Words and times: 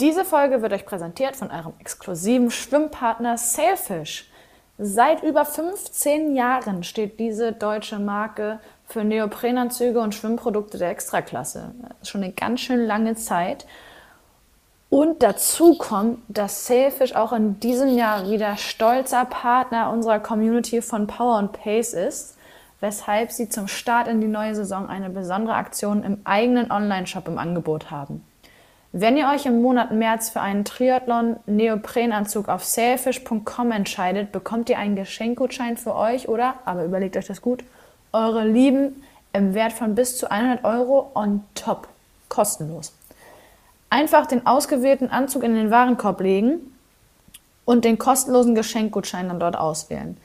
Diese 0.00 0.24
Folge 0.24 0.62
wird 0.62 0.72
euch 0.72 0.86
präsentiert 0.86 1.36
von 1.36 1.50
eurem 1.50 1.74
exklusiven 1.78 2.50
Schwimmpartner 2.50 3.36
Sailfish. 3.36 4.30
Seit 4.78 5.22
über 5.22 5.44
15 5.44 6.34
Jahren 6.34 6.84
steht 6.84 7.20
diese 7.20 7.52
deutsche 7.52 7.98
Marke 7.98 8.60
für 8.86 9.04
Neoprenanzüge 9.04 10.00
und 10.00 10.14
Schwimmprodukte 10.14 10.78
der 10.78 10.88
Extraklasse. 10.88 11.74
Schon 12.02 12.22
eine 12.22 12.32
ganz 12.32 12.60
schön 12.60 12.86
lange 12.86 13.14
Zeit. 13.14 13.66
Und 14.88 15.22
dazu 15.22 15.76
kommt, 15.76 16.20
dass 16.28 16.66
Sailfish 16.66 17.14
auch 17.14 17.34
in 17.34 17.60
diesem 17.60 17.94
Jahr 17.94 18.26
wieder 18.30 18.56
stolzer 18.56 19.26
Partner 19.26 19.92
unserer 19.92 20.18
Community 20.18 20.80
von 20.80 21.08
Power 21.08 21.36
and 21.36 21.52
Pace 21.52 21.92
ist, 21.92 22.38
weshalb 22.80 23.32
sie 23.32 23.50
zum 23.50 23.68
Start 23.68 24.08
in 24.08 24.22
die 24.22 24.28
neue 24.28 24.54
Saison 24.54 24.88
eine 24.88 25.10
besondere 25.10 25.56
Aktion 25.56 26.04
im 26.04 26.22
eigenen 26.24 26.70
Online-Shop 26.70 27.28
im 27.28 27.36
Angebot 27.36 27.90
haben. 27.90 28.24
Wenn 28.92 29.16
ihr 29.16 29.28
euch 29.28 29.46
im 29.46 29.62
Monat 29.62 29.92
März 29.92 30.30
für 30.30 30.40
einen 30.40 30.64
Triathlon 30.64 31.36
Neoprenanzug 31.46 32.48
auf 32.48 32.64
sailfish.com 32.64 33.70
entscheidet, 33.70 34.32
bekommt 34.32 34.68
ihr 34.68 34.78
einen 34.78 34.96
Geschenkgutschein 34.96 35.76
für 35.76 35.94
euch 35.94 36.28
oder, 36.28 36.54
aber 36.64 36.84
überlegt 36.84 37.16
euch 37.16 37.26
das 37.26 37.40
gut, 37.40 37.62
eure 38.12 38.44
Lieben 38.44 39.04
im 39.32 39.54
Wert 39.54 39.72
von 39.72 39.94
bis 39.94 40.18
zu 40.18 40.28
100 40.28 40.64
Euro 40.64 41.12
on 41.14 41.44
top. 41.54 41.86
Kostenlos. 42.28 42.92
Einfach 43.90 44.26
den 44.26 44.46
ausgewählten 44.46 45.08
Anzug 45.08 45.44
in 45.44 45.54
den 45.54 45.70
Warenkorb 45.70 46.20
legen 46.20 46.58
und 47.64 47.84
den 47.84 47.98
kostenlosen 47.98 48.56
Geschenkgutschein 48.56 49.28
dann 49.28 49.40
dort 49.40 49.56
auswählen. 49.56 50.16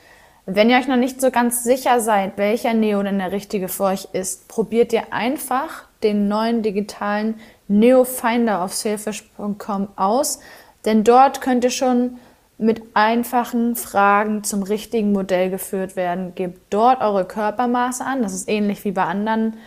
Wenn 0.47 0.69
ihr 0.69 0.77
euch 0.77 0.87
noch 0.87 0.97
nicht 0.97 1.21
so 1.21 1.31
ganz 1.31 1.63
sicher 1.63 1.99
seid, 1.99 2.37
welcher 2.37 2.73
Neo 2.73 3.01
denn 3.01 3.17
der 3.17 3.31
richtige 3.31 3.67
für 3.67 3.85
euch 3.85 4.07
ist, 4.13 4.47
probiert 4.47 4.93
ihr 4.93 5.11
einfach 5.11 5.83
den 6.03 6.27
neuen 6.27 6.61
digitalen 6.61 7.39
Neo 7.67 8.03
Finder 8.03 8.61
auf 8.61 8.73
sailfish.com 8.73 9.87
aus, 9.95 10.39
denn 10.85 11.03
dort 11.03 11.41
könnt 11.41 11.63
ihr 11.63 11.71
schon 11.71 12.17
mit 12.57 12.81
einfachen 12.93 13.75
Fragen 13.75 14.43
zum 14.43 14.63
richtigen 14.63 15.11
Modell 15.11 15.49
geführt 15.49 15.95
werden. 15.95 16.33
Gebt 16.35 16.61
dort 16.69 17.01
eure 17.01 17.25
Körpermaße 17.25 18.05
an, 18.05 18.21
das 18.21 18.33
ist 18.33 18.47
ähnlich 18.47 18.85
wie 18.85 18.91
bei 18.91 19.03
anderen 19.03 19.57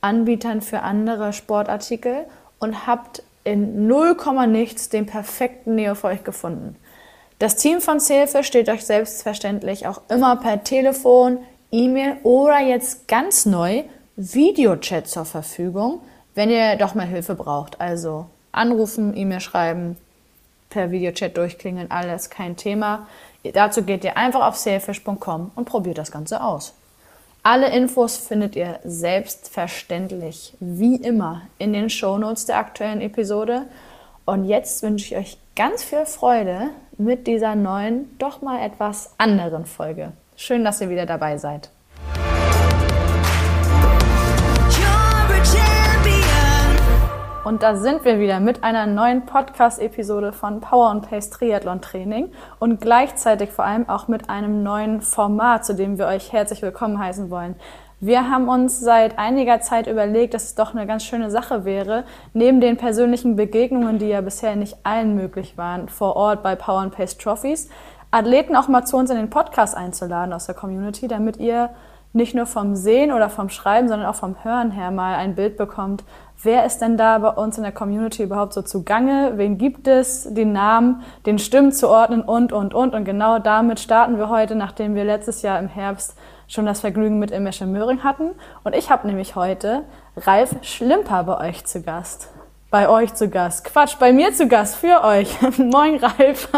Anbietern 0.00 0.62
für 0.62 0.80
andere 0.80 1.32
Sportartikel 1.32 2.24
und 2.58 2.86
habt 2.86 3.22
in 3.44 3.86
0, 3.86 4.16
nichts 4.48 4.88
den 4.88 5.06
perfekten 5.06 5.74
Neo 5.74 5.94
für 5.94 6.08
euch 6.08 6.24
gefunden. 6.24 6.76
Das 7.38 7.56
Team 7.56 7.80
von 7.80 8.00
Sailfish 8.00 8.46
steht 8.46 8.68
euch 8.68 8.84
selbstverständlich 8.84 9.86
auch 9.86 10.02
immer 10.08 10.36
per 10.36 10.62
Telefon, 10.62 11.38
E-Mail 11.70 12.16
oder 12.22 12.60
jetzt 12.60 13.08
ganz 13.08 13.46
neu 13.46 13.84
Videochat 14.16 15.08
zur 15.08 15.24
Verfügung, 15.24 16.02
wenn 16.40 16.48
ihr 16.48 16.76
doch 16.76 16.94
mal 16.94 17.06
Hilfe 17.06 17.34
braucht. 17.34 17.82
Also 17.82 18.24
anrufen, 18.50 19.14
E-Mail 19.14 19.40
schreiben, 19.40 19.98
per 20.70 20.90
Videochat 20.90 21.36
durchklingeln, 21.36 21.90
alles 21.90 22.30
kein 22.30 22.56
Thema. 22.56 23.06
Dazu 23.52 23.82
geht 23.82 24.04
ihr 24.04 24.16
einfach 24.16 24.46
auf 24.46 24.56
sailfish.com 24.56 25.50
und 25.54 25.64
probiert 25.66 25.98
das 25.98 26.10
Ganze 26.10 26.42
aus. 26.42 26.72
Alle 27.42 27.68
Infos 27.68 28.16
findet 28.16 28.56
ihr 28.56 28.80
selbstverständlich 28.84 30.54
wie 30.60 30.96
immer 30.96 31.42
in 31.58 31.74
den 31.74 31.90
Shownotes 31.90 32.46
der 32.46 32.56
aktuellen 32.56 33.02
Episode. 33.02 33.64
Und 34.24 34.46
jetzt 34.46 34.82
wünsche 34.82 35.14
ich 35.14 35.20
euch 35.20 35.38
ganz 35.56 35.82
viel 35.82 36.06
Freude 36.06 36.70
mit 36.96 37.26
dieser 37.26 37.54
neuen, 37.54 38.16
doch 38.16 38.40
mal 38.40 38.64
etwas 38.64 39.12
anderen 39.18 39.66
Folge. 39.66 40.12
Schön, 40.36 40.64
dass 40.64 40.80
ihr 40.80 40.88
wieder 40.88 41.04
dabei 41.04 41.36
seid. 41.36 41.68
Und 47.42 47.62
da 47.62 47.74
sind 47.74 48.04
wir 48.04 48.18
wieder 48.20 48.38
mit 48.38 48.62
einer 48.64 48.84
neuen 48.84 49.24
Podcast-Episode 49.24 50.34
von 50.34 50.60
Power 50.60 50.90
and 50.90 51.08
Pace 51.08 51.30
Triathlon 51.30 51.80
Training 51.80 52.30
und 52.58 52.82
gleichzeitig 52.82 53.50
vor 53.50 53.64
allem 53.64 53.88
auch 53.88 54.08
mit 54.08 54.28
einem 54.28 54.62
neuen 54.62 55.00
Format, 55.00 55.64
zu 55.64 55.74
dem 55.74 55.96
wir 55.96 56.06
euch 56.06 56.34
herzlich 56.34 56.60
willkommen 56.60 56.98
heißen 56.98 57.30
wollen. 57.30 57.56
Wir 57.98 58.30
haben 58.30 58.50
uns 58.50 58.80
seit 58.80 59.18
einiger 59.18 59.62
Zeit 59.62 59.86
überlegt, 59.86 60.34
dass 60.34 60.44
es 60.44 60.54
doch 60.54 60.74
eine 60.74 60.86
ganz 60.86 61.02
schöne 61.02 61.30
Sache 61.30 61.64
wäre, 61.64 62.04
neben 62.34 62.60
den 62.60 62.76
persönlichen 62.76 63.36
Begegnungen, 63.36 63.98
die 63.98 64.08
ja 64.08 64.20
bisher 64.20 64.54
nicht 64.54 64.76
allen 64.82 65.14
möglich 65.14 65.56
waren, 65.56 65.88
vor 65.88 66.16
Ort 66.16 66.42
bei 66.42 66.56
Power 66.56 66.80
and 66.80 66.94
Pace 66.94 67.16
Trophies, 67.16 67.70
Athleten 68.10 68.54
auch 68.54 68.68
mal 68.68 68.84
zu 68.84 68.98
uns 68.98 69.08
in 69.08 69.16
den 69.16 69.30
Podcast 69.30 69.74
einzuladen 69.74 70.34
aus 70.34 70.44
der 70.44 70.54
Community, 70.54 71.08
damit 71.08 71.38
ihr 71.38 71.70
nicht 72.12 72.34
nur 72.34 72.46
vom 72.46 72.74
Sehen 72.74 73.12
oder 73.12 73.30
vom 73.30 73.48
Schreiben, 73.48 73.88
sondern 73.88 74.08
auch 74.08 74.16
vom 74.16 74.42
Hören 74.42 74.72
her 74.72 74.90
mal 74.90 75.14
ein 75.14 75.34
Bild 75.34 75.56
bekommt, 75.56 76.04
wer 76.42 76.64
ist 76.64 76.78
denn 76.78 76.96
da 76.96 77.18
bei 77.18 77.30
uns 77.30 77.56
in 77.56 77.62
der 77.62 77.72
Community 77.72 78.22
überhaupt 78.22 78.52
so 78.52 78.62
zugange, 78.62 79.32
wen 79.36 79.58
gibt 79.58 79.88
es, 79.88 80.32
den 80.32 80.52
Namen, 80.52 81.02
den 81.26 81.38
Stimmen 81.38 81.72
zu 81.72 81.88
ordnen 81.88 82.22
und, 82.22 82.52
und, 82.52 82.74
und. 82.74 82.94
Und 82.94 83.04
genau 83.04 83.38
damit 83.38 83.80
starten 83.80 84.18
wir 84.18 84.28
heute, 84.28 84.54
nachdem 84.54 84.94
wir 84.94 85.04
letztes 85.04 85.42
Jahr 85.42 85.58
im 85.58 85.68
Herbst 85.68 86.16
schon 86.48 86.66
das 86.66 86.80
Vergnügen 86.80 87.18
mit 87.18 87.30
Imesche 87.30 87.66
Möhring 87.66 88.02
hatten. 88.02 88.30
Und 88.64 88.74
ich 88.74 88.90
habe 88.90 89.06
nämlich 89.06 89.36
heute 89.36 89.84
Ralf 90.16 90.56
Schlimper 90.62 91.24
bei 91.24 91.48
euch 91.48 91.64
zu 91.64 91.82
Gast. 91.82 92.30
Bei 92.70 92.88
euch 92.88 93.14
zu 93.14 93.28
Gast. 93.28 93.64
Quatsch, 93.64 93.96
bei 93.98 94.12
mir 94.12 94.32
zu 94.32 94.48
Gast, 94.48 94.76
für 94.76 95.04
euch. 95.04 95.36
moin, 95.58 95.96
Ralf. 95.96 96.48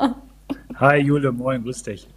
Hi, 0.80 0.98
Jule, 0.98 1.32
moin, 1.32 1.62
grüß 1.62 1.82
dich. 1.82 2.08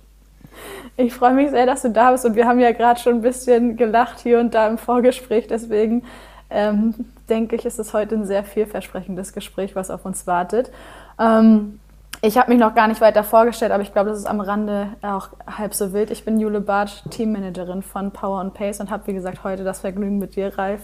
Ich 0.97 1.13
freue 1.13 1.33
mich 1.33 1.49
sehr, 1.49 1.65
dass 1.65 1.81
du 1.81 1.89
da 1.89 2.11
bist 2.11 2.25
und 2.25 2.35
wir 2.35 2.45
haben 2.45 2.59
ja 2.59 2.71
gerade 2.71 2.99
schon 2.99 3.15
ein 3.15 3.21
bisschen 3.21 3.77
gelacht 3.77 4.19
hier 4.19 4.39
und 4.39 4.53
da 4.53 4.67
im 4.67 4.77
Vorgespräch. 4.77 5.47
Deswegen 5.47 6.03
ähm, 6.51 6.93
denke 7.29 7.55
ich, 7.55 7.65
ist 7.65 7.79
es 7.79 7.93
heute 7.93 8.15
ein 8.15 8.25
sehr 8.25 8.43
vielversprechendes 8.43 9.33
Gespräch, 9.33 9.75
was 9.75 9.89
auf 9.89 10.05
uns 10.05 10.27
wartet. 10.27 10.71
Ähm, 11.19 11.79
ich 12.23 12.37
habe 12.37 12.51
mich 12.51 12.59
noch 12.59 12.75
gar 12.75 12.87
nicht 12.87 13.01
weiter 13.01 13.23
vorgestellt, 13.23 13.71
aber 13.71 13.81
ich 13.81 13.93
glaube, 13.93 14.11
das 14.11 14.19
ist 14.19 14.27
am 14.27 14.41
Rande 14.41 14.89
auch 15.01 15.29
halb 15.57 15.73
so 15.73 15.91
wild. 15.91 16.11
Ich 16.11 16.23
bin 16.23 16.39
Jule 16.39 16.61
Bartsch, 16.61 17.01
Teammanagerin 17.09 17.81
von 17.81 18.11
Power 18.11 18.39
and 18.39 18.53
Pace 18.53 18.79
und 18.79 18.91
habe, 18.91 19.07
wie 19.07 19.13
gesagt, 19.13 19.43
heute 19.43 19.63
das 19.63 19.79
Vergnügen 19.79 20.19
mit 20.19 20.35
dir, 20.35 20.55
Ralf, 20.55 20.81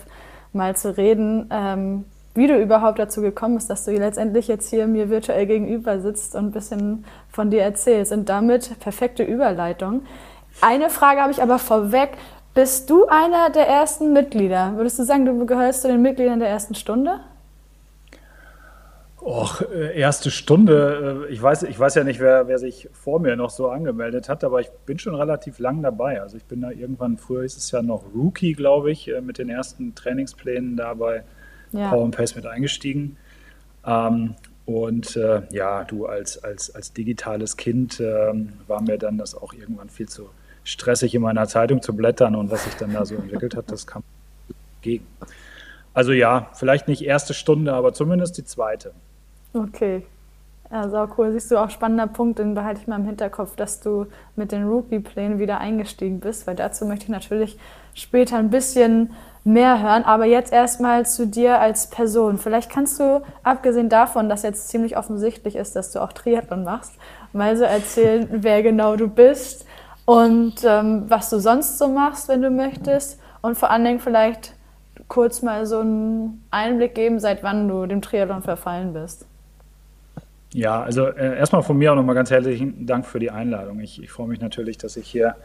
mal 0.52 0.76
zu 0.76 0.98
reden, 0.98 1.48
ähm, 1.52 2.06
wie 2.34 2.48
du 2.48 2.60
überhaupt 2.60 2.98
dazu 2.98 3.22
gekommen 3.22 3.56
bist, 3.56 3.70
dass 3.70 3.86
du 3.86 3.92
letztendlich 3.92 4.48
jetzt 4.48 4.70
hier 4.70 4.88
mir 4.88 5.10
virtuell 5.10 5.46
gegenüber 5.46 6.00
sitzt 6.00 6.36
und 6.36 6.46
ein 6.46 6.52
bisschen 6.52 7.06
von 7.30 7.52
dir 7.52 7.62
erzählst. 7.62 8.12
Und 8.12 8.30
damit 8.30 8.80
perfekte 8.80 9.24
Überleitung. 9.24 10.04
Eine 10.62 10.90
Frage 10.90 11.22
habe 11.22 11.32
ich 11.32 11.42
aber 11.42 11.60
vorweg. 11.60 12.12
Bist 12.58 12.90
du 12.90 13.06
einer 13.06 13.52
der 13.52 13.68
ersten 13.68 14.14
Mitglieder? 14.14 14.74
Würdest 14.78 14.98
du 14.98 15.04
sagen, 15.04 15.28
du 15.28 15.46
gehörst 15.46 15.84
zu 15.84 15.90
den 15.90 16.02
Mitgliedern 16.02 16.40
der 16.40 16.50
ersten 16.50 16.74
Stunde? 16.74 17.20
Och, 19.22 19.62
äh, 19.62 19.96
erste 19.96 20.32
Stunde. 20.32 21.28
Äh, 21.30 21.32
ich 21.32 21.40
weiß, 21.40 21.62
ich 21.62 21.78
weiß 21.78 21.94
ja 21.94 22.04
nicht, 22.04 22.20
wer, 22.20 22.48
wer 22.48 22.58
sich 22.58 22.90
vor 22.94 23.20
mir 23.20 23.36
noch 23.36 23.52
so 23.52 23.70
angemeldet 23.70 24.28
hat, 24.28 24.44
aber 24.44 24.60
ich 24.60 24.72
bin 24.88 24.98
schon 24.98 25.14
relativ 25.14 25.60
lang 25.60 25.84
dabei. 25.84 26.20
Also 26.20 26.36
ich 26.38 26.46
bin 26.46 26.62
da 26.62 26.72
irgendwann, 26.72 27.20
früher 27.20 27.44
ist 27.44 27.58
es 27.58 27.70
ja 27.70 27.84
noch 27.84 28.06
Rookie, 28.16 28.54
glaube 28.54 28.90
ich, 28.90 29.08
äh, 29.08 29.22
mit 29.22 29.38
den 29.38 29.50
ersten 29.50 29.94
Trainingsplänen 29.94 30.78
da 30.78 30.96
bei 30.96 31.24
ja. 31.74 31.92
Power 31.92 32.10
Pace 32.10 32.36
mit 32.36 32.48
eingestiegen. 32.48 33.18
Ähm, 33.86 34.34
und 34.66 35.16
äh, 35.16 35.44
ja, 35.52 35.84
du 35.84 36.08
als, 36.08 36.44
als, 36.44 36.74
als 36.74 36.92
digitales 36.92 37.56
Kind 37.56 38.00
äh, 38.00 38.34
war 38.66 38.82
mir 38.82 38.98
dann 38.98 39.20
das 39.20 39.36
auch 39.36 39.54
irgendwann 39.54 39.90
viel 39.90 40.10
zu 40.10 40.32
stressig, 40.68 41.16
in 41.16 41.22
meiner 41.22 41.48
Zeitung 41.48 41.82
zu 41.82 41.96
blättern 41.96 42.36
und 42.36 42.52
was 42.52 42.66
sich 42.66 42.76
dann 42.76 42.94
da 42.94 43.06
so 43.06 43.16
entwickelt 43.16 43.56
hat, 43.56 43.72
das 43.72 43.88
kam 43.88 44.04
gegen. 44.82 45.08
Also 45.94 46.12
ja, 46.12 46.50
vielleicht 46.54 46.88
nicht 46.88 47.04
erste 47.04 47.34
Stunde, 47.34 47.74
aber 47.74 47.94
zumindest 47.94 48.38
die 48.38 48.46
zweite. 48.46 48.92
Okay. 49.54 50.04
Ja, 50.70 50.90
sau 50.90 51.08
cool. 51.18 51.32
Siehst 51.32 51.50
du 51.50 51.58
auch 51.58 51.70
spannender 51.70 52.08
Punkt, 52.08 52.40
den 52.40 52.54
behalte 52.54 52.82
ich 52.82 52.88
mal 52.88 52.98
im 52.98 53.06
Hinterkopf, 53.06 53.56
dass 53.56 53.80
du 53.80 54.08
mit 54.36 54.52
den 54.52 54.68
Rookie-Plänen 54.68 55.40
wieder 55.40 55.60
eingestiegen 55.60 56.20
bist, 56.20 56.46
weil 56.46 56.56
dazu 56.56 56.86
möchte 56.86 57.06
ich 57.06 57.10
natürlich 57.10 57.58
später 57.94 58.38
ein 58.38 58.50
bisschen 58.50 59.12
mehr 59.46 59.82
hören. 59.82 60.04
Aber 60.04 60.26
jetzt 60.26 60.52
erstmal 60.52 61.06
zu 61.06 61.26
dir 61.26 61.62
als 61.62 61.90
Person. 61.90 62.38
Vielleicht 62.38 62.70
kannst 62.70 63.00
du, 63.00 63.24
abgesehen 63.44 63.88
davon, 63.88 64.28
dass 64.28 64.44
jetzt 64.44 64.68
ziemlich 64.68 64.98
offensichtlich 64.98 65.56
ist, 65.56 65.78
dass 65.78 65.94
du 65.94 66.02
auch 66.02 66.12
Triathlon 66.12 66.66
machst, 66.66 66.92
mal 67.32 67.56
so 67.56 67.64
erzählen, 67.64 68.28
wer 68.30 68.62
genau 68.62 68.98
du 68.98 69.08
bist 69.08 69.66
und 70.08 70.64
ähm, 70.64 71.04
was 71.10 71.30
du 71.30 71.38
sonst 71.38 71.78
so 71.78 71.90
machst, 71.90 72.30
wenn 72.30 72.42
du 72.42 72.50
möchtest. 72.50 73.20
Und 73.42 73.58
vor 73.58 73.70
allen 73.70 73.84
Dingen 73.84 74.00
vielleicht 74.00 74.54
kurz 75.10 75.42
mal 75.42 75.66
so 75.66 75.80
einen 75.80 76.46
Einblick 76.50 76.96
geben, 76.96 77.20
seit 77.20 77.44
wann 77.44 77.68
du 77.68 77.86
dem 77.86 78.02
Triathlon 78.02 78.42
verfallen 78.42 78.94
bist. 78.94 79.26
Ja, 80.54 80.82
also 80.82 81.08
äh, 81.08 81.38
erstmal 81.38 81.62
von 81.62 81.78
mir 81.78 81.92
auch 81.92 81.98
nochmal 81.98 82.16
ganz 82.16 82.32
herzlichen 82.32 82.86
Dank 82.88 83.06
für 83.06 83.20
die 83.20 83.32
Einladung. 83.32 83.82
Ich, 83.82 84.02
ich 84.02 84.10
freue 84.10 84.30
mich 84.30 84.40
natürlich, 84.40 84.78
dass 84.78 84.96
ich 84.96 85.06
hier 85.10 85.36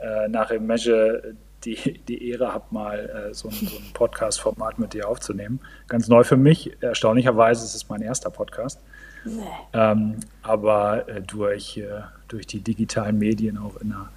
äh, 0.00 0.28
nach 0.28 0.50
dem 0.50 0.68
Measure 0.68 1.34
die, 1.64 2.00
die 2.06 2.30
Ehre 2.30 2.54
habe, 2.54 2.66
mal 2.70 3.30
äh, 3.30 3.34
so 3.34 3.48
ein, 3.48 3.54
so 3.54 3.76
ein 3.76 3.92
Podcast-Format 3.92 4.78
mit 4.78 4.94
dir 4.94 5.08
aufzunehmen. 5.08 5.58
Ganz 5.88 6.06
neu 6.06 6.22
für 6.22 6.36
mich. 6.36 6.80
Erstaunlicherweise 6.80 7.64
ist 7.64 7.74
es 7.74 7.88
mein 7.88 8.02
erster 8.02 8.30
Podcast. 8.30 8.80
Nee. 9.24 9.42
Ähm, 9.72 10.20
aber 10.44 11.08
äh, 11.08 11.22
durch, 11.22 11.78
äh, 11.78 12.02
durch 12.28 12.46
die 12.46 12.60
digitalen 12.60 13.18
Medien 13.18 13.58
auch 13.58 13.76
in 13.80 13.90
der, 13.90 14.08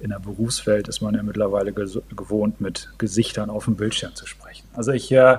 in 0.00 0.10
der 0.10 0.18
Berufswelt 0.18 0.88
ist 0.88 1.00
man 1.00 1.14
ja 1.14 1.22
mittlerweile 1.22 1.72
gewohnt, 1.72 2.60
mit 2.60 2.90
Gesichtern 2.98 3.50
auf 3.50 3.66
dem 3.66 3.76
Bildschirm 3.76 4.14
zu 4.14 4.26
sprechen. 4.26 4.66
Also 4.74 4.92
ich 4.92 5.12
äh, 5.12 5.38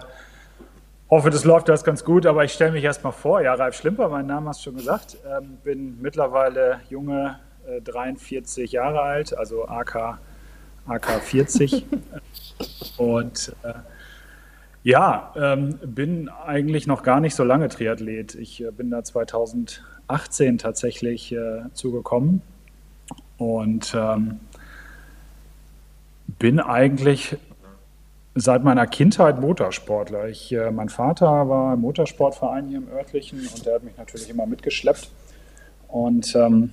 hoffe, 1.10 1.30
das 1.30 1.44
läuft 1.44 1.70
das 1.70 1.84
ganz 1.84 2.04
gut, 2.04 2.26
aber 2.26 2.46
ich 2.46 2.54
stelle 2.54 2.72
mich 2.72 2.84
erstmal 2.84 3.14
vor. 3.14 3.42
Ja, 3.42 3.54
Ralf 3.54 3.76
Schlimper, 3.76 4.10
mein 4.10 4.28
Name 4.28 4.50
hast 4.50 4.62
du 4.62 4.66
schon 4.66 4.78
gesagt. 4.78 5.18
Ähm, 5.26 5.58
bin 5.64 6.02
mittlerweile 6.02 6.80
junge 6.90 7.40
äh, 7.68 7.82
43 7.82 8.72
Jahre 8.72 9.02
alt, 9.02 9.38
also 9.38 9.68
AK, 9.68 10.20
AK 10.88 11.22
40. 11.22 11.86
Und 12.98 13.56
äh, 13.64 13.74
ja, 14.84 15.34
ähm, 15.36 15.78
bin 15.84 16.30
eigentlich 16.30 16.88
noch 16.88 17.04
gar 17.04 17.20
nicht 17.20 17.36
so 17.36 17.44
lange 17.44 17.70
Triathlet. 17.70 18.36
Ich 18.36 18.64
äh, 18.64 18.72
bin 18.72 18.90
da 18.90 19.04
2018 20.12 20.58
tatsächlich 20.58 21.32
äh, 21.32 21.62
zugekommen 21.74 22.42
und 23.38 23.94
ähm, 23.96 24.40
bin 26.40 26.60
eigentlich 26.60 27.38
seit 28.36 28.64
meiner 28.64 28.88
Kindheit 28.88 29.40
Motorsportler. 29.42 30.30
Ich, 30.30 30.52
äh, 30.54 30.72
mein 30.72 30.90
Vater 30.90 31.50
war 31.50 31.74
im 31.74 31.82
Motorsportverein 31.82 32.68
hier 32.68 32.78
im 32.78 32.88
örtlichen 32.90 33.40
und 33.40 33.66
der 33.66 33.76
hat 33.76 33.84
mich 33.84 33.98
natürlich 33.98 34.30
immer 34.30 34.46
mitgeschleppt. 34.46 35.10
Und 35.88 36.36
ähm, 36.36 36.72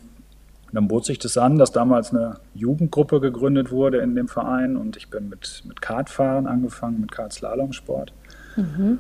dann 0.72 0.86
bot 0.86 1.04
sich 1.04 1.18
das 1.18 1.36
an, 1.36 1.58
dass 1.58 1.72
damals 1.72 2.12
eine 2.12 2.36
Jugendgruppe 2.54 3.20
gegründet 3.20 3.70
wurde 3.70 3.98
in 3.98 4.14
dem 4.14 4.28
Verein 4.28 4.76
und 4.76 4.96
ich 4.96 5.08
bin 5.08 5.28
mit, 5.28 5.62
mit 5.66 5.80
Kartfahren 5.80 6.46
angefangen, 6.46 7.00
mit 7.00 7.10
Kartslalomsport. 7.10 8.12
Mhm. 8.56 8.98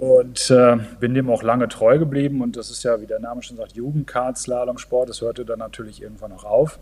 Und 0.00 0.50
äh, 0.50 0.78
bin 0.98 1.12
dem 1.12 1.28
auch 1.28 1.42
lange 1.42 1.68
treu 1.68 1.98
geblieben 1.98 2.40
und 2.40 2.56
das 2.56 2.70
ist 2.70 2.82
ja, 2.84 3.02
wie 3.02 3.06
der 3.06 3.18
Name 3.18 3.42
schon 3.42 3.58
sagt, 3.58 3.72
Jugendkartslalomsport. 3.72 5.10
Das 5.10 5.20
hörte 5.20 5.44
dann 5.44 5.58
natürlich 5.58 6.00
irgendwann 6.00 6.30
noch 6.30 6.44
auf. 6.44 6.78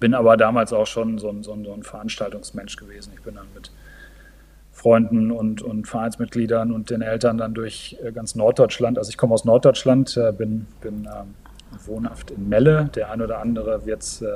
Bin 0.00 0.14
aber 0.14 0.38
damals 0.38 0.72
auch 0.72 0.86
schon 0.86 1.18
so 1.18 1.28
ein, 1.28 1.42
so 1.42 1.52
ein, 1.52 1.62
so 1.62 1.74
ein 1.74 1.82
Veranstaltungsmensch 1.82 2.76
gewesen. 2.76 3.12
Ich 3.14 3.22
bin 3.22 3.34
dann 3.34 3.48
mit 3.54 3.70
Freunden 4.72 5.30
und, 5.30 5.60
und 5.60 5.86
Vereinsmitgliedern 5.86 6.72
und 6.72 6.88
den 6.88 7.02
Eltern 7.02 7.36
dann 7.36 7.52
durch 7.52 7.98
äh, 8.02 8.12
ganz 8.12 8.34
Norddeutschland. 8.34 8.96
Also 8.96 9.10
ich 9.10 9.18
komme 9.18 9.34
aus 9.34 9.44
Norddeutschland, 9.44 10.16
äh, 10.16 10.32
bin, 10.32 10.66
bin 10.80 11.06
ähm, 11.14 11.34
wohnhaft 11.86 12.30
in 12.30 12.48
Melle. 12.48 12.90
Der 12.94 13.10
ein 13.10 13.22
oder 13.22 13.40
andere 13.40 13.86
wird 13.86 14.02
es 14.02 14.22
äh, 14.22 14.34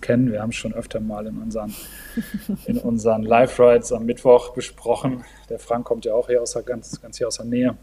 kennen. 0.00 0.32
Wir 0.32 0.42
haben 0.42 0.50
es 0.50 0.56
schon 0.56 0.74
öfter 0.74 1.00
mal 1.00 1.26
in 1.26 1.38
unseren, 1.38 1.74
in 2.66 2.78
unseren 2.78 3.22
Live-Rides 3.22 3.92
am 3.92 4.06
Mittwoch 4.06 4.54
besprochen. 4.54 5.24
Der 5.48 5.58
Frank 5.58 5.86
kommt 5.86 6.04
ja 6.04 6.14
auch 6.14 6.26
hier 6.26 6.42
aus 6.42 6.52
der, 6.52 6.62
ganz, 6.62 7.00
ganz 7.00 7.18
hier 7.18 7.28
aus 7.28 7.36
der 7.36 7.46
Nähe. 7.46 7.76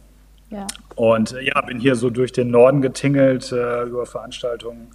Ja. 0.50 0.68
Und 0.96 1.34
äh, 1.34 1.42
ja, 1.42 1.62
bin 1.62 1.80
hier 1.80 1.96
so 1.96 2.10
durch 2.10 2.32
den 2.32 2.52
Norden 2.52 2.82
getingelt 2.82 3.52
äh, 3.52 3.84
über 3.84 4.06
Veranstaltungen 4.06 4.90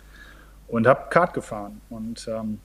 und 0.69 0.87
habe 0.87 1.09
Kart 1.11 1.35
gefahren. 1.35 1.81
Und 1.91 2.29
ähm, 2.29 2.61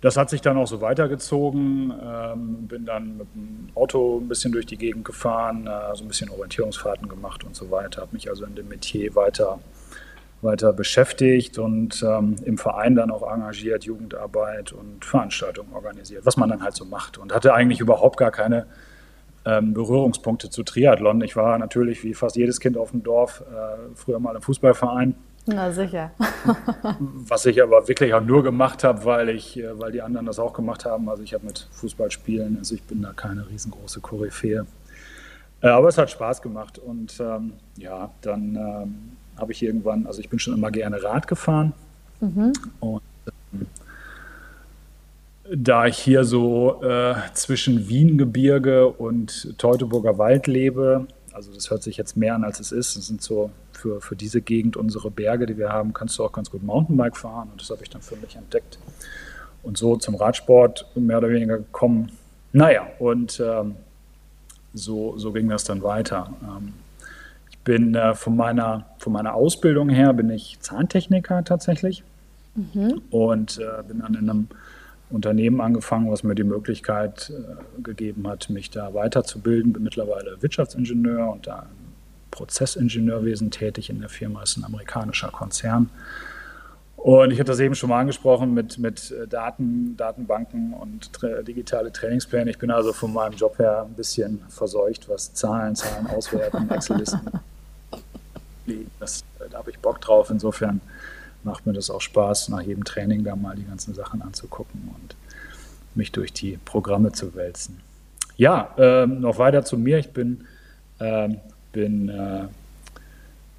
das 0.00 0.16
hat 0.16 0.30
sich 0.30 0.40
dann 0.40 0.56
auch 0.56 0.66
so 0.66 0.80
weitergezogen. 0.80 1.92
Ähm, 2.02 2.68
bin 2.68 2.84
dann 2.84 3.18
mit 3.18 3.26
dem 3.34 3.68
Auto 3.74 4.18
ein 4.18 4.28
bisschen 4.28 4.52
durch 4.52 4.66
die 4.66 4.76
Gegend 4.76 5.04
gefahren, 5.04 5.66
äh, 5.66 5.96
so 5.96 6.04
ein 6.04 6.08
bisschen 6.08 6.30
Orientierungsfahrten 6.30 7.08
gemacht 7.08 7.44
und 7.44 7.56
so 7.56 7.70
weiter. 7.70 8.02
Habe 8.02 8.12
mich 8.12 8.28
also 8.28 8.44
in 8.44 8.54
dem 8.54 8.68
Metier 8.68 9.14
weiter, 9.16 9.58
weiter 10.40 10.72
beschäftigt 10.72 11.58
und 11.58 12.00
ähm, 12.06 12.36
im 12.44 12.58
Verein 12.58 12.94
dann 12.94 13.10
auch 13.10 13.28
engagiert, 13.28 13.84
Jugendarbeit 13.84 14.72
und 14.72 15.04
Veranstaltungen 15.04 15.72
organisiert, 15.72 16.24
was 16.24 16.36
man 16.36 16.48
dann 16.48 16.62
halt 16.62 16.76
so 16.76 16.84
macht. 16.84 17.18
Und 17.18 17.34
hatte 17.34 17.52
eigentlich 17.52 17.80
überhaupt 17.80 18.18
gar 18.18 18.30
keine 18.30 18.66
ähm, 19.44 19.74
Berührungspunkte 19.74 20.48
zu 20.48 20.62
Triathlon. 20.62 21.22
Ich 21.22 21.34
war 21.34 21.58
natürlich 21.58 22.04
wie 22.04 22.14
fast 22.14 22.36
jedes 22.36 22.60
Kind 22.60 22.76
auf 22.76 22.92
dem 22.92 23.02
Dorf 23.02 23.42
äh, 23.50 23.94
früher 23.96 24.20
mal 24.20 24.36
im 24.36 24.42
Fußballverein 24.42 25.16
na 25.48 25.72
sicher. 25.72 26.12
Was 27.00 27.46
ich 27.46 27.62
aber 27.62 27.88
wirklich 27.88 28.14
auch 28.14 28.22
nur 28.22 28.42
gemacht 28.42 28.84
habe, 28.84 29.04
weil 29.04 29.30
ich, 29.30 29.58
äh, 29.58 29.78
weil 29.78 29.92
die 29.92 30.02
anderen 30.02 30.26
das 30.26 30.38
auch 30.38 30.52
gemacht 30.52 30.84
haben. 30.84 31.08
Also 31.08 31.22
ich 31.22 31.34
habe 31.34 31.46
mit 31.46 31.68
Fußball 31.72 32.10
spielen, 32.10 32.56
also 32.58 32.74
ich 32.74 32.82
bin 32.82 33.02
da 33.02 33.12
keine 33.12 33.48
riesengroße 33.48 34.00
Koryphäe. 34.00 34.66
Äh, 35.60 35.68
aber 35.68 35.88
es 35.88 35.98
hat 35.98 36.10
Spaß 36.10 36.42
gemacht 36.42 36.78
und 36.78 37.18
ähm, 37.20 37.54
ja, 37.76 38.10
dann 38.22 38.54
ähm, 38.54 39.16
habe 39.36 39.52
ich 39.52 39.62
irgendwann, 39.62 40.06
also 40.06 40.20
ich 40.20 40.28
bin 40.28 40.38
schon 40.38 40.54
immer 40.54 40.70
gerne 40.70 41.02
Rad 41.02 41.26
gefahren 41.26 41.72
mhm. 42.20 42.52
und 42.80 43.02
ähm, 43.52 43.66
da 45.50 45.86
ich 45.86 45.98
hier 45.98 46.24
so 46.24 46.82
äh, 46.82 47.14
zwischen 47.32 47.88
Wiengebirge 47.88 48.88
und 48.88 49.58
Teutoburger 49.58 50.18
Wald 50.18 50.46
lebe, 50.46 51.06
also 51.38 51.52
das 51.54 51.70
hört 51.70 51.84
sich 51.84 51.96
jetzt 51.96 52.16
mehr 52.16 52.34
an, 52.34 52.42
als 52.42 52.58
es 52.58 52.72
ist. 52.72 52.96
Das 52.96 53.06
sind 53.06 53.22
so 53.22 53.52
für, 53.70 54.00
für 54.00 54.16
diese 54.16 54.40
Gegend 54.40 54.76
unsere 54.76 55.08
Berge, 55.08 55.46
die 55.46 55.56
wir 55.56 55.68
haben, 55.68 55.92
kannst 55.92 56.18
du 56.18 56.24
auch 56.24 56.32
ganz 56.32 56.50
gut 56.50 56.64
Mountainbike 56.64 57.16
fahren. 57.16 57.48
Und 57.52 57.60
das 57.60 57.70
habe 57.70 57.80
ich 57.84 57.90
dann 57.90 58.02
für 58.02 58.16
mich 58.16 58.34
entdeckt. 58.34 58.76
Und 59.62 59.78
so 59.78 59.96
zum 59.96 60.16
Radsport 60.16 60.90
mehr 60.96 61.18
oder 61.18 61.30
weniger 61.30 61.58
gekommen. 61.58 62.10
Naja, 62.52 62.88
und 62.98 63.38
ähm, 63.38 63.76
so, 64.74 65.16
so 65.16 65.30
ging 65.30 65.48
das 65.48 65.62
dann 65.62 65.84
weiter. 65.84 66.32
Ähm, 66.42 66.72
ich 67.52 67.58
bin 67.60 67.94
äh, 67.94 68.16
von, 68.16 68.34
meiner, 68.34 68.86
von 68.98 69.12
meiner 69.12 69.34
Ausbildung 69.34 69.90
her 69.90 70.12
bin 70.14 70.30
ich 70.30 70.58
Zahntechniker 70.58 71.44
tatsächlich. 71.44 72.02
Mhm. 72.56 73.00
Und 73.10 73.58
äh, 73.58 73.84
bin 73.84 74.00
dann 74.00 74.14
in 74.14 74.28
einem 74.28 74.48
Unternehmen 75.10 75.60
angefangen, 75.60 76.10
was 76.10 76.22
mir 76.22 76.34
die 76.34 76.44
Möglichkeit 76.44 77.30
äh, 77.30 77.82
gegeben 77.82 78.28
hat, 78.28 78.50
mich 78.50 78.70
da 78.70 78.92
weiterzubilden. 78.94 79.72
Bin 79.72 79.82
mittlerweile 79.82 80.40
Wirtschaftsingenieur 80.42 81.30
und 81.32 81.46
da 81.46 81.62
im 81.62 81.92
Prozessingenieurwesen 82.30 83.50
tätig 83.50 83.90
in 83.90 84.00
der 84.00 84.08
Firma. 84.08 84.40
Das 84.40 84.50
ist 84.50 84.58
ein 84.58 84.64
amerikanischer 84.64 85.28
Konzern. 85.28 85.90
Und 86.98 87.30
ich 87.30 87.38
hatte 87.38 87.52
das 87.52 87.60
eben 87.60 87.76
schon 87.76 87.90
mal 87.90 88.00
angesprochen 88.00 88.52
mit, 88.54 88.78
mit 88.78 89.12
äh, 89.12 89.28
Daten, 89.28 89.96
Datenbanken 89.96 90.74
und 90.74 91.12
tra 91.12 91.42
digitale 91.42 91.92
Trainingspläne. 91.92 92.50
Ich 92.50 92.58
bin 92.58 92.72
also 92.72 92.92
von 92.92 93.12
meinem 93.12 93.34
Job 93.34 93.58
her 93.58 93.86
ein 93.88 93.94
bisschen 93.94 94.42
verseucht, 94.48 95.08
was 95.08 95.32
Zahlen, 95.32 95.76
Zahlen 95.76 96.08
auswerten, 96.08 96.68
Excel-Listen. 96.70 97.20
da 99.50 99.58
habe 99.58 99.70
ich 99.70 99.78
Bock 99.78 100.00
drauf. 100.00 100.30
Insofern 100.30 100.80
macht 101.48 101.66
mir 101.66 101.72
das 101.72 101.90
auch 101.90 102.00
Spaß, 102.00 102.50
nach 102.50 102.60
jedem 102.60 102.84
Training 102.84 103.24
da 103.24 103.34
mal 103.34 103.56
die 103.56 103.64
ganzen 103.64 103.94
Sachen 103.94 104.22
anzugucken 104.22 104.90
und 104.94 105.16
mich 105.94 106.12
durch 106.12 106.32
die 106.32 106.58
Programme 106.64 107.12
zu 107.12 107.34
wälzen. 107.34 107.80
Ja, 108.36 108.74
äh, 108.76 109.06
noch 109.06 109.38
weiter 109.38 109.64
zu 109.64 109.78
mir. 109.78 109.98
Ich 109.98 110.12
bin, 110.12 110.44
äh, 110.98 111.30
bin, 111.72 112.08
äh, 112.08 112.44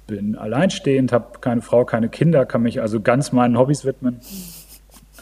bin 0.06 0.36
alleinstehend, 0.36 1.12
habe 1.12 1.38
keine 1.40 1.62
Frau, 1.62 1.84
keine 1.84 2.08
Kinder, 2.08 2.46
kann 2.46 2.62
mich 2.62 2.80
also 2.80 3.00
ganz 3.00 3.32
meinen 3.32 3.58
Hobbys 3.58 3.84
widmen. 3.84 4.20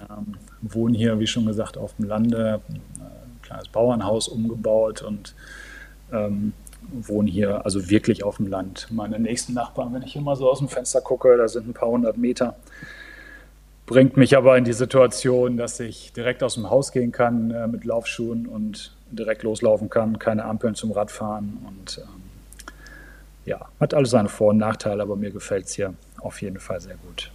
Ähm, 0.08 0.34
wohne 0.60 0.96
hier, 0.96 1.18
wie 1.18 1.26
schon 1.26 1.46
gesagt, 1.46 1.76
auf 1.76 1.94
dem 1.96 2.06
Lande, 2.06 2.60
ein 2.68 2.76
äh, 2.76 3.46
kleines 3.46 3.68
Bauernhaus 3.68 4.28
umgebaut 4.28 5.02
und 5.02 5.34
ähm, 6.12 6.52
wohne 6.92 7.30
hier 7.30 7.64
also 7.64 7.90
wirklich 7.90 8.24
auf 8.24 8.36
dem 8.36 8.48
Land. 8.48 8.88
Meine 8.90 9.18
nächsten 9.18 9.54
Nachbarn, 9.54 9.92
wenn 9.94 10.02
ich 10.02 10.16
immer 10.16 10.36
so 10.36 10.50
aus 10.50 10.58
dem 10.58 10.68
Fenster 10.68 11.00
gucke, 11.00 11.36
da 11.36 11.48
sind 11.48 11.68
ein 11.68 11.74
paar 11.74 11.88
hundert 11.88 12.16
Meter. 12.16 12.56
Bringt 13.86 14.16
mich 14.16 14.36
aber 14.36 14.58
in 14.58 14.64
die 14.64 14.72
Situation, 14.74 15.56
dass 15.56 15.80
ich 15.80 16.12
direkt 16.12 16.42
aus 16.42 16.54
dem 16.54 16.68
Haus 16.68 16.92
gehen 16.92 17.10
kann 17.10 17.50
äh, 17.50 17.66
mit 17.66 17.84
Laufschuhen 17.84 18.46
und 18.46 18.92
direkt 19.10 19.42
loslaufen 19.42 19.88
kann, 19.88 20.18
keine 20.18 20.44
Ampeln 20.44 20.74
zum 20.74 20.92
Radfahren 20.92 21.58
und 21.66 21.98
ähm, 21.98 22.22
ja, 23.46 23.60
hat 23.80 23.94
alles 23.94 24.10
seine 24.10 24.28
Vor- 24.28 24.50
und 24.50 24.58
Nachteile, 24.58 25.02
aber 25.02 25.16
mir 25.16 25.30
gefällt 25.30 25.66
es 25.66 25.72
hier 25.72 25.94
auf 26.20 26.42
jeden 26.42 26.58
Fall 26.58 26.80
sehr 26.82 26.96
gut. 26.96 27.30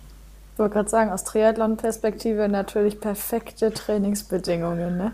Ich 0.53 0.59
wollte 0.59 0.73
gerade 0.75 0.89
sagen, 0.89 1.09
aus 1.09 1.23
Triathlon-Perspektive 1.23 2.47
natürlich 2.47 2.99
perfekte 2.99 3.73
Trainingsbedingungen, 3.73 4.97
ne? 4.97 5.13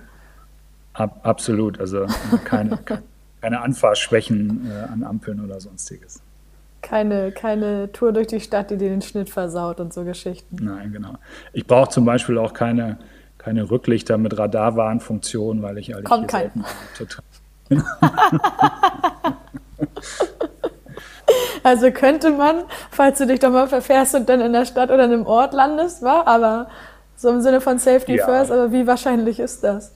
Ab, 0.91 1.21
absolut, 1.23 1.79
also 1.79 2.07
keine, 2.43 2.75
keine 2.77 3.03
Anfahrschwächen 3.41 4.69
äh, 4.69 4.91
an 4.91 5.03
Ampeln 5.03 5.43
oder 5.43 5.59
sonstiges. 5.59 6.21
Keine, 6.81 7.31
keine 7.31 7.91
Tour 7.91 8.13
durch 8.13 8.27
die 8.27 8.39
Stadt, 8.39 8.71
die 8.71 8.77
dir 8.77 8.89
den 8.89 9.01
Schnitt 9.01 9.29
versaut 9.29 9.79
und 9.79 9.93
so 9.93 10.03
Geschichten. 10.05 10.57
Nein, 10.61 10.93
genau. 10.93 11.15
Ich 11.51 11.67
brauche 11.67 11.89
zum 11.89 12.05
Beispiel 12.05 12.37
auch 12.37 12.53
keine, 12.53 12.99
keine 13.37 13.69
Rücklichter 13.69 14.17
mit 14.17 14.37
Radarwarnfunktion, 14.37 15.61
weil 15.61 15.77
ich 15.77 15.93
eigentlich 15.93 16.05
Kommt 16.05 16.29
kein. 16.29 16.51
total. 16.97 17.23
also 21.63 21.91
könnte 21.91 22.31
man, 22.31 22.63
falls 22.91 23.17
du 23.19 23.27
dich 23.27 23.39
doch 23.39 23.51
mal 23.51 23.67
verfährst 23.67 24.15
und 24.15 24.27
dann 24.29 24.41
in 24.41 24.53
der 24.53 24.65
Stadt 24.65 24.89
oder 24.89 25.05
in 25.05 25.11
einem 25.11 25.25
Ort 25.25 25.53
landest, 25.53 26.01
war, 26.01 26.27
aber 26.27 26.69
so 27.15 27.29
im 27.29 27.41
Sinne 27.41 27.61
von 27.61 27.77
Safety 27.77 28.15
ja. 28.15 28.25
First, 28.25 28.51
aber 28.51 28.71
wie 28.71 28.87
wahrscheinlich 28.87 29.39
ist 29.39 29.63
das? 29.63 29.93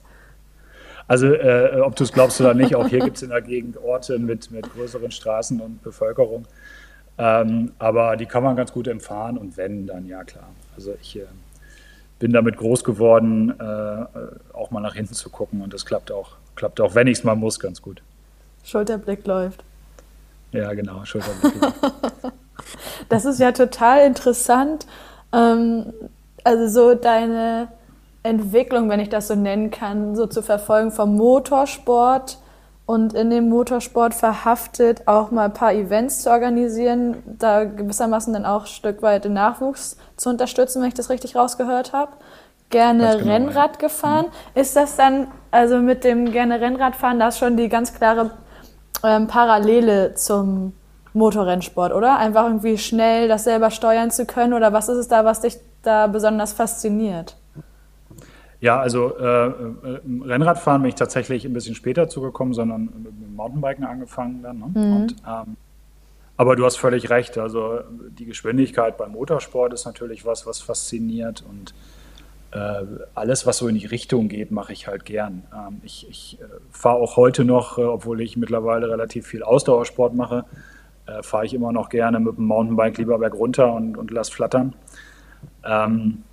Also 1.06 1.26
äh, 1.26 1.80
ob 1.80 1.96
du 1.96 2.04
es 2.04 2.12
glaubst 2.12 2.40
oder 2.40 2.54
nicht, 2.54 2.74
auch 2.74 2.88
hier 2.88 3.00
gibt 3.00 3.16
es 3.16 3.22
in 3.22 3.30
der 3.30 3.42
Gegend 3.42 3.76
Orte 3.76 4.18
mit, 4.18 4.50
mit 4.50 4.70
größeren 4.72 5.10
Straßen 5.10 5.60
und 5.60 5.82
Bevölkerung. 5.82 6.46
Ähm, 7.18 7.72
aber 7.78 8.16
die 8.16 8.26
kann 8.26 8.42
man 8.42 8.56
ganz 8.56 8.72
gut 8.72 8.88
empfahren 8.88 9.38
und 9.38 9.56
wenn, 9.56 9.86
dann 9.86 10.06
ja 10.06 10.24
klar. 10.24 10.48
Also 10.76 10.94
ich 11.00 11.16
äh, 11.16 11.26
bin 12.18 12.32
damit 12.32 12.56
groß 12.56 12.84
geworden, 12.84 13.50
äh, 13.58 14.04
auch 14.52 14.70
mal 14.70 14.80
nach 14.80 14.94
hinten 14.94 15.14
zu 15.14 15.30
gucken 15.30 15.60
und 15.60 15.72
das 15.74 15.84
klappt 15.84 16.10
auch, 16.10 16.36
klappt 16.56 16.80
auch, 16.80 16.94
wenn 16.94 17.06
ich 17.06 17.18
es 17.18 17.24
mal 17.24 17.36
muss, 17.36 17.60
ganz 17.60 17.82
gut. 17.82 18.02
Schulterblick 18.64 19.26
läuft. 19.26 19.62
Ja, 20.52 20.72
genau, 20.72 21.04
Schulterblick 21.04 21.60
läuft. 21.60 21.76
das 23.08 23.26
ist 23.26 23.40
ja 23.40 23.52
total 23.52 24.06
interessant. 24.06 24.86
Ähm, 25.32 25.92
also 26.42 26.68
so 26.68 26.94
deine 26.94 27.68
Entwicklung, 28.24 28.88
wenn 28.88 29.00
ich 29.00 29.10
das 29.10 29.28
so 29.28 29.34
nennen 29.34 29.70
kann, 29.70 30.16
so 30.16 30.26
zu 30.26 30.42
verfolgen 30.42 30.90
vom 30.90 31.14
Motorsport 31.14 32.38
und 32.86 33.12
in 33.12 33.30
dem 33.30 33.50
Motorsport 33.50 34.14
verhaftet, 34.14 35.06
auch 35.06 35.30
mal 35.30 35.44
ein 35.44 35.52
paar 35.52 35.74
Events 35.74 36.22
zu 36.22 36.30
organisieren, 36.30 37.22
da 37.26 37.64
gewissermaßen 37.64 38.32
dann 38.32 38.46
auch 38.46 38.62
ein 38.62 38.66
Stück 38.66 39.02
weit 39.02 39.26
den 39.26 39.34
Nachwuchs 39.34 39.98
zu 40.16 40.30
unterstützen, 40.30 40.80
wenn 40.80 40.88
ich 40.88 40.94
das 40.94 41.10
richtig 41.10 41.36
rausgehört 41.36 41.92
habe. 41.92 42.12
Gerne 42.70 43.18
genau, 43.18 43.30
Rennrad 43.30 43.72
ja. 43.76 43.88
gefahren. 43.88 44.26
Mhm. 44.54 44.60
Ist 44.60 44.74
das 44.74 44.96
dann, 44.96 45.28
also 45.50 45.78
mit 45.78 46.02
dem 46.02 46.32
gerne 46.32 46.60
Rennrad 46.60 46.96
fahren, 46.96 47.20
das 47.20 47.38
schon 47.38 47.58
die 47.58 47.68
ganz 47.68 47.94
klare 47.94 48.30
ähm, 49.02 49.26
Parallele 49.26 50.14
zum 50.14 50.72
Motorrennsport, 51.12 51.92
oder? 51.92 52.18
Einfach 52.18 52.44
irgendwie 52.44 52.78
schnell 52.78 53.28
das 53.28 53.44
selber 53.44 53.70
steuern 53.70 54.10
zu 54.10 54.24
können 54.24 54.54
oder 54.54 54.72
was 54.72 54.88
ist 54.88 54.96
es 54.96 55.08
da, 55.08 55.26
was 55.26 55.42
dich 55.42 55.58
da 55.82 56.06
besonders 56.06 56.54
fasziniert? 56.54 57.36
Ja, 58.64 58.80
also 58.80 59.14
äh, 59.18 59.46
äh, 59.46 59.52
Rennradfahren 60.24 60.80
bin 60.80 60.88
ich 60.88 60.94
tatsächlich 60.94 61.44
ein 61.44 61.52
bisschen 61.52 61.74
später 61.74 62.08
zugekommen, 62.08 62.54
sondern 62.54 62.84
mit 62.84 63.12
dem 63.12 63.36
Mountainbiken 63.36 63.84
angefangen 63.84 64.42
dann. 64.42 64.58
Ne? 64.58 64.70
Mhm. 64.74 64.96
Und, 64.96 65.16
ähm, 65.28 65.56
aber 66.38 66.56
du 66.56 66.64
hast 66.64 66.76
völlig 66.76 67.10
recht. 67.10 67.36
Also 67.36 67.80
die 67.90 68.24
Geschwindigkeit 68.24 68.96
beim 68.96 69.12
Motorsport 69.12 69.74
ist 69.74 69.84
natürlich 69.84 70.24
was, 70.24 70.46
was 70.46 70.62
fasziniert 70.62 71.44
und 71.46 71.74
äh, 72.52 72.86
alles, 73.14 73.44
was 73.44 73.58
so 73.58 73.68
in 73.68 73.74
die 73.74 73.84
Richtung 73.84 74.28
geht, 74.28 74.50
mache 74.50 74.72
ich 74.72 74.86
halt 74.86 75.04
gern. 75.04 75.42
Ähm, 75.52 75.82
ich, 75.82 76.08
ich 76.08 76.38
äh, 76.40 76.46
fahre 76.70 76.96
auch 76.96 77.18
heute 77.18 77.44
noch, 77.44 77.76
äh, 77.76 77.82
obwohl 77.82 78.22
ich 78.22 78.38
mittlerweile 78.38 78.88
relativ 78.88 79.26
viel 79.26 79.42
Ausdauersport 79.42 80.14
mache, 80.14 80.46
äh, 81.04 81.22
fahre 81.22 81.44
ich 81.44 81.52
immer 81.52 81.70
noch 81.70 81.90
gerne 81.90 82.18
mit 82.18 82.38
dem 82.38 82.46
Mountainbike 82.46 82.96
lieber 82.96 83.18
bergunter 83.18 83.74
und, 83.74 83.98
und 83.98 84.10
lass 84.10 84.30
flattern. 84.30 84.74
Ähm, 85.66 86.24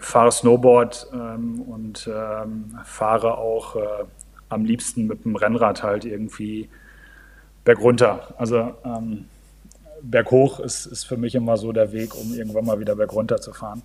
fahre 0.00 0.32
Snowboard 0.32 1.08
ähm, 1.12 1.60
und 1.62 2.08
ähm, 2.12 2.78
fahre 2.84 3.38
auch 3.38 3.76
äh, 3.76 4.04
am 4.48 4.64
liebsten 4.64 5.06
mit 5.06 5.24
dem 5.24 5.36
Rennrad 5.36 5.82
halt 5.82 6.04
irgendwie 6.04 6.68
bergunter. 7.64 8.34
Also 8.38 8.74
ähm, 8.84 9.26
berghoch 10.02 10.60
ist, 10.60 10.86
ist 10.86 11.04
für 11.04 11.16
mich 11.16 11.34
immer 11.34 11.56
so 11.56 11.72
der 11.72 11.92
Weg, 11.92 12.14
um 12.14 12.34
irgendwann 12.34 12.64
mal 12.64 12.80
wieder 12.80 12.96
bergunter 12.96 13.40
zu 13.40 13.52
fahren. 13.52 13.82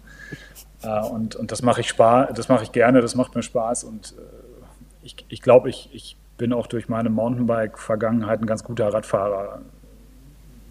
Äh, 0.83 1.01
und, 1.01 1.35
und 1.35 1.51
das 1.51 1.61
mache 1.61 1.81
ich 1.81 1.93
das 1.95 2.49
mache 2.49 2.63
ich 2.63 2.71
gerne, 2.71 3.01
das 3.01 3.15
macht 3.15 3.35
mir 3.35 3.43
Spaß 3.43 3.83
und 3.83 4.13
äh, 4.17 5.05
ich, 5.05 5.25
ich 5.27 5.41
glaube, 5.41 5.69
ich, 5.69 5.89
ich 5.91 6.15
bin 6.37 6.53
auch 6.53 6.67
durch 6.67 6.87
meine 6.87 7.09
Mountainbike-Vergangenheit 7.09 8.41
ein 8.41 8.45
ganz 8.45 8.63
guter 8.63 8.93
Radfahrer, 8.93 9.61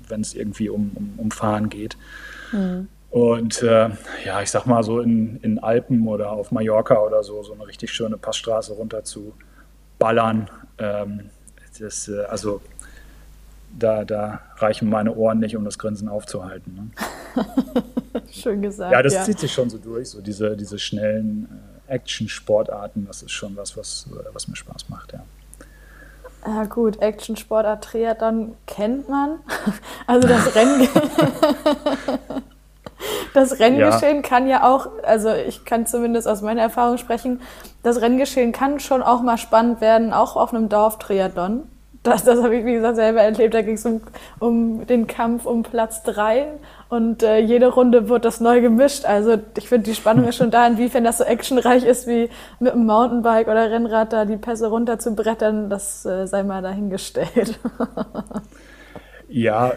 wenn 0.09 0.23
es 0.23 0.35
irgendwie 0.35 0.71
um, 0.71 0.91
um, 0.95 1.15
um 1.19 1.31
Fahren 1.31 1.69
geht. 1.69 1.97
Mhm. 2.51 2.89
Und 3.13 3.63
äh, 3.63 3.91
ja, 4.25 4.41
ich 4.41 4.51
sag 4.51 4.65
mal 4.65 4.83
so 4.83 5.01
in, 5.01 5.37
in 5.43 5.59
Alpen 5.59 6.09
oder 6.09 6.33
auf 6.33 6.51
Mallorca 6.51 6.99
oder 6.99 7.23
so, 7.23 7.43
so 7.43 7.53
eine 7.53 7.67
richtig 7.67 7.93
schöne 7.93 8.17
Passstraße 8.17 8.73
runter 8.73 9.05
zu 9.05 9.35
ballern. 9.99 10.49
Ähm, 10.79 11.29
das, 11.79 12.09
äh, 12.09 12.25
also 12.25 12.63
da, 13.79 14.07
da 14.07 14.41
reichen 14.57 14.89
meine 14.89 15.15
Ohren 15.15 15.41
nicht, 15.41 15.55
um 15.57 15.65
das 15.67 15.79
Grinsen 15.79 16.09
aufzuhalten. 16.09 16.91
Ne? 17.37 18.23
Schön 18.33 18.63
gesagt. 18.63 18.93
Ja, 18.93 19.03
das 19.03 19.13
ja. 19.13 19.25
zieht 19.25 19.41
sich 19.41 19.53
schon 19.53 19.69
so 19.69 19.77
durch, 19.77 20.09
so 20.09 20.23
diese, 20.23 20.57
diese 20.57 20.79
schnellen 20.79 21.49
äh, 21.89 21.95
Action-Sportarten, 21.97 23.07
das 23.07 23.23
ist 23.23 23.33
schon 23.33 23.55
was, 23.57 23.77
was, 23.77 24.09
was 24.33 24.49
mir 24.49 24.57
Spaß 24.57 24.89
macht, 24.89 25.13
ja. 25.13 25.23
Ja 26.47 26.65
gut, 26.65 27.01
Action-Sportart 27.03 27.85
Triathlon 27.85 28.55
kennt 28.67 29.11
man. 29.11 29.41
Also 30.07 30.27
das 30.27 30.55
Rennen. 30.57 30.89
Das 33.35 33.59
Renngeschehen 33.59 34.17
ja. 34.17 34.23
kann 34.23 34.47
ja 34.47 34.69
auch, 34.69 34.89
also 35.03 35.33
ich 35.33 35.65
kann 35.65 35.87
zumindest 35.87 36.29
aus 36.29 36.43
meiner 36.43 36.63
Erfahrung 36.63 36.99
sprechen, 36.99 37.41
das 37.83 38.01
Renngeschehen 38.01 38.53
kann 38.53 38.81
schon 38.81 39.03
auch 39.03 39.23
mal 39.23 39.39
spannend 39.39 39.81
werden, 39.81 40.13
auch 40.13 40.37
auf 40.37 40.55
einem 40.55 40.69
Dorf-Triathlon. 40.69 41.65
Das, 42.03 42.25
das 42.25 42.43
habe 42.43 42.57
ich, 42.57 42.65
wie 42.65 42.73
gesagt, 42.75 42.97
selber 42.97 43.23
erlebt. 43.23 43.55
Da 43.55 43.63
ging 43.63 43.75
es 43.75 43.87
um, 43.87 44.01
um 44.41 44.87
den 44.87 45.07
Kampf 45.07 45.47
um 45.47 45.63
Platz 45.63 46.03
drei 46.03 46.49
und 46.89 47.23
äh, 47.23 47.39
jede 47.39 47.69
Runde 47.69 48.09
wird 48.09 48.25
das 48.25 48.41
neu 48.41 48.61
gemischt. 48.61 49.05
Also 49.05 49.39
ich 49.57 49.69
finde, 49.69 49.85
die 49.85 49.95
Spannung 49.95 50.27
ist 50.27 50.37
schon 50.37 50.51
da, 50.51 50.67
inwiefern 50.67 51.05
das 51.05 51.19
so 51.19 51.25
actionreich 51.25 51.85
ist, 51.85 52.09
wie 52.09 52.29
mit 52.59 52.73
einem 52.73 52.87
Mountainbike 52.87 53.47
oder 53.47 53.71
Rennrad 53.71 54.13
da 54.13 54.25
die 54.25 54.37
Pässe 54.37 54.67
runter 54.67 54.99
zu 54.99 55.15
brettern. 55.15 55.71
Das 55.71 56.05
äh, 56.05 56.27
sei 56.27 56.43
mal 56.43 56.61
dahingestellt. 56.61 57.61
ja, 59.29 59.69
äh, 59.69 59.77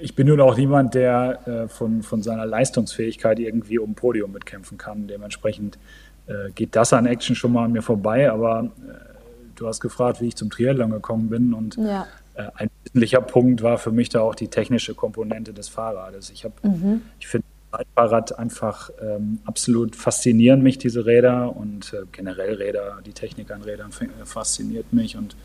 ich 0.00 0.14
bin 0.14 0.26
nun 0.26 0.40
auch 0.40 0.56
niemand, 0.56 0.94
der 0.94 1.46
äh, 1.46 1.68
von, 1.68 2.02
von 2.02 2.22
seiner 2.22 2.46
Leistungsfähigkeit 2.46 3.38
irgendwie 3.38 3.78
um 3.78 3.94
Podium 3.94 4.32
mitkämpfen 4.32 4.78
kann. 4.78 5.06
Dementsprechend 5.06 5.78
äh, 6.26 6.50
geht 6.54 6.76
das 6.76 6.92
an 6.92 7.06
Action 7.06 7.34
schon 7.34 7.52
mal 7.52 7.64
an 7.64 7.72
mir 7.72 7.82
vorbei. 7.82 8.30
Aber 8.30 8.64
äh, 8.64 8.92
du 9.54 9.66
hast 9.66 9.80
gefragt, 9.80 10.20
wie 10.20 10.28
ich 10.28 10.36
zum 10.36 10.50
Triathlon 10.50 10.90
gekommen 10.90 11.28
bin. 11.28 11.54
Und 11.54 11.76
ja. 11.76 12.06
Äh, 12.34 12.50
ein 12.54 12.68
wesentlicher 12.84 13.22
Punkt 13.22 13.62
war 13.62 13.78
für 13.78 13.92
mich 13.92 14.08
da 14.10 14.20
auch 14.20 14.34
die 14.34 14.48
technische 14.48 14.94
Komponente 14.94 15.52
des 15.52 15.68
Fahrrades. 15.68 16.30
Ich, 16.30 16.46
mhm. 16.62 17.02
ich 17.18 17.26
finde 17.26 17.46
Fahrrad 17.94 18.38
einfach 18.38 18.90
ähm, 19.02 19.40
absolut 19.44 19.96
faszinieren 19.96 20.62
mich, 20.62 20.78
diese 20.78 21.04
Räder 21.04 21.54
und 21.56 21.92
äh, 21.92 22.02
generell 22.12 22.54
Räder, 22.54 22.98
die 23.04 23.12
Technik 23.12 23.50
an 23.50 23.62
Rädern 23.62 23.90
fasziniert 24.24 24.92
mich. 24.92 25.16
Und 25.16 25.36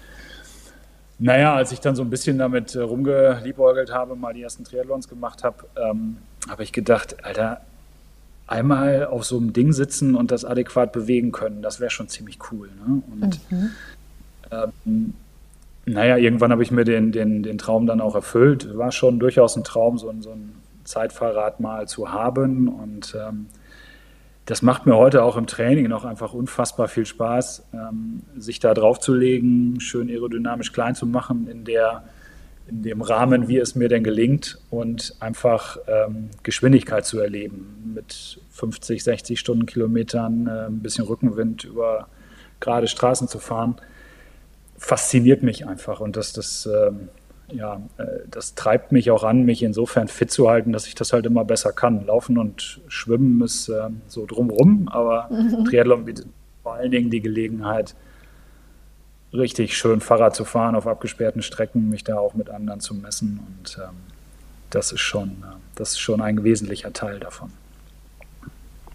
naja, 1.22 1.54
als 1.54 1.72
ich 1.72 1.80
dann 1.80 1.96
so 1.96 2.02
ein 2.02 2.10
bisschen 2.10 2.40
damit 2.40 2.74
äh, 2.74 2.82
rumgeliebäugelt 2.82 3.94
habe, 3.94 4.16
mal 4.16 4.34
die 4.34 4.42
ersten 4.42 4.64
Triathlons 4.64 5.08
gemacht 5.08 5.44
habe, 5.44 5.66
ähm, 5.78 6.18
habe 6.50 6.64
ich 6.64 6.74
gedacht, 6.74 7.24
Alter, 7.24 7.62
einmal 8.48 9.06
auf 9.06 9.24
so 9.24 9.38
einem 9.38 9.54
Ding 9.54 9.72
sitzen 9.72 10.16
und 10.16 10.32
das 10.32 10.44
adäquat 10.46 10.92
bewegen 10.92 11.32
können, 11.32 11.62
das 11.62 11.80
wäre 11.80 11.92
schon 11.92 12.10
ziemlich 12.10 12.40
cool. 12.52 12.70
Ne? 12.70 13.04
Und 13.22 13.52
mhm. 13.52 13.70
ähm, 14.52 15.14
naja, 15.86 16.18
irgendwann 16.18 16.52
habe 16.52 16.64
ich 16.64 16.72
mir 16.72 16.86
den, 16.86 17.12
den, 17.12 17.44
den 17.44 17.60
Traum 17.60 17.86
dann 17.86 18.02
auch 18.02 18.16
erfüllt. 18.16 18.76
War 18.76 18.92
schon 18.92 19.20
durchaus 19.20 19.56
ein 19.56 19.64
Traum, 19.64 20.00
so, 20.00 20.12
so 20.22 20.32
ein 20.32 20.56
Zeitfahrrad 20.86 21.60
mal 21.60 21.88
zu 21.88 22.12
haben. 22.12 22.68
Und 22.68 23.16
ähm, 23.16 23.46
das 24.46 24.62
macht 24.62 24.86
mir 24.86 24.98
heute 24.98 25.24
auch 25.24 25.38
im 25.38 25.48
Training 25.48 25.88
noch 25.88 26.04
einfach 26.04 26.34
unfassbar 26.34 26.88
viel 26.88 27.06
Spaß, 27.06 27.64
ähm, 27.74 28.24
sich 28.38 28.60
da 28.60 28.74
draufzulegen, 28.74 29.80
schön 29.80 30.10
aerodynamisch 30.10 30.74
klein 30.74 30.96
zu 30.96 31.06
machen 31.06 31.48
in 31.48 31.64
der 31.64 32.04
in 32.68 32.84
dem 32.84 33.02
Rahmen, 33.02 33.48
wie 33.50 33.58
es 33.58 33.76
mir 33.76 33.90
denn 33.90 34.04
gelingt 34.04 34.58
und 34.70 35.16
einfach 35.20 35.78
ähm, 35.88 36.30
Geschwindigkeit 36.44 37.06
zu 37.06 37.20
erleben 37.20 37.92
mit 37.94 38.40
50, 38.52 39.04
60 39.04 39.40
Stundenkilometern, 39.40 40.48
äh, 40.48 40.66
ein 40.68 40.80
bisschen 40.80 41.06
Rückenwind 41.06 41.66
über 41.66 42.08
gerade 42.60 42.88
Straßen 42.88 43.28
zu 43.28 43.40
fahren, 43.40 43.76
fasziniert 44.78 45.44
mich 45.44 45.68
einfach 45.68 46.00
und 46.00 46.16
das, 46.16 46.34
das 46.34 46.66
ähm, 46.66 47.10
ja, 47.54 47.82
äh, 47.98 48.06
das 48.30 48.56
treibt 48.56 48.92
mich 48.92 49.12
auch 49.12 49.24
an, 49.24 49.44
mich 49.44 49.64
insofern 49.64 50.08
fit 50.08 50.32
zu 50.32 50.50
halten, 50.50 50.72
dass 50.72 50.88
ich 50.88 50.96
das 50.96 51.14
halt 51.14 51.26
immer 51.26 51.46
besser 51.46 51.72
kann. 51.72 52.06
Laufen 52.06 52.38
und 52.38 52.82
Schwimmen 52.88 53.42
ist 53.42 53.70
äh, 53.70 53.90
so 54.08 54.26
drumrum, 54.26 54.88
aber 54.90 55.30
mhm. 55.32 55.66
Triathlon 55.66 56.06
bietet 56.06 56.28
vor 56.64 56.74
allen 56.76 56.92
Dingen 56.92 57.10
die 57.10 57.22
Gelegenheit, 57.22 57.96
richtig 59.34 59.78
schön 59.78 60.02
Fahrrad 60.02 60.36
zu 60.36 60.46
fahren 60.46 60.76
auf 60.76 60.88
abgesperrten 60.88 61.42
Strecken, 61.42 61.90
mich 61.90 62.04
da 62.04 62.18
auch 62.18 62.34
mit 62.34 62.50
anderen 62.50 62.80
zu 62.82 62.94
messen 62.94 63.40
und 63.48 63.78
ähm, 63.78 63.96
das 64.70 64.92
ist 64.92 65.02
schon, 65.02 65.30
äh, 65.30 65.56
das 65.76 65.92
ist 65.92 66.00
schon 66.00 66.22
ein 66.22 66.44
wesentlicher 66.44 66.94
Teil 66.94 67.20
davon. 67.20 67.52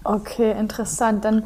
Okay, 0.04 0.52
interessant. 0.52 1.25
Dann 1.25 1.44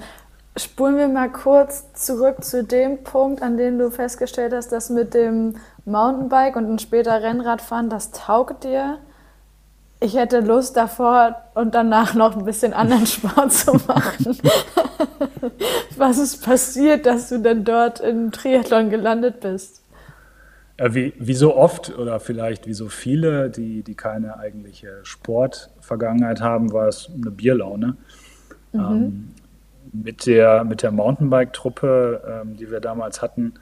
spulen 0.56 0.96
wir 0.96 1.08
mal 1.08 1.30
kurz 1.30 1.92
zurück 1.94 2.44
zu 2.44 2.64
dem 2.64 3.02
Punkt, 3.02 3.42
an 3.42 3.56
dem 3.56 3.78
du 3.78 3.90
festgestellt 3.90 4.52
hast, 4.52 4.70
dass 4.72 4.90
mit 4.90 5.14
dem 5.14 5.56
Mountainbike 5.84 6.56
und 6.56 6.68
dann 6.68 6.78
später 6.78 7.22
Rennradfahren, 7.22 7.90
das 7.90 8.10
taugt 8.10 8.64
dir. 8.64 8.98
Ich 10.02 10.16
hätte 10.16 10.40
Lust 10.40 10.76
davor 10.76 11.36
und 11.54 11.74
danach 11.74 12.14
noch 12.14 12.36
ein 12.36 12.44
bisschen 12.44 12.72
anderen 12.72 13.06
Sport 13.06 13.52
zu 13.52 13.72
machen. 13.74 14.38
Was 15.96 16.18
ist 16.18 16.44
passiert, 16.44 17.04
dass 17.04 17.28
du 17.28 17.38
denn 17.38 17.64
dort 17.64 18.00
im 18.00 18.30
Triathlon 18.30 18.88
gelandet 18.88 19.40
bist? 19.40 19.82
Wie, 20.82 21.12
wie 21.18 21.34
so 21.34 21.54
oft 21.54 21.98
oder 21.98 22.20
vielleicht 22.20 22.66
wie 22.66 22.72
so 22.72 22.88
viele, 22.88 23.50
die, 23.50 23.82
die 23.82 23.94
keine 23.94 24.38
eigentliche 24.38 25.00
Sportvergangenheit 25.02 26.40
haben, 26.40 26.72
war 26.72 26.88
es 26.88 27.10
eine 27.14 27.30
Bierlaune. 27.30 27.98
Mhm. 28.72 28.80
Ähm, 28.80 29.34
mit 29.92 30.24
der, 30.24 30.64
mit 30.64 30.82
der 30.82 30.90
Mountainbike-Truppe, 30.90 32.42
ähm, 32.42 32.56
die 32.56 32.70
wir 32.70 32.80
damals 32.80 33.20
hatten, 33.20 33.54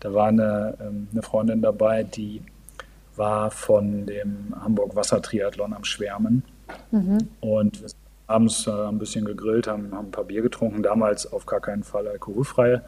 da 0.00 0.12
war 0.12 0.28
eine, 0.28 0.76
ähm, 0.80 1.08
eine 1.12 1.22
Freundin 1.22 1.62
dabei, 1.62 2.02
die 2.02 2.42
war 3.16 3.50
von 3.50 4.06
dem 4.06 4.54
Hamburg 4.60 4.96
Wassertriathlon 4.96 5.74
am 5.74 5.84
Schwärmen. 5.84 6.42
Mhm. 6.90 7.28
Und 7.40 7.80
wir 7.82 7.88
sind 7.88 8.00
abends 8.26 8.66
äh, 8.66 8.70
ein 8.70 8.98
bisschen 8.98 9.24
gegrillt, 9.24 9.66
haben, 9.66 9.92
haben 9.92 10.08
ein 10.08 10.10
paar 10.10 10.24
Bier 10.24 10.42
getrunken, 10.42 10.82
damals 10.82 11.30
auf 11.30 11.46
gar 11.46 11.60
keinen 11.60 11.82
Fall 11.82 12.06
alkoholfreie. 12.08 12.82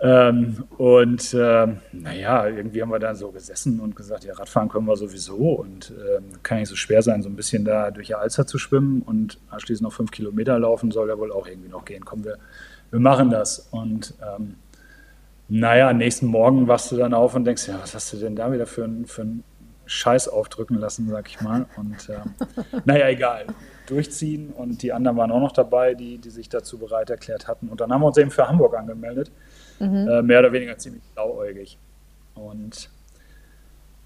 Ähm, 0.00 0.64
und 0.76 1.34
äh, 1.34 1.66
naja, 1.92 2.46
irgendwie 2.46 2.82
haben 2.82 2.90
wir 2.90 3.00
dann 3.00 3.16
so 3.16 3.32
gesessen 3.32 3.80
und 3.80 3.96
gesagt, 3.96 4.24
ja, 4.24 4.34
Radfahren 4.34 4.68
können 4.68 4.86
wir 4.86 4.96
sowieso 4.96 5.54
und 5.54 5.90
äh, 5.90 6.20
kann 6.44 6.58
nicht 6.58 6.68
so 6.68 6.76
schwer 6.76 7.02
sein, 7.02 7.22
so 7.22 7.28
ein 7.28 7.34
bisschen 7.34 7.64
da 7.64 7.90
durch 7.90 8.08
die 8.08 8.14
Alster 8.14 8.46
zu 8.46 8.58
schwimmen 8.58 9.02
und 9.02 9.40
anschließend 9.50 9.82
noch 9.82 9.92
fünf 9.92 10.12
Kilometer 10.12 10.56
laufen, 10.58 10.92
soll 10.92 11.08
ja 11.08 11.18
wohl 11.18 11.32
auch 11.32 11.48
irgendwie 11.48 11.68
noch 11.68 11.84
gehen. 11.84 12.04
Kommen 12.04 12.24
wir, 12.24 12.38
wir 12.90 13.00
machen 13.00 13.30
das. 13.30 13.68
Und 13.72 14.14
ähm, 14.22 14.54
naja, 15.48 15.92
nächsten 15.92 16.26
Morgen 16.26 16.68
wachst 16.68 16.92
du 16.92 16.96
dann 16.96 17.14
auf 17.14 17.34
und 17.34 17.44
denkst, 17.44 17.68
ja, 17.68 17.78
was 17.80 17.94
hast 17.94 18.12
du 18.12 18.18
denn 18.18 18.36
da 18.36 18.52
wieder 18.52 18.66
für, 18.66 18.88
für 19.06 19.22
einen 19.22 19.44
Scheiß 19.86 20.28
aufdrücken 20.28 20.78
lassen, 20.78 21.08
sag 21.08 21.28
ich 21.28 21.40
mal. 21.40 21.66
Und 21.76 22.08
äh, 22.10 22.18
naja, 22.84 23.08
egal. 23.08 23.46
Durchziehen 23.86 24.50
und 24.50 24.82
die 24.82 24.92
anderen 24.92 25.16
waren 25.16 25.32
auch 25.32 25.40
noch 25.40 25.52
dabei, 25.52 25.94
die, 25.94 26.18
die 26.18 26.28
sich 26.28 26.50
dazu 26.50 26.78
bereit 26.78 27.08
erklärt 27.08 27.48
hatten. 27.48 27.68
Und 27.68 27.80
dann 27.80 27.90
haben 27.90 28.02
wir 28.02 28.06
uns 28.06 28.18
eben 28.18 28.30
für 28.30 28.46
Hamburg 28.46 28.76
angemeldet. 28.76 29.30
Mhm. 29.80 30.08
Äh, 30.08 30.22
mehr 30.22 30.40
oder 30.40 30.52
weniger 30.52 30.76
ziemlich 30.76 31.02
blauäugig. 31.14 31.78
Und 32.34 32.90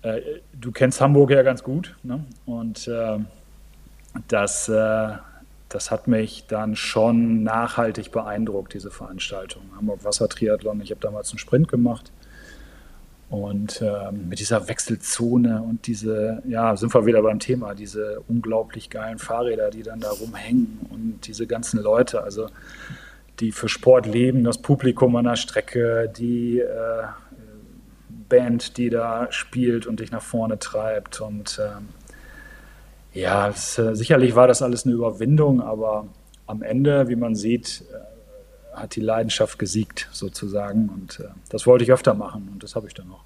äh, 0.02 0.20
du 0.52 0.70
kennst 0.70 1.00
Hamburg 1.00 1.30
ja 1.30 1.42
ganz 1.42 1.64
gut. 1.64 1.96
Ne? 2.04 2.24
Und 2.46 2.86
äh, 2.86 3.18
das, 4.28 4.68
äh, 4.68 5.14
das 5.72 5.90
hat 5.90 6.06
mich 6.08 6.46
dann 6.48 6.76
schon 6.76 7.42
nachhaltig 7.42 8.12
beeindruckt, 8.12 8.74
diese 8.74 8.90
Veranstaltung. 8.90 9.62
Hamburg 9.76 10.04
Wasser 10.04 10.28
Triathlon. 10.28 10.80
Ich 10.80 10.90
habe 10.90 11.00
damals 11.00 11.30
einen 11.30 11.38
Sprint 11.38 11.68
gemacht 11.68 12.12
und 13.30 13.80
ähm, 13.80 14.28
mit 14.28 14.40
dieser 14.40 14.68
Wechselzone 14.68 15.62
und 15.62 15.86
diese, 15.86 16.42
ja, 16.46 16.76
sind 16.76 16.92
wir 16.94 17.06
wieder 17.06 17.22
beim 17.22 17.38
Thema, 17.38 17.74
diese 17.74 18.20
unglaublich 18.28 18.90
geilen 18.90 19.18
Fahrräder, 19.18 19.70
die 19.70 19.82
dann 19.82 20.00
da 20.00 20.10
rumhängen 20.10 20.80
und 20.90 21.20
diese 21.26 21.46
ganzen 21.46 21.80
Leute, 21.80 22.22
also 22.22 22.48
die 23.40 23.50
für 23.50 23.70
Sport 23.70 24.06
leben, 24.06 24.44
das 24.44 24.58
Publikum 24.58 25.16
an 25.16 25.24
der 25.24 25.36
Strecke, 25.36 26.12
die 26.14 26.60
äh, 26.60 27.04
Band, 28.28 28.76
die 28.76 28.90
da 28.90 29.28
spielt 29.30 29.86
und 29.86 30.00
dich 30.00 30.10
nach 30.10 30.22
vorne 30.22 30.58
treibt. 30.58 31.20
Und 31.20 31.60
ähm, 31.62 31.88
ja, 33.14 33.48
es, 33.48 33.78
äh, 33.78 33.94
sicherlich 33.94 34.34
war 34.34 34.48
das 34.48 34.62
alles 34.62 34.84
eine 34.84 34.94
Überwindung, 34.94 35.60
aber 35.60 36.06
am 36.46 36.62
Ende, 36.62 37.08
wie 37.08 37.16
man 37.16 37.34
sieht, 37.34 37.84
äh, 37.92 38.76
hat 38.76 38.96
die 38.96 39.00
Leidenschaft 39.00 39.58
gesiegt 39.58 40.08
sozusagen. 40.12 40.88
Und 40.88 41.20
äh, 41.20 41.28
das 41.50 41.66
wollte 41.66 41.84
ich 41.84 41.92
öfter 41.92 42.14
machen 42.14 42.48
und 42.52 42.62
das 42.62 42.74
habe 42.74 42.86
ich 42.86 42.94
dann 42.94 43.08
noch. 43.08 43.24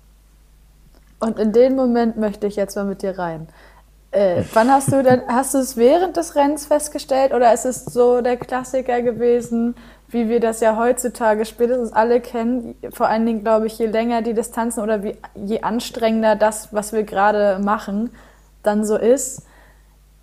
Und 1.18 1.38
in 1.38 1.52
den 1.52 1.76
Moment 1.76 2.16
möchte 2.16 2.46
ich 2.46 2.56
jetzt 2.56 2.76
mal 2.76 2.84
mit 2.84 3.02
dir 3.02 3.18
rein. 3.18 3.48
Äh, 4.10 4.44
wann 4.54 4.70
hast 4.70 4.92
du 4.92 5.02
denn, 5.02 5.22
hast 5.28 5.54
du 5.54 5.58
es 5.58 5.76
während 5.76 6.16
des 6.16 6.36
Rennens 6.36 6.66
festgestellt 6.66 7.32
oder 7.32 7.52
ist 7.52 7.64
es 7.64 7.84
so 7.84 8.20
der 8.20 8.36
Klassiker 8.36 9.02
gewesen, 9.02 9.74
wie 10.08 10.28
wir 10.28 10.40
das 10.40 10.60
ja 10.60 10.76
heutzutage 10.76 11.44
spätestens 11.44 11.92
alle 11.92 12.20
kennen, 12.20 12.76
vor 12.92 13.08
allen 13.08 13.26
Dingen 13.26 13.42
glaube 13.42 13.66
ich, 13.66 13.78
je 13.78 13.86
länger 13.86 14.22
die 14.22 14.34
Distanzen 14.34 14.82
oder 14.82 15.02
wie, 15.02 15.16
je 15.34 15.62
anstrengender 15.62 16.36
das, 16.36 16.72
was 16.72 16.92
wir 16.92 17.02
gerade 17.02 17.58
machen, 17.62 18.10
dann 18.62 18.84
so 18.84 18.96
ist, 18.96 19.42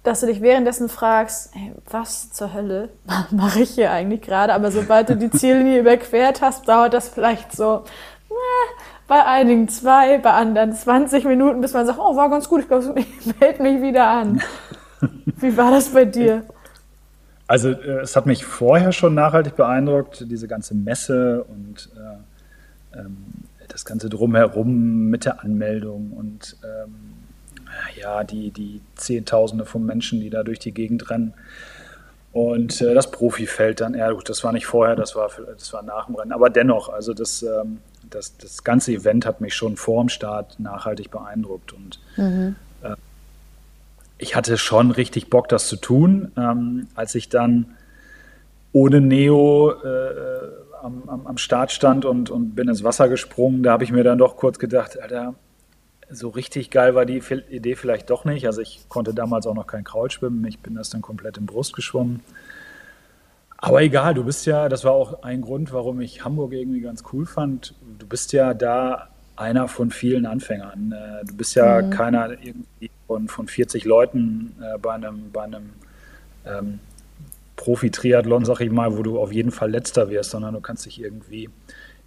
dass 0.03 0.19
du 0.19 0.27
dich 0.27 0.41
währenddessen 0.41 0.89
fragst, 0.89 1.51
hey, 1.53 1.71
was 1.89 2.31
zur 2.31 2.53
Hölle 2.53 2.89
mache 3.31 3.61
ich 3.61 3.71
hier 3.71 3.91
eigentlich 3.91 4.21
gerade? 4.21 4.53
Aber 4.53 4.71
sobald 4.71 5.09
du 5.09 5.15
die 5.15 5.31
Ziellinie 5.31 5.79
überquert 5.81 6.41
hast, 6.41 6.67
dauert 6.67 6.93
das 6.93 7.09
vielleicht 7.09 7.53
so 7.53 7.83
äh, 8.29 8.33
bei 9.07 9.25
einigen 9.25 9.69
zwei, 9.69 10.17
bei 10.17 10.31
anderen 10.31 10.73
20 10.73 11.25
Minuten, 11.25 11.61
bis 11.61 11.73
man 11.73 11.85
sagt, 11.85 11.99
oh, 11.99 12.15
war 12.15 12.29
ganz 12.29 12.49
gut, 12.49 12.61
ich 12.61 12.67
glaube, 12.67 12.93
ich 12.99 13.35
melde 13.39 13.63
mich 13.63 13.81
wieder 13.81 14.07
an. 14.07 14.41
Wie 15.37 15.55
war 15.57 15.71
das 15.71 15.89
bei 15.89 16.05
dir? 16.05 16.43
Also 17.47 17.69
äh, 17.69 18.01
es 18.01 18.15
hat 18.15 18.25
mich 18.25 18.45
vorher 18.45 18.91
schon 18.91 19.15
nachhaltig 19.15 19.55
beeindruckt, 19.55 20.25
diese 20.29 20.47
ganze 20.47 20.75
Messe 20.75 21.43
und 21.43 21.89
äh, 21.95 22.99
ähm, 22.99 23.17
das 23.67 23.85
Ganze 23.85 24.09
drumherum 24.09 25.09
mit 25.09 25.25
der 25.25 25.43
Anmeldung 25.43 26.11
und 26.11 26.57
ähm, 26.63 27.12
ja, 27.99 28.23
die, 28.23 28.51
die 28.51 28.81
Zehntausende 28.95 29.65
von 29.65 29.85
Menschen, 29.85 30.19
die 30.19 30.29
da 30.29 30.43
durch 30.43 30.59
die 30.59 30.71
Gegend 30.71 31.09
rennen. 31.09 31.33
Und 32.31 32.81
äh, 32.81 32.95
das 32.95 33.11
Profifeld 33.11 33.79
dann, 33.79 33.93
ja 33.93 34.11
gut, 34.11 34.27
das 34.27 34.43
war 34.43 34.51
nicht 34.51 34.65
vorher, 34.65 34.95
das 34.95 35.15
war, 35.15 35.29
das 35.53 35.71
war 35.71 35.83
nach 35.83 36.07
dem 36.07 36.15
Rennen. 36.15 36.31
Aber 36.31 36.49
dennoch, 36.49 36.89
also 36.89 37.13
das, 37.13 37.43
ähm, 37.43 37.77
das, 38.09 38.37
das 38.37 38.63
ganze 38.63 38.91
Event 38.91 39.25
hat 39.25 39.39
mich 39.39 39.53
schon 39.53 39.77
vor 39.77 40.03
dem 40.03 40.09
Start 40.09 40.59
nachhaltig 40.59 41.11
beeindruckt. 41.11 41.73
Und 41.73 41.99
mhm. 42.17 42.55
äh, 42.81 42.95
ich 44.17 44.35
hatte 44.35 44.57
schon 44.57 44.89
richtig 44.89 45.29
Bock, 45.29 45.47
das 45.47 45.67
zu 45.67 45.75
tun. 45.75 46.31
Ähm, 46.35 46.87
als 46.95 47.13
ich 47.13 47.29
dann 47.29 47.77
ohne 48.71 48.99
Neo 48.99 49.71
äh, 49.71 50.53
am, 50.81 51.03
am, 51.07 51.27
am 51.27 51.37
Start 51.37 51.71
stand 51.71 52.03
und, 52.03 52.31
und 52.31 52.55
bin 52.55 52.67
ins 52.67 52.83
Wasser 52.83 53.09
gesprungen, 53.09 53.61
da 53.61 53.73
habe 53.73 53.83
ich 53.83 53.91
mir 53.91 54.03
dann 54.03 54.17
doch 54.17 54.37
kurz 54.37 54.57
gedacht, 54.57 54.99
Alter, 54.99 55.35
so 56.13 56.29
richtig 56.29 56.69
geil 56.69 56.95
war 56.95 57.05
die 57.05 57.21
Idee 57.49 57.75
vielleicht 57.75 58.09
doch 58.09 58.25
nicht. 58.25 58.45
Also 58.45 58.61
ich 58.61 58.85
konnte 58.89 59.13
damals 59.13 59.47
auch 59.47 59.55
noch 59.55 59.67
kein 59.67 59.83
Kraul 59.83 60.11
schwimmen. 60.11 60.45
Ich 60.45 60.59
bin 60.59 60.75
das 60.75 60.89
dann 60.89 61.01
komplett 61.01 61.37
im 61.37 61.45
Brust 61.45 61.73
geschwommen. 61.73 62.21
Aber 63.57 63.81
egal, 63.81 64.13
du 64.13 64.23
bist 64.23 64.45
ja, 64.45 64.67
das 64.67 64.83
war 64.83 64.91
auch 64.91 65.23
ein 65.23 65.41
Grund, 65.41 65.71
warum 65.71 66.01
ich 66.01 66.23
Hamburg 66.25 66.51
irgendwie 66.53 66.81
ganz 66.81 67.03
cool 67.13 67.25
fand. 67.25 67.75
Du 67.97 68.05
bist 68.05 68.33
ja 68.33 68.53
da 68.53 69.09
einer 69.35 69.67
von 69.67 69.89
vielen 69.89 70.25
Anfängern. 70.25 70.91
Äh, 70.91 71.25
du 71.25 71.35
bist 71.35 71.55
ja 71.55 71.81
mhm. 71.81 71.89
keiner 71.89 72.31
irgendwie 72.31 72.91
von, 73.07 73.27
von 73.27 73.47
40 73.47 73.85
Leuten 73.85 74.55
äh, 74.61 74.77
bei 74.77 74.93
einem, 74.93 75.31
bei 75.31 75.43
einem 75.43 75.69
ähm, 76.45 76.79
Profi-Triathlon, 77.55 78.45
sag 78.45 78.59
ich 78.59 78.71
mal, 78.71 78.97
wo 78.97 79.03
du 79.03 79.19
auf 79.19 79.31
jeden 79.31 79.51
Fall 79.51 79.71
letzter 79.71 80.09
wirst, 80.09 80.31
sondern 80.31 80.53
du 80.53 80.61
kannst 80.61 80.85
dich 80.85 80.99
irgendwie 80.99 81.49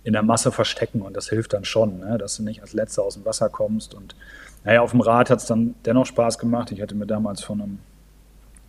in 0.07 0.13
der 0.13 0.23
Masse 0.23 0.53
verstecken 0.53 1.03
und 1.03 1.17
das 1.17 1.29
hilft 1.29 1.53
dann 1.53 1.65
schon, 1.65 1.99
ne? 1.99 2.17
dass 2.17 2.37
du 2.37 2.45
nicht 2.45 2.63
als 2.63 2.73
Letzter 2.75 3.03
aus 3.03 3.15
dem 3.15 3.25
Wasser 3.25 3.49
kommst. 3.49 3.93
Und 3.93 4.15
naja, 4.63 4.81
auf 4.81 4.93
dem 4.93 5.01
Rad 5.01 5.31
hat 5.31 5.41
es 5.41 5.47
dann 5.47 5.75
dennoch 5.85 6.07
Spaß 6.07 6.39
gemacht. 6.39 6.71
Ich 6.71 6.81
hatte 6.81 6.95
mir 6.95 7.07
damals 7.07 7.43
von 7.43 7.61
einem 7.61 7.79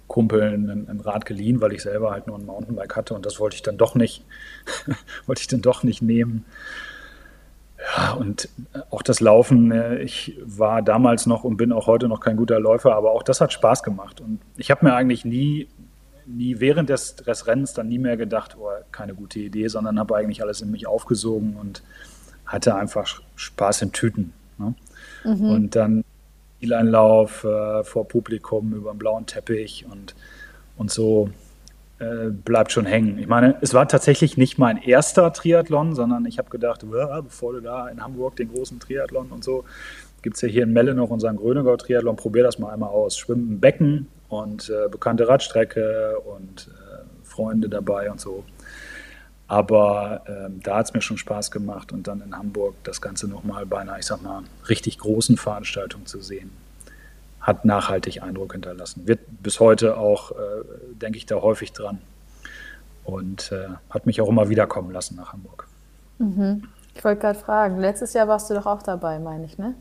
Kumpel 0.08 0.42
ein, 0.42 0.88
ein, 0.90 1.00
Rad 1.00 1.28
geliehen, 1.28 1.62
weil 1.62 1.74
ich 1.74 1.84
selber 1.84 2.10
halt 2.10 2.26
nur 2.26 2.40
ein 2.40 2.46
Mountainbike 2.46 2.96
hatte 2.96 3.14
und 3.14 3.24
das 3.24 3.40
wollte 3.40 3.56
ich 3.56 3.62
dann 3.62 3.78
doch 3.78 3.94
nicht, 3.94 4.26
wollte 5.28 5.42
ich 5.42 5.48
dann 5.48 5.62
doch 5.62 5.84
nicht 5.84 6.02
nehmen. 6.02 6.44
Ja, 7.96 8.14
und 8.14 8.50
auch 8.90 9.04
das 9.04 9.20
Laufen, 9.20 9.68
ne, 9.68 10.00
ich 10.00 10.40
war 10.44 10.82
damals 10.82 11.28
noch 11.28 11.44
und 11.44 11.58
bin 11.58 11.72
auch 11.72 11.86
heute 11.86 12.08
noch 12.08 12.20
kein 12.20 12.36
guter 12.36 12.60
Läufer, 12.60 12.96
aber 12.96 13.12
auch 13.12 13.22
das 13.22 13.42
hat 13.42 13.54
Spaß 13.54 13.84
gemacht. 13.84 14.22
Und 14.22 14.40
ich 14.56 14.72
habe 14.72 14.84
mir 14.84 14.96
eigentlich 14.96 15.24
nie 15.24 15.68
nie 16.28 16.60
während 16.60 16.90
des, 16.90 17.16
des 17.16 17.48
Rennens 17.48 17.74
dann 17.74 17.88
nie 17.88 18.00
mehr 18.00 18.18
gedacht, 18.18 18.58
oh, 18.60 18.70
keine 18.92 19.16
gute 19.16 19.40
Idee, 19.40 19.68
sondern 19.68 20.00
habe 20.00 20.16
eigentlich 20.16 20.42
alles 20.42 20.62
in 20.62 20.72
mich 20.72 20.88
aufgesogen 20.88 21.56
und 21.56 21.84
hatte 22.46 22.76
einfach 22.76 23.22
Spaß 23.36 23.84
in 23.84 23.92
Tüten. 23.92 24.34
Ne? 24.58 24.76
Mhm. 25.24 25.50
Und 25.50 25.76
dann 25.76 26.04
Zieleinlauf 26.60 27.44
äh, 27.44 27.84
vor 27.84 28.08
Publikum 28.08 28.74
über 28.74 28.92
einen 28.92 29.00
blauen 29.00 29.26
Teppich 29.26 29.86
und, 29.90 30.16
und 30.78 30.92
so 30.92 31.30
äh, 32.00 32.30
bleibt 32.30 32.72
schon 32.72 32.86
hängen. 32.86 33.20
Ich 33.20 33.28
meine, 33.28 33.56
es 33.62 33.74
war 33.74 33.88
tatsächlich 33.88 34.38
nicht 34.38 34.58
mein 34.58 34.78
erster 34.78 35.32
Triathlon, 35.34 35.96
sondern 35.96 36.26
ich 36.26 36.38
habe 36.38 36.50
gedacht, 36.50 36.86
bevor 36.90 37.54
du 37.54 37.62
da 37.62 37.88
in 37.88 38.04
Hamburg 38.04 38.36
den 38.36 38.52
großen 38.52 38.80
Triathlon 38.80 39.30
und 39.30 39.44
so, 39.44 39.66
gibt 40.22 40.36
es 40.36 40.42
ja 40.42 40.48
hier 40.48 40.64
in 40.64 40.74
Melle 40.74 40.94
noch 40.94 41.10
unseren 41.10 41.38
Grönegau-Triathlon, 41.38 42.16
probier 42.16 42.44
das 42.44 42.60
mal 42.60 42.74
einmal 42.74 42.90
aus. 42.90 43.18
Schwimmen 43.18 43.54
im 43.54 43.60
Becken, 43.60 44.08
und 44.30 44.70
äh, 44.70 44.90
bekannte 44.90 45.28
Radstrecke 45.28 46.20
und 46.20 46.70
äh, 46.70 47.26
Freunde 47.26 47.70
dabei 47.70 48.12
und 48.12 48.20
so. 48.20 48.44
Aber 49.48 50.24
ähm, 50.28 50.60
da 50.62 50.78
hat 50.78 50.88
es 50.88 50.94
mir 50.94 51.02
schon 51.02 51.18
Spaß 51.18 51.52
gemacht 51.52 51.94
und 51.94 52.08
dann 52.08 52.22
in 52.22 52.38
Hamburg 52.38 52.76
das 52.84 53.02
Ganze 53.02 53.28
nochmal 53.28 53.66
bei 53.66 53.80
einer, 53.80 53.98
ich 53.98 54.06
sag 54.06 54.22
mal, 54.22 54.44
richtig 54.68 54.98
großen 55.00 55.38
Veranstaltung 55.38 56.06
zu 56.06 56.20
sehen, 56.22 56.52
hat 57.40 57.64
nachhaltig 57.64 58.22
Eindruck 58.22 58.52
hinterlassen. 58.52 59.08
Wird 59.08 59.22
bis 59.42 59.62
heute 59.62 59.98
auch, 59.98 60.32
äh, 60.32 60.36
denke 61.02 61.18
ich, 61.18 61.26
da 61.26 61.36
häufig 61.36 61.72
dran 61.72 62.00
und 63.06 63.54
äh, 63.54 63.70
hat 63.90 64.06
mich 64.06 64.20
auch 64.20 64.28
immer 64.28 64.50
wiederkommen 64.50 64.92
lassen 64.92 65.16
nach 65.16 65.32
Hamburg. 65.32 65.68
Mhm. 66.18 66.68
Ich 66.94 67.04
wollte 67.06 67.22
gerade 67.22 67.40
fragen, 67.40 67.80
letztes 67.80 68.14
Jahr 68.14 68.28
warst 68.28 68.50
du 68.50 68.54
doch 68.54 68.66
auch 68.66 68.84
dabei, 68.84 69.20
meine 69.20 69.46
ich, 69.46 69.58
ne? 69.58 69.76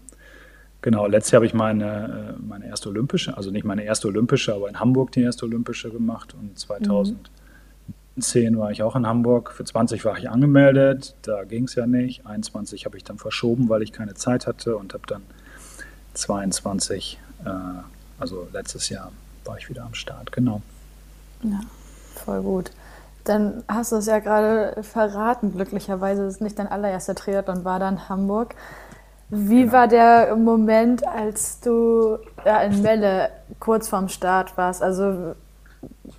Genau, 0.87 1.09
letztes 1.09 1.33
Jahr 1.33 1.39
habe 1.39 1.47
ich 1.47 1.53
meine, 1.53 2.37
äh, 2.39 2.41
meine 2.41 2.69
erste 2.69 2.91
Olympische, 2.91 3.37
also 3.37 3.51
nicht 3.51 3.65
meine 3.65 3.83
erste 3.83 4.07
Olympische, 4.07 4.55
aber 4.55 4.69
in 4.69 4.79
Hamburg 4.79 5.11
die 5.11 5.23
erste 5.23 5.45
Olympische 5.45 5.91
gemacht. 5.91 6.33
Und 6.39 6.57
2010 6.57 8.55
mhm. 8.55 8.59
war 8.59 8.71
ich 8.71 8.85
auch 8.85 8.95
in 8.95 9.05
Hamburg. 9.05 9.51
Für 9.51 9.65
20 9.65 10.05
war 10.05 10.17
ich 10.17 10.31
angemeldet, 10.31 11.17
da 11.23 11.43
ging 11.43 11.65
es 11.65 11.75
ja 11.75 11.89
nicht. 11.89 12.25
21 12.25 12.85
habe 12.85 12.97
ich 12.97 13.03
dann 13.03 13.19
verschoben, 13.19 13.69
weil 13.69 13.83
ich 13.83 13.91
keine 13.91 14.15
Zeit 14.15 14.47
hatte 14.47 14.77
und 14.77 14.95
habe 14.95 15.03
dann 15.09 15.23
22, 16.15 17.19
äh, 17.45 17.51
also 18.21 18.47
letztes 18.53 18.89
Jahr, 18.89 19.11
war 19.45 19.59
ich 19.59 19.69
wieder 19.69 19.83
am 19.83 19.95
Start, 19.95 20.31
genau. 20.31 20.63
Ja, 21.43 21.63
voll 22.15 22.43
gut. 22.43 22.71
Dann 23.25 23.65
hast 23.67 23.91
du 23.91 23.97
es 23.97 24.07
ja 24.07 24.21
gerade 24.21 24.85
verraten, 24.85 25.51
glücklicherweise 25.51 26.27
ist 26.27 26.35
es 26.35 26.41
nicht 26.41 26.61
dein 26.61 26.69
allererster 26.69 27.17
Triathlon, 27.17 27.65
war 27.65 27.81
dann 27.81 28.09
Hamburg. 28.09 28.55
Wie 29.29 29.63
genau. 29.63 29.73
war 29.73 29.89
der 29.89 30.37
Moment, 30.37 31.07
als 31.07 31.61
du 31.61 32.19
ja, 32.45 32.63
in 32.63 32.83
Melle 32.83 33.31
kurz 33.59 33.89
vorm 33.89 34.09
Start 34.09 34.57
warst? 34.57 34.83
Also 34.83 35.35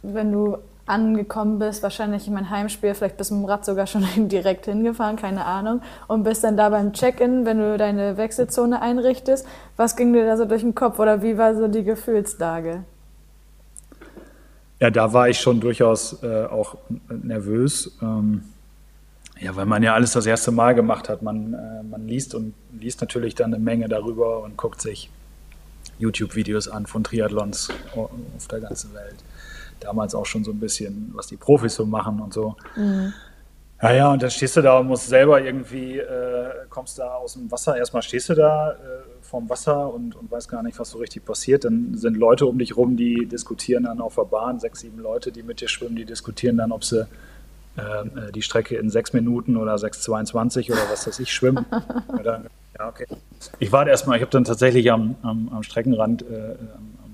wenn 0.01 0.31
du 0.31 0.57
angekommen 0.85 1.59
bist, 1.59 1.83
wahrscheinlich 1.83 2.27
in 2.27 2.33
mein 2.33 2.49
Heimspiel, 2.49 2.93
vielleicht 2.93 3.17
bist 3.17 3.31
du 3.31 3.35
mit 3.35 3.43
dem 3.43 3.49
Rad 3.49 3.65
sogar 3.65 3.87
schon 3.87 4.03
direkt 4.29 4.65
hingefahren, 4.65 5.15
keine 5.15 5.45
Ahnung, 5.45 5.81
und 6.07 6.23
bist 6.23 6.43
dann 6.43 6.57
da 6.57 6.69
beim 6.69 6.93
Check-in, 6.93 7.45
wenn 7.45 7.59
du 7.59 7.77
deine 7.77 8.17
Wechselzone 8.17 8.81
einrichtest. 8.81 9.45
Was 9.75 9.95
ging 9.95 10.13
dir 10.13 10.25
da 10.25 10.37
so 10.37 10.45
durch 10.45 10.61
den 10.61 10.75
Kopf 10.75 10.99
oder 10.99 11.21
wie 11.21 11.37
war 11.37 11.55
so 11.55 11.67
die 11.67 11.83
Gefühlslage? 11.83 12.83
Ja, 14.79 14.89
da 14.89 15.11
war 15.11 15.27
ich 15.27 15.39
schon 15.39 15.59
durchaus 15.59 16.21
äh, 16.23 16.45
auch 16.45 16.77
nervös. 17.09 17.97
Ähm 18.01 18.43
ja, 19.39 19.55
weil 19.55 19.65
man 19.65 19.83
ja 19.83 19.93
alles 19.93 20.13
das 20.13 20.25
erste 20.25 20.51
Mal 20.51 20.75
gemacht 20.75 21.09
hat. 21.09 21.21
Man, 21.21 21.53
äh, 21.53 21.83
man 21.83 22.07
liest 22.07 22.35
und 22.35 22.53
liest 22.79 23.01
natürlich 23.01 23.35
dann 23.35 23.53
eine 23.53 23.63
Menge 23.63 23.87
darüber 23.87 24.43
und 24.43 24.57
guckt 24.57 24.81
sich 24.81 25.09
YouTube-Videos 25.99 26.67
an 26.67 26.85
von 26.85 27.03
Triathlons 27.03 27.69
auf 27.95 28.47
der 28.47 28.59
ganzen 28.59 28.93
Welt. 28.93 29.15
Damals 29.79 30.15
auch 30.15 30.25
schon 30.25 30.43
so 30.43 30.51
ein 30.51 30.59
bisschen, 30.59 31.11
was 31.13 31.27
die 31.27 31.37
Profis 31.37 31.75
so 31.75 31.85
machen 31.85 32.19
und 32.19 32.33
so. 32.33 32.55
Mhm. 32.75 33.13
Ja, 33.81 33.91
ja, 33.93 34.11
und 34.11 34.23
dann 34.23 34.31
stehst 34.31 34.57
du 34.57 34.61
da 34.61 34.79
und 34.79 34.87
musst 34.87 35.07
selber 35.07 35.39
irgendwie, 35.39 35.99
äh, 35.99 36.65
kommst 36.69 36.97
da 36.97 37.13
aus 37.13 37.33
dem 37.33 37.51
Wasser. 37.51 37.77
Erstmal 37.77 38.01
stehst 38.01 38.29
du 38.29 38.33
da 38.33 38.71
äh, 38.71 38.75
vorm 39.21 39.47
Wasser 39.49 39.93
und, 39.93 40.15
und 40.15 40.31
weißt 40.31 40.49
gar 40.49 40.63
nicht, 40.63 40.79
was 40.79 40.89
so 40.89 40.97
richtig 40.97 41.25
passiert. 41.25 41.63
Dann 41.63 41.93
sind 41.93 42.17
Leute 42.17 42.47
um 42.47 42.57
dich 42.57 42.75
rum, 42.75 42.97
die 42.97 43.27
diskutieren 43.27 43.83
dann 43.83 44.01
auf 44.01 44.15
der 44.15 44.23
Bahn, 44.23 44.59
sechs, 44.59 44.79
sieben 44.79 44.99
Leute, 44.99 45.31
die 45.31 45.43
mit 45.43 45.61
dir 45.61 45.67
schwimmen, 45.67 45.95
die 45.95 46.05
diskutieren 46.05 46.57
dann, 46.57 46.71
ob 46.71 46.83
sie 46.83 47.05
äh, 47.77 48.31
die 48.31 48.41
Strecke 48.41 48.75
in 48.75 48.89
sechs 48.89 49.13
Minuten 49.13 49.55
oder 49.55 49.75
6,22 49.75 50.71
oder 50.71 50.81
was 50.89 51.05
weiß 51.05 51.19
ich 51.19 51.31
schwimmen. 51.31 51.65
Oder, 52.19 52.43
ja, 52.77 52.89
okay. 52.89 53.05
Ich 53.59 53.71
warte 53.71 53.91
erstmal, 53.91 54.17
ich 54.17 54.21
habe 54.21 54.31
dann 54.31 54.43
tatsächlich 54.43 54.91
am, 54.91 55.15
am, 55.21 55.49
am 55.53 55.63
Streckenrand, 55.63 56.23
äh, 56.23 56.25
am, 56.25 57.11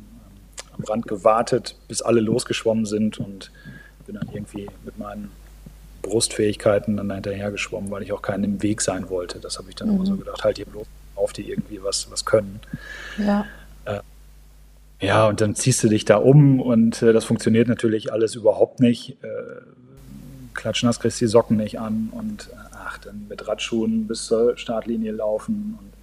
am, 0.78 0.84
Rand 0.86 1.08
gewartet, 1.08 1.76
bis 1.88 2.02
alle 2.02 2.22
losgeschwommen 2.22 2.86
sind 2.86 3.20
und 3.20 3.52
bin 4.06 4.16
dann 4.16 4.30
irgendwie 4.32 4.68
mit 4.86 4.98
meinen 4.98 5.32
Brustfähigkeiten 6.02 6.98
dann 6.98 7.12
hinterher 7.12 7.52
geschwommen, 7.52 7.92
weil 7.92 8.04
ich 8.04 8.12
auch 8.14 8.22
keinen 8.22 8.44
im 8.44 8.64
Weg 8.64 8.82
sein 8.82 9.10
wollte. 9.10 9.40
Das 9.40 9.58
habe 9.58 9.70
ich 9.70 9.76
dann 9.76 9.90
mhm. 9.90 9.96
immer 9.96 10.06
so 10.06 10.16
gedacht, 10.16 10.44
halt 10.44 10.58
hier 10.58 10.66
bloß 10.66 10.88
auf, 11.16 11.34
die 11.34 11.50
irgendwie 11.50 11.84
was, 11.84 12.10
was 12.10 12.26
können. 12.26 12.60
Ja. 13.18 13.46
Äh, 13.86 14.00
ja, 15.02 15.28
und 15.28 15.42
dann 15.42 15.56
ziehst 15.56 15.84
du 15.84 15.90
dich 15.90 16.06
da 16.06 16.16
um 16.16 16.62
und 16.62 17.02
äh, 17.02 17.12
das 17.12 17.26
funktioniert 17.26 17.68
natürlich 17.68 18.14
alles 18.14 18.36
überhaupt 18.36 18.80
nicht. 18.80 19.18
Äh, 19.24 19.28
klatschnass 20.54 21.00
kriegst 21.00 21.20
die 21.22 21.28
Socken 21.28 21.58
nicht 21.58 21.80
an 21.80 22.10
und 22.12 22.50
äh, 22.52 22.76
ach, 22.86 22.98
dann 22.98 23.28
mit 23.30 23.48
Radschuhen 23.48 24.08
bis 24.08 24.26
zur 24.26 24.58
Startlinie 24.58 25.12
laufen 25.12 25.78
und 25.80 25.94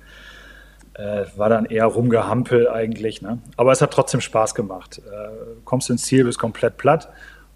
äh, 1.01 1.27
war 1.37 1.49
dann 1.49 1.67
eher 1.67 1.87
rumgehampel 1.87 2.69
eigentlich. 2.69 3.23
Ne? 3.23 3.39
Aber 3.57 3.73
es 3.73 3.81
hat 3.81 3.93
trotzdem 3.93 4.21
Spaß 4.21 4.55
gemacht. 4.55 4.99
Äh, 4.99 5.29
kommst 5.65 5.91
ins 5.91 6.05
Ziel, 6.05 6.25
bist 6.25 6.39
komplett 6.39 6.77
platt, 6.77 7.09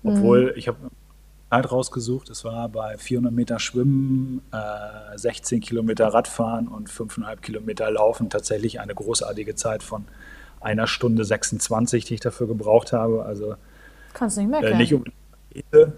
obwohl 0.02 0.46
mhm. 0.46 0.52
ich 0.56 0.68
habe 0.68 0.78
Zeit 1.50 1.70
rausgesucht. 1.70 2.30
Es 2.30 2.44
war 2.44 2.68
bei 2.68 2.96
400 2.96 3.32
Meter 3.32 3.58
Schwimmen, 3.58 4.42
äh, 4.52 5.16
16 5.16 5.60
Kilometer 5.60 6.08
Radfahren 6.08 6.68
und 6.68 6.88
5,5 6.90 7.36
Kilometer 7.40 7.90
Laufen 7.90 8.30
tatsächlich 8.30 8.80
eine 8.80 8.94
großartige 8.94 9.54
Zeit 9.54 9.82
von 9.82 10.04
einer 10.60 10.86
Stunde 10.86 11.24
26, 11.24 12.06
die 12.06 12.14
ich 12.14 12.20
dafür 12.20 12.48
gebraucht 12.48 12.92
habe. 12.92 13.24
Also 13.24 13.56
Kannst 14.14 14.38
nicht 14.38 14.50
meckern. 14.50 14.72
Äh, 14.72 14.76
nicht 14.76 14.94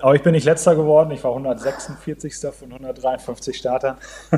aber 0.01 0.15
ich 0.15 0.23
bin 0.23 0.33
nicht 0.33 0.45
letzter 0.45 0.75
geworden. 0.75 1.11
Ich 1.13 1.25
war 1.25 1.31
146. 1.33 2.35
von 2.53 2.73
153 2.73 3.57
Startern. 3.57 3.97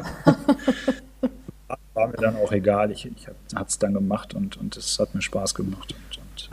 war 1.98 2.08
mir 2.08 2.16
dann 2.16 2.36
auch 2.36 2.52
egal. 2.52 2.90
Ich, 2.90 3.06
ich 3.06 3.26
habe 3.26 3.66
es 3.66 3.78
dann 3.78 3.94
gemacht 3.94 4.34
und, 4.34 4.56
und 4.56 4.76
es 4.76 4.98
hat 4.98 5.14
mir 5.14 5.22
Spaß 5.22 5.54
gemacht. 5.54 5.92
Und, 5.92 6.18
und 6.18 6.50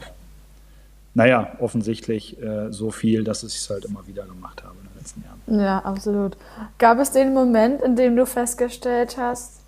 naja, 1.13 1.53
offensichtlich 1.59 2.41
äh, 2.41 2.71
so 2.71 2.91
viel, 2.91 3.23
dass 3.23 3.43
ich 3.43 3.55
es 3.55 3.69
halt 3.69 3.85
immer 3.85 4.05
wieder 4.07 4.25
gemacht 4.25 4.63
habe 4.63 4.75
in 4.81 4.89
den 4.89 4.97
letzten 4.97 5.23
Jahren. 5.23 5.61
Ja, 5.61 5.79
absolut. 5.79 6.35
Gab 6.77 6.99
es 6.99 7.11
den 7.11 7.33
Moment, 7.33 7.81
in 7.81 7.95
dem 7.95 8.15
du 8.15 8.25
festgestellt 8.25 9.17
hast, 9.17 9.61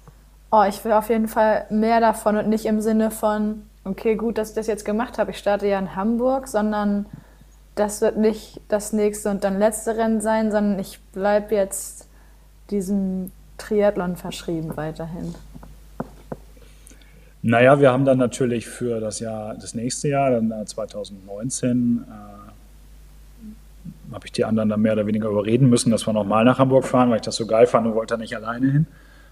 oh, 0.52 0.64
ich 0.68 0.84
will 0.84 0.92
auf 0.94 1.10
jeden 1.10 1.28
Fall 1.28 1.66
mehr 1.70 2.00
davon 2.00 2.38
und 2.38 2.50
nicht 2.50 2.66
im 2.66 2.82
Sinne 2.82 3.12
von, 3.12 3.64
okay, 3.84 4.16
gut, 4.16 4.38
dass 4.38 4.50
ich 4.50 4.56
das 4.56 4.68
jetzt 4.68 4.84
gemacht 4.84 5.18
habe, 5.18 5.32
ich 5.32 5.38
starte 5.38 5.68
ja 5.68 5.80
in 5.80 5.96
Hamburg, 5.96 6.48
sondern 6.48 7.06
das 7.80 8.02
wird 8.02 8.18
nicht 8.18 8.60
das 8.68 8.94
nächste 8.94 9.30
und 9.30 9.44
dann 9.44 9.60
letzte 9.60 9.98
Rennen 9.98 10.22
sein, 10.22 10.52
sondern 10.52 10.80
ich 10.80 11.00
bleibe 11.14 11.56
jetzt 11.56 12.08
diesem 12.70 13.32
Triathlon 13.58 14.16
verschrieben 14.16 14.76
weiterhin. 14.76 15.36
Naja, 17.42 17.80
wir 17.80 17.92
haben 17.92 18.06
dann 18.06 18.18
natürlich 18.18 18.68
für 18.68 19.00
das 19.00 19.20
Jahr, 19.20 19.56
das 19.56 19.74
nächste 19.74 20.10
Jahr, 20.10 20.32
dann 20.32 20.66
2019, 20.66 22.06
äh, 22.06 24.14
habe 24.14 24.26
ich 24.26 24.32
die 24.32 24.44
anderen 24.44 24.70
dann 24.70 24.82
mehr 24.82 24.94
oder 24.94 25.06
weniger 25.06 25.30
überreden 25.30 25.70
müssen, 25.70 25.92
dass 25.92 26.08
wir 26.08 26.14
nochmal 26.14 26.46
nach 26.46 26.60
Hamburg 26.60 26.86
fahren, 26.86 27.10
weil 27.10 27.18
ich 27.18 27.22
das 27.22 27.36
so 27.36 27.46
geil 27.46 27.68
fand 27.68 27.88
und 27.88 27.96
wollte 27.96 28.16
da 28.16 28.18
nicht 28.18 28.36
alleine 28.36 28.72
hin. 28.72 28.88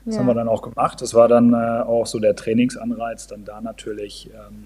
Das 0.05 0.15
ja. 0.15 0.19
haben 0.19 0.27
wir 0.27 0.35
dann 0.35 0.47
auch 0.47 0.61
gemacht. 0.61 1.01
Das 1.01 1.13
war 1.13 1.27
dann 1.27 1.53
äh, 1.53 1.81
auch 1.81 2.05
so 2.05 2.19
der 2.19 2.35
Trainingsanreiz, 2.35 3.27
dann 3.27 3.43
da 3.43 3.59
natürlich 3.59 4.29
ähm, 4.33 4.65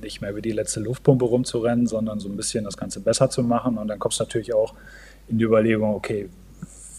nicht 0.00 0.20
mehr 0.20 0.34
wie 0.36 0.42
die 0.42 0.52
letzte 0.52 0.80
Luftpumpe 0.80 1.24
rumzurennen, 1.24 1.86
sondern 1.86 2.20
so 2.20 2.28
ein 2.28 2.36
bisschen 2.36 2.64
das 2.64 2.76
Ganze 2.76 3.00
besser 3.00 3.30
zu 3.30 3.42
machen. 3.42 3.78
Und 3.78 3.88
dann 3.88 3.98
kommst 3.98 4.20
du 4.20 4.24
natürlich 4.24 4.54
auch 4.54 4.74
in 5.28 5.38
die 5.38 5.44
Überlegung, 5.44 5.94
okay, 5.94 6.28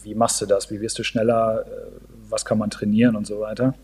wie 0.02 0.14
machst 0.14 0.40
du 0.40 0.46
das? 0.46 0.70
Wie 0.70 0.80
wirst 0.80 0.98
du 0.98 1.02
schneller? 1.02 1.64
Äh, 1.66 1.70
was 2.28 2.44
kann 2.44 2.58
man 2.58 2.70
trainieren 2.70 3.16
und 3.16 3.26
so 3.26 3.40
weiter? 3.40 3.74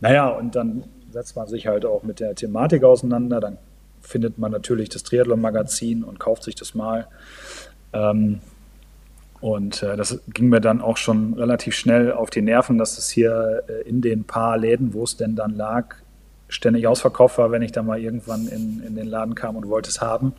Naja, 0.00 0.28
und 0.28 0.54
dann 0.54 0.84
setzt 1.10 1.36
man 1.36 1.48
sich 1.48 1.66
halt 1.66 1.84
auch 1.84 2.02
mit 2.02 2.20
der 2.20 2.34
Thematik 2.34 2.84
auseinander. 2.84 3.40
Dann 3.40 3.58
findet 4.00 4.38
man 4.38 4.52
natürlich 4.52 4.88
das 4.88 5.02
Triathlon-Magazin 5.02 6.04
und 6.04 6.18
kauft 6.20 6.44
sich 6.44 6.54
das 6.54 6.74
mal. 6.74 7.08
Ähm, 7.92 8.40
und 9.40 9.82
äh, 9.82 9.96
das 9.96 10.20
ging 10.28 10.48
mir 10.48 10.60
dann 10.60 10.80
auch 10.80 10.96
schon 10.96 11.34
relativ 11.34 11.74
schnell 11.74 12.12
auf 12.12 12.30
die 12.30 12.42
Nerven, 12.42 12.78
dass 12.78 12.98
es 12.98 13.08
hier 13.08 13.62
äh, 13.68 13.88
in 13.88 14.02
den 14.02 14.24
paar 14.24 14.58
Läden, 14.58 14.92
wo 14.92 15.04
es 15.04 15.16
denn 15.16 15.34
dann 15.34 15.54
lag, 15.54 15.96
ständig 16.50 16.86
ausverkauft 16.86 17.38
war, 17.38 17.50
wenn 17.50 17.62
ich 17.62 17.72
dann 17.72 17.86
mal 17.86 17.98
irgendwann 17.98 18.46
in, 18.46 18.82
in 18.86 18.94
den 18.94 19.06
Laden 19.06 19.34
kam 19.34 19.56
und 19.56 19.68
wollte 19.68 19.88
es 19.88 20.00
haben. 20.00 20.34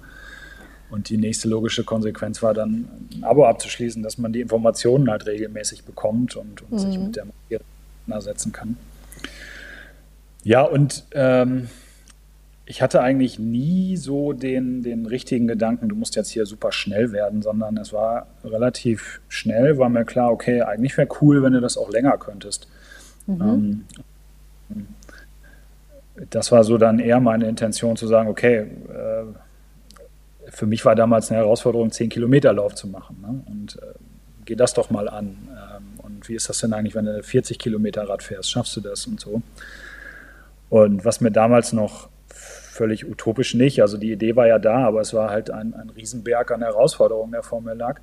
Und 0.92 1.10
die 1.10 1.18
nächste 1.18 1.48
logische 1.48 1.84
Konsequenz 1.84 2.44
war 2.44 2.54
dann, 2.54 2.88
ein 3.14 3.24
Abo 3.24 3.46
abzuschließen, 3.46 4.04
dass 4.04 4.18
man 4.18 4.34
die 4.34 4.42
Informationen 4.42 5.10
halt 5.10 5.26
regelmäßig 5.26 5.86
bekommt 5.86 6.36
und, 6.36 6.62
und 6.64 6.72
mhm. 6.74 6.78
sich 6.80 7.00
mit 7.00 7.16
der 7.16 7.26
Materie 7.26 7.66
auseinandersetzen 8.04 8.52
kann. 8.52 8.78
Ja, 10.44 10.64
und 10.64 11.06
ähm, 11.12 11.70
ich 12.66 12.82
hatte 12.82 13.02
eigentlich 13.02 13.40
nie 13.40 13.96
so 13.96 14.34
den, 14.34 14.84
den 14.84 15.06
richtigen 15.06 15.48
Gedanken, 15.48 15.90
du 15.90 15.96
musst 15.96 16.16
jetzt 16.16 16.30
hier 16.30 16.46
super 16.46 16.72
schnell 16.72 17.12
werden, 17.12 17.42
sondern 17.42 17.78
es 17.78 17.94
war 17.94 18.28
relativ 18.44 19.22
schnell, 19.30 19.78
war 19.78 19.90
mir 19.90 20.06
klar, 20.06 20.32
okay, 20.32 20.62
eigentlich 20.62 20.98
wäre 20.98 21.08
cool, 21.22 21.42
wenn 21.44 21.54
du 21.54 21.62
das 21.62 21.78
auch 21.78 21.90
länger 21.90 22.18
könntest. 22.18 22.68
Mhm. 23.28 23.86
Ähm, 24.70 24.86
das 26.30 26.52
war 26.52 26.64
so 26.64 26.78
dann 26.78 27.00
eher 27.00 27.20
meine 27.20 27.48
Intention 27.48 27.96
zu 27.96 28.08
sagen, 28.08 28.30
okay, 28.30 28.58
äh, 28.58 29.24
für 30.50 30.66
mich 30.66 30.86
war 30.86 30.96
damals 30.96 31.32
eine 31.32 31.40
Herausforderung, 31.40 31.92
10 31.92 32.10
Kilometer 32.10 32.54
Lauf 32.54 32.76
zu 32.76 32.88
machen. 32.88 33.18
Ne? 33.22 33.44
Und 33.48 33.78
äh, 33.82 33.94
geh 34.46 34.56
das 34.56 34.74
doch 34.74 34.90
mal 34.90 35.08
an. 35.10 35.38
Ähm, 35.50 36.00
und 36.00 36.30
wie 36.30 36.36
ist 36.36 36.50
das 36.50 36.60
denn 36.60 36.74
eigentlich, 36.74 36.96
wenn 36.96 37.06
du 37.06 37.24
40 37.24 37.58
Kilometer 37.58 38.08
Rad 38.08 38.24
fährst? 38.24 38.52
Schaffst 38.52 38.76
du 38.76 38.82
das 38.82 39.08
und 39.08 39.20
so? 39.20 39.42
Und 40.70 41.04
was 41.06 41.22
mir 41.22 41.32
damals 41.32 41.74
noch 41.74 42.10
völlig 42.28 43.06
utopisch 43.10 43.54
nicht, 43.54 43.82
also 43.82 43.98
die 43.98 44.12
Idee 44.12 44.36
war 44.36 44.48
ja 44.48 44.58
da, 44.58 44.86
aber 44.88 45.02
es 45.02 45.14
war 45.14 45.30
halt 45.30 45.52
ein, 45.52 45.74
ein 45.74 45.90
Riesenberg 45.90 46.52
an 46.52 46.62
Herausforderungen, 46.62 47.32
der 47.32 47.44
vor 47.44 47.62
mir 47.62 47.76
lag. 47.76 48.00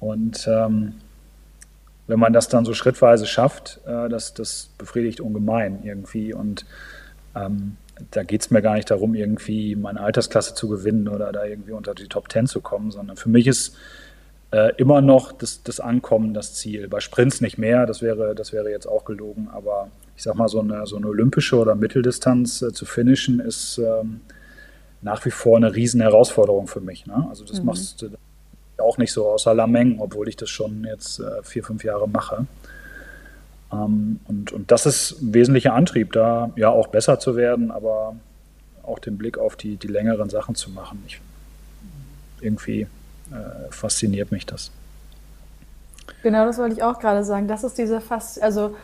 Und 0.00 0.46
ähm, 0.48 0.94
wenn 2.06 2.18
man 2.18 2.32
das 2.32 2.48
dann 2.48 2.64
so 2.64 2.74
schrittweise 2.74 3.26
schafft, 3.26 3.80
äh, 3.86 4.08
das, 4.08 4.34
das 4.34 4.70
befriedigt 4.78 5.20
ungemein 5.20 5.80
irgendwie. 5.82 6.34
Und 6.34 6.66
ähm, 7.36 7.76
da 8.10 8.22
geht 8.22 8.42
es 8.42 8.50
mir 8.50 8.62
gar 8.62 8.74
nicht 8.74 8.90
darum, 8.90 9.14
irgendwie 9.14 9.74
meine 9.76 10.00
Altersklasse 10.00 10.54
zu 10.54 10.68
gewinnen 10.68 11.08
oder 11.08 11.32
da 11.32 11.44
irgendwie 11.44 11.72
unter 11.72 11.94
die 11.94 12.08
Top 12.08 12.28
Ten 12.28 12.46
zu 12.46 12.60
kommen, 12.60 12.90
sondern 12.90 13.16
für 13.16 13.28
mich 13.28 13.46
ist 13.46 13.76
äh, 14.50 14.74
immer 14.76 15.00
noch 15.00 15.32
das, 15.32 15.62
das, 15.62 15.80
Ankommen 15.80 16.34
das 16.34 16.54
Ziel. 16.54 16.88
Bei 16.88 17.00
Sprints 17.00 17.40
nicht 17.40 17.58
mehr, 17.58 17.86
das 17.86 18.02
wäre, 18.02 18.34
das 18.34 18.52
wäre 18.52 18.70
jetzt 18.70 18.86
auch 18.86 19.04
gelogen, 19.04 19.48
aber 19.52 19.88
ich 20.16 20.22
sag 20.22 20.34
mal, 20.34 20.48
so 20.48 20.60
eine, 20.60 20.86
so 20.86 20.96
eine 20.96 21.06
olympische 21.06 21.56
oder 21.56 21.74
Mitteldistanz 21.74 22.62
äh, 22.62 22.72
zu 22.72 22.84
finishen, 22.84 23.40
ist 23.40 23.78
ähm, 23.78 24.20
nach 25.02 25.24
wie 25.24 25.30
vor 25.30 25.56
eine 25.56 25.74
riesen 25.74 26.00
Herausforderung 26.00 26.66
für 26.66 26.80
mich. 26.80 27.06
Ne? 27.06 27.26
Also 27.28 27.44
das 27.44 27.60
mhm. 27.60 27.66
machst 27.66 28.02
du 28.02 28.08
auch 28.78 28.98
nicht 28.98 29.12
so 29.12 29.26
außer 29.26 29.54
Lameng, 29.54 30.00
obwohl 30.00 30.28
ich 30.28 30.36
das 30.36 30.50
schon 30.50 30.84
jetzt 30.84 31.20
äh, 31.20 31.42
vier, 31.42 31.64
fünf 31.64 31.82
Jahre 31.84 32.08
mache. 32.08 32.46
Ähm, 33.72 34.20
und, 34.26 34.52
und 34.52 34.70
das 34.70 34.86
ist 34.86 35.20
ein 35.20 35.34
wesentlicher 35.34 35.74
Antrieb, 35.74 36.12
da 36.12 36.50
ja 36.56 36.68
auch 36.68 36.88
besser 36.88 37.18
zu 37.18 37.36
werden, 37.36 37.70
aber 37.70 38.16
auch 38.82 38.98
den 38.98 39.18
Blick 39.18 39.38
auf 39.38 39.56
die, 39.56 39.76
die 39.76 39.88
längeren 39.88 40.30
Sachen 40.30 40.54
zu 40.54 40.70
machen. 40.70 41.02
Ich, 41.06 41.20
irgendwie 42.40 42.82
äh, 42.82 43.70
fasziniert 43.70 44.30
mich 44.30 44.46
das. 44.46 44.70
Genau, 46.22 46.44
das 46.44 46.58
wollte 46.58 46.76
ich 46.76 46.82
auch 46.82 46.98
gerade 46.98 47.24
sagen. 47.24 47.48
Das 47.48 47.64
ist 47.64 47.78
diese 47.78 48.00
Fast, 48.00 48.42
also 48.42 48.76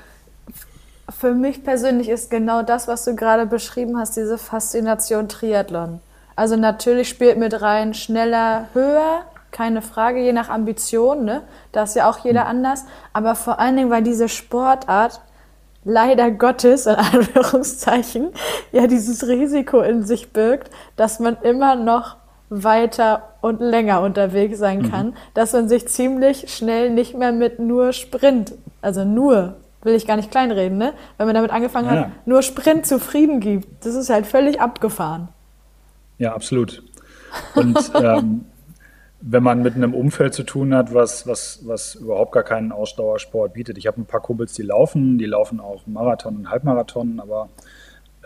für 1.11 1.35
mich 1.35 1.63
persönlich 1.63 2.09
ist 2.09 2.31
genau 2.31 2.63
das, 2.63 2.89
was 2.89 3.05
du 3.05 3.15
gerade 3.15 3.47
beschrieben 3.47 3.99
hast, 3.99 4.17
diese 4.17 4.39
Faszination 4.39 5.29
Triathlon. 5.29 6.01
Also 6.37 6.57
natürlich 6.57 7.09
spielt 7.09 7.39
mit 7.39 7.61
rein 7.61 7.95
schneller, 7.95 8.69
höher, 8.73 9.25
keine 9.53 9.83
Frage, 9.83 10.21
je 10.21 10.33
nach 10.33 10.49
Ambition, 10.49 11.25
ne? 11.25 11.43
Da 11.71 11.85
ist 11.85 11.95
ja 11.95 12.11
auch 12.11 12.19
jeder 12.25 12.45
mhm. 12.45 12.51
anders. 12.51 12.85
Aber 13.13 13.35
vor 13.35 13.61
allen 13.61 13.77
Dingen, 13.77 13.91
weil 13.91 14.03
diese 14.03 14.29
Sportart 14.29 15.21
leider 15.85 16.31
Gottes, 16.31 16.87
in 16.87 16.95
Anführungszeichen, 16.97 18.31
ja 18.73 18.87
dieses 18.87 19.27
Risiko 19.29 19.81
in 19.81 20.03
sich 20.03 20.33
birgt, 20.33 20.71
dass 20.97 21.21
man 21.21 21.37
immer 21.43 21.77
noch 21.77 22.17
weiter 22.49 23.35
und 23.41 23.61
länger 23.61 24.03
unterwegs 24.03 24.59
sein 24.59 24.81
mhm. 24.83 24.91
kann, 24.91 25.17
dass 25.35 25.53
man 25.53 25.69
sich 25.69 25.89
ziemlich 25.89 26.53
schnell 26.53 26.91
nicht 26.91 27.15
mehr 27.15 27.33
mit 27.33 27.59
nur 27.59 27.93
Sprint, 27.93 28.55
also 28.83 29.05
nur, 29.05 29.57
will 29.83 29.95
ich 29.95 30.07
gar 30.07 30.17
nicht 30.17 30.31
kleinreden, 30.31 30.79
ne? 30.79 30.93
Wenn 31.19 31.27
man 31.27 31.35
damit 31.35 31.51
angefangen 31.51 31.87
ja. 31.87 32.03
hat, 32.03 32.11
nur 32.27 32.43
Sprint 32.43 32.87
zufrieden 32.87 33.41
gibt. 33.41 33.85
Das 33.85 33.95
ist 33.95 34.11
halt 34.11 34.27
völlig 34.27 34.61
abgefahren. 34.61 35.29
Ja, 36.19 36.35
absolut. 36.35 36.83
Und 37.55 37.79
ähm, 38.01 38.45
wenn 39.25 39.43
man 39.43 39.63
mit 39.63 39.77
einem 39.77 39.95
Umfeld 39.95 40.35
zu 40.35 40.43
tun 40.43 40.75
hat, 40.75 40.93
was, 40.93 41.29
was, 41.29 41.61
was 41.65 41.95
überhaupt 41.95 42.33
gar 42.33 42.43
keinen 42.43 42.73
Ausdauersport 42.73 43.53
bietet. 43.53 43.79
Ich 43.79 43.87
habe 43.87 44.01
ein 44.01 44.05
paar 44.05 44.21
Kumpels, 44.21 44.53
die 44.53 44.63
laufen, 44.63 45.17
die 45.17 45.27
laufen 45.27 45.61
auch 45.61 45.87
Marathon 45.87 46.37
und 46.37 46.51
Halbmarathon, 46.51 47.21
aber 47.21 47.49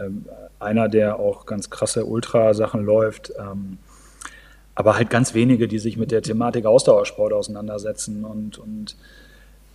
ähm, 0.01 0.25
einer, 0.59 0.89
der 0.89 1.19
auch 1.19 1.45
ganz 1.45 1.69
krasse 1.69 2.07
Ultrasachen 2.07 2.83
läuft, 2.83 3.31
ähm, 3.39 3.77
aber 4.75 4.97
halt 4.97 5.11
ganz 5.11 5.35
wenige, 5.35 5.69
die 5.69 5.79
sich 5.79 5.99
mit 5.99 6.11
der 6.11 6.23
Thematik 6.23 6.65
Ausdauersport 6.65 7.35
auseinandersetzen. 7.35 8.25
Und, 8.25 8.59
und 8.59 8.97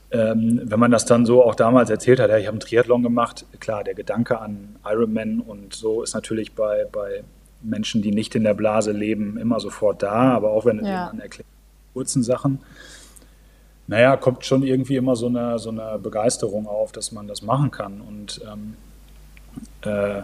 ähm, 0.10 0.62
wenn 0.64 0.80
man 0.80 0.92
das 0.92 1.06
dann 1.06 1.28
so 1.28 1.44
auch 1.44 1.56
damals 1.56 1.92
erzählt 1.92 2.20
hat, 2.20 2.32
ja, 2.32 2.38
ich 2.38 2.48
habe 2.48 2.56
einen 2.56 2.62
Triathlon 2.62 3.04
gemacht, 3.04 3.46
klar, 3.60 3.84
der 3.84 3.94
Gedanke 3.94 4.40
an 4.40 4.76
Ironman 4.84 5.40
und 5.40 5.76
so 5.76 6.02
ist 6.02 6.16
natürlich 6.16 6.54
bei, 6.54 6.88
bei 6.92 7.24
Menschen, 7.64 8.02
die 8.02 8.12
nicht 8.12 8.36
in 8.36 8.44
der 8.44 8.54
Blase 8.54 8.92
leben, 8.92 9.38
immer 9.38 9.60
sofort 9.60 10.02
da, 10.04 10.34
aber 10.34 10.52
auch 10.52 10.66
wenn 10.66 10.80
du 10.80 10.86
ja. 10.86 11.08
an 11.08 11.22
kurzen 11.94 12.24
Sachen, 12.24 12.60
naja, 13.88 14.16
kommt 14.16 14.46
schon 14.46 14.64
irgendwie 14.64 14.96
immer 14.96 15.16
so 15.16 15.28
eine, 15.28 15.60
so 15.60 15.70
eine 15.70 16.00
Begeisterung 16.00 16.68
auf, 16.68 16.92
dass 16.92 17.12
man 17.12 17.28
das 17.28 17.42
machen 17.42 17.72
kann. 17.72 18.00
Und 18.00 18.40
ähm, 18.50 18.76
äh, 19.82 20.22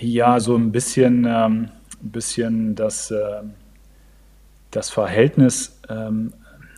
ja, 0.00 0.38
so 0.40 0.54
ein 0.54 0.70
bisschen, 0.72 1.26
ähm, 1.28 1.68
bisschen 2.00 2.74
das, 2.74 3.10
äh, 3.10 3.42
das 4.70 4.90
Verhältnis, 4.90 5.80
ähm, 5.88 6.32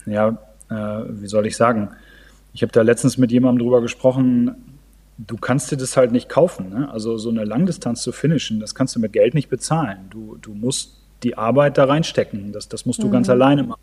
ja, 0.05 0.37
äh, 0.69 1.03
wie 1.09 1.27
soll 1.27 1.45
ich 1.45 1.55
sagen, 1.55 1.89
ich 2.53 2.63
habe 2.63 2.71
da 2.71 2.81
letztens 2.81 3.17
mit 3.17 3.31
jemandem 3.31 3.63
drüber 3.63 3.81
gesprochen, 3.81 4.55
du 5.27 5.37
kannst 5.37 5.71
dir 5.71 5.77
das 5.77 5.97
halt 5.97 6.11
nicht 6.11 6.29
kaufen. 6.29 6.69
Ne? 6.69 6.89
Also 6.91 7.17
so 7.17 7.29
eine 7.29 7.43
Langdistanz 7.43 8.01
zu 8.01 8.11
finishen, 8.11 8.59
das 8.59 8.75
kannst 8.75 8.95
du 8.95 8.99
mit 8.99 9.13
Geld 9.13 9.33
nicht 9.33 9.49
bezahlen. 9.49 10.07
Du, 10.09 10.37
du 10.41 10.53
musst 10.53 10.97
die 11.23 11.37
Arbeit 11.37 11.77
da 11.77 11.85
reinstecken. 11.85 12.53
Das, 12.53 12.69
das 12.69 12.85
musst 12.85 13.03
du 13.03 13.07
mhm. 13.07 13.11
ganz 13.11 13.29
alleine 13.29 13.63
machen. 13.63 13.81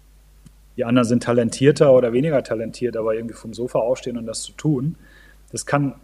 Die 0.77 0.85
anderen 0.85 1.09
sind 1.09 1.22
talentierter 1.22 1.92
oder 1.92 2.12
weniger 2.12 2.42
talentiert, 2.42 2.96
aber 2.96 3.14
irgendwie 3.14 3.35
vom 3.35 3.55
Sofa 3.55 3.79
aufstehen 3.79 4.18
und 4.18 4.27
das 4.27 4.42
zu 4.42 4.53
tun, 4.53 4.96
das 5.51 5.64
kann, 5.64 5.94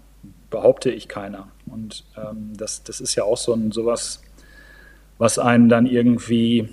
behaupte 0.50 0.90
ich, 0.90 1.08
keiner. 1.08 1.48
Und 1.66 2.04
ähm, 2.16 2.52
das, 2.56 2.82
das 2.82 3.00
ist 3.00 3.14
ja 3.14 3.24
auch 3.24 3.36
so 3.36 3.52
ein 3.52 3.72
sowas, 3.72 4.22
was 5.18 5.38
einen 5.38 5.68
dann 5.68 5.86
irgendwie 5.86 6.68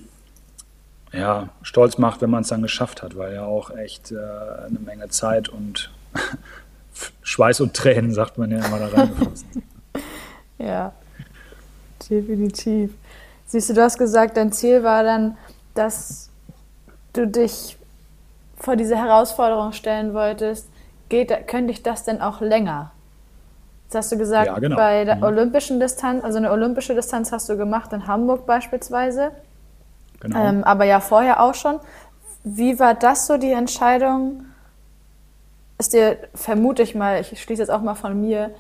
ja, 1.12 1.50
stolz 1.62 1.98
macht, 1.98 2.22
wenn 2.22 2.30
man 2.30 2.42
es 2.42 2.50
dann 2.50 2.62
geschafft 2.62 3.02
hat, 3.02 3.18
weil 3.18 3.34
ja 3.34 3.44
auch 3.44 3.76
echt 3.76 4.12
äh, 4.12 4.16
eine 4.16 4.80
Menge 4.80 5.10
Zeit 5.10 5.50
und 5.50 5.92
Schweiß 7.22 7.62
und 7.62 7.74
Tränen, 7.74 8.14
sagt 8.14 8.38
man 8.38 8.52
ja 8.52 8.66
immer 8.66 8.80
da 8.80 8.88
reingeflossen. 8.88 9.64
ja, 10.58 10.94
definitiv. 12.10 12.92
Siehst 13.46 13.70
du, 13.70 13.74
du 13.74 13.82
hast 13.82 13.98
gesagt, 13.98 14.38
dein 14.38 14.52
Ziel 14.52 14.84
war 14.84 15.04
dann, 15.04 15.38
dass 15.74 16.30
du 17.14 17.28
dich 17.28 17.78
vor 18.58 18.76
diese 18.76 18.98
Herausforderung 18.98 19.72
stellen 19.72 20.14
wolltest. 20.14 20.68
Geht, 21.08 21.48
könnte 21.48 21.72
ich 21.72 21.82
das 21.82 22.04
denn 22.04 22.22
auch 22.22 22.42
länger? 22.42 22.92
Jetzt 23.86 23.96
hast 23.96 24.12
du 24.12 24.18
gesagt, 24.18 24.48
ja, 24.48 24.60
genau. 24.60 24.76
bei 24.76 25.04
der 25.04 25.16
mhm. 25.16 25.24
olympischen 25.24 25.80
Distanz, 25.80 26.24
also 26.24 26.38
eine 26.38 26.52
olympische 26.52 26.94
Distanz 26.94 27.32
hast 27.32 27.50
du 27.50 27.58
gemacht 27.58 27.92
in 27.92 28.06
Hamburg 28.06 28.46
beispielsweise. 28.46 29.32
Genau. 30.20 30.40
Ähm, 30.40 30.64
aber 30.64 30.84
ja 30.84 31.00
vorher 31.00 31.42
auch 31.42 31.56
schon. 31.56 31.80
Wie 32.44 32.80
war 32.80 32.94
das 32.94 33.26
so 33.26 33.38
die 33.38 33.52
Entscheidung, 33.52 34.46
ist 35.80 35.94
dir, 35.94 36.18
vermute 36.36 36.84
ich 36.84 36.94
mal, 36.94 37.22
ich 37.22 37.42
schließe 37.42 37.62
jetzt 37.62 37.72
auch 37.72 37.82
mal 37.82 37.96
von 37.96 38.20
mir, 38.20 38.52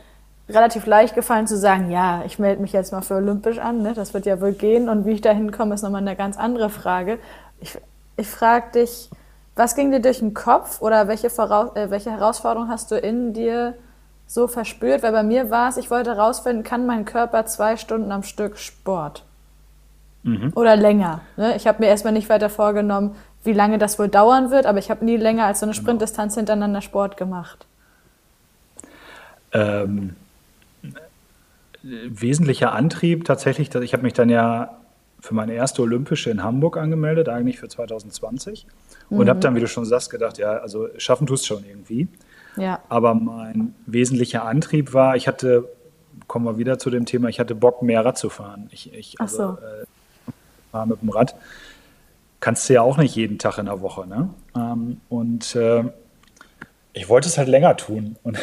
relativ 0.47 0.85
leicht 0.85 1.13
gefallen 1.13 1.45
zu 1.45 1.57
sagen, 1.57 1.91
ja, 1.91 2.23
ich 2.25 2.39
melde 2.39 2.61
mich 2.61 2.73
jetzt 2.73 2.91
mal 2.91 3.01
für 3.01 3.15
Olympisch 3.15 3.59
an, 3.59 3.83
ne? 3.83 3.93
das 3.93 4.13
wird 4.13 4.25
ja 4.25 4.41
wohl 4.41 4.53
gehen 4.53 4.89
und 4.89 5.05
wie 5.05 5.11
ich 5.11 5.21
da 5.21 5.31
hinkomme, 5.31 5.75
ist 5.75 5.83
nochmal 5.83 6.01
eine 6.01 6.15
ganz 6.15 6.37
andere 6.37 6.69
Frage. 6.69 7.19
Ich, 7.59 7.77
ich 8.17 8.27
frage 8.27 8.71
dich, 8.79 9.09
was 9.55 9.75
ging 9.75 9.91
dir 9.91 9.99
durch 9.99 10.19
den 10.19 10.33
Kopf 10.33 10.81
oder 10.81 11.07
welche, 11.07 11.29
Voraus 11.29 11.75
äh, 11.75 11.91
welche 11.91 12.11
Herausforderung 12.11 12.69
hast 12.69 12.89
du 12.91 12.95
in 12.95 13.33
dir 13.33 13.75
so 14.25 14.47
verspürt? 14.47 15.03
Weil 15.03 15.11
bei 15.11 15.23
mir 15.23 15.51
war 15.51 15.69
es, 15.69 15.77
ich 15.77 15.91
wollte 15.91 16.15
herausfinden, 16.15 16.63
kann 16.63 16.85
mein 16.85 17.03
Körper 17.03 17.45
zwei 17.45 17.75
Stunden 17.75 18.11
am 18.11 18.23
Stück 18.23 18.57
Sport? 18.57 19.25
Mhm. 20.23 20.53
Oder 20.55 20.75
länger. 20.75 21.21
Ne? 21.35 21.55
Ich 21.55 21.67
habe 21.67 21.79
mir 21.83 21.89
erstmal 21.89 22.13
nicht 22.13 22.29
weiter 22.29 22.49
vorgenommen, 22.49 23.15
wie 23.43 23.53
lange 23.53 23.77
das 23.77 23.99
wohl 23.99 24.09
dauern 24.09 24.51
wird, 24.51 24.65
aber 24.65 24.79
ich 24.79 24.89
habe 24.91 25.05
nie 25.05 25.17
länger 25.17 25.45
als 25.45 25.59
so 25.59 25.65
eine 25.65 25.73
genau. 25.73 25.83
Sprintdistanz 25.83 26.35
hintereinander 26.35 26.81
Sport 26.81 27.17
gemacht. 27.17 27.65
Ähm, 29.51 30.15
wesentlicher 31.81 32.73
Antrieb 32.73 33.25
tatsächlich, 33.25 33.73
ich 33.73 33.93
habe 33.93 34.03
mich 34.03 34.13
dann 34.13 34.29
ja 34.29 34.77
für 35.21 35.33
meine 35.33 35.53
erste 35.53 35.81
Olympische 35.81 36.29
in 36.29 36.43
Hamburg 36.43 36.77
angemeldet, 36.77 37.29
eigentlich 37.29 37.59
für 37.59 37.67
2020. 37.67 38.65
Und 39.09 39.25
mhm. 39.25 39.29
habe 39.29 39.39
dann, 39.39 39.55
wie 39.55 39.59
du 39.59 39.67
schon 39.67 39.85
sagst, 39.85 40.09
gedacht, 40.09 40.37
ja, 40.37 40.57
also 40.57 40.87
schaffen 40.97 41.27
tust 41.27 41.47
schon 41.47 41.63
irgendwie. 41.65 42.07
Ja. 42.55 42.79
Aber 42.89 43.15
mein 43.15 43.73
wesentlicher 43.85 44.45
Antrieb 44.45 44.93
war, 44.93 45.15
ich 45.15 45.27
hatte, 45.27 45.67
kommen 46.27 46.45
wir 46.45 46.57
wieder 46.57 46.79
zu 46.79 46.89
dem 46.89 47.05
Thema, 47.05 47.27
ich 47.27 47.39
hatte 47.39 47.55
Bock, 47.55 47.81
mehr 47.81 48.05
Rad 48.05 48.17
zu 48.17 48.29
fahren. 48.29 48.69
Ich, 48.71 48.93
ich 48.93 49.19
also, 49.19 49.37
so. 49.37 49.43
äh, 49.53 49.85
war 50.71 50.85
mit 50.85 51.01
dem 51.01 51.09
Rad 51.09 51.35
kannst 52.39 52.69
du 52.69 52.73
ja 52.73 52.81
auch 52.81 52.97
nicht 52.97 53.15
jeden 53.15 53.37
Tag 53.37 53.57
in 53.57 53.65
der 53.65 53.81
Woche. 53.81 54.07
Ne? 54.07 54.29
Ähm, 54.55 55.01
und 55.09 55.55
äh, 55.55 55.83
ich 56.93 57.09
wollte 57.09 57.27
es 57.27 57.37
halt 57.37 57.47
länger 57.47 57.77
tun. 57.77 58.17
Und 58.23 58.37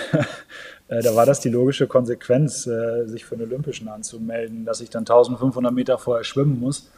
äh, 0.89 1.03
da 1.03 1.17
war 1.17 1.27
das 1.27 1.41
die 1.41 1.49
logische 1.49 1.87
Konsequenz, 1.87 2.67
äh, 2.67 3.07
sich 3.07 3.25
für 3.25 3.37
den 3.37 3.49
Olympischen 3.49 3.89
anzumelden, 3.89 4.65
dass 4.65 4.81
ich 4.81 4.91
dann 4.91 5.03
1500 5.03 5.73
Meter 5.73 5.99
vorher 5.99 6.25
schwimmen 6.25 6.61
muss. 6.61 6.91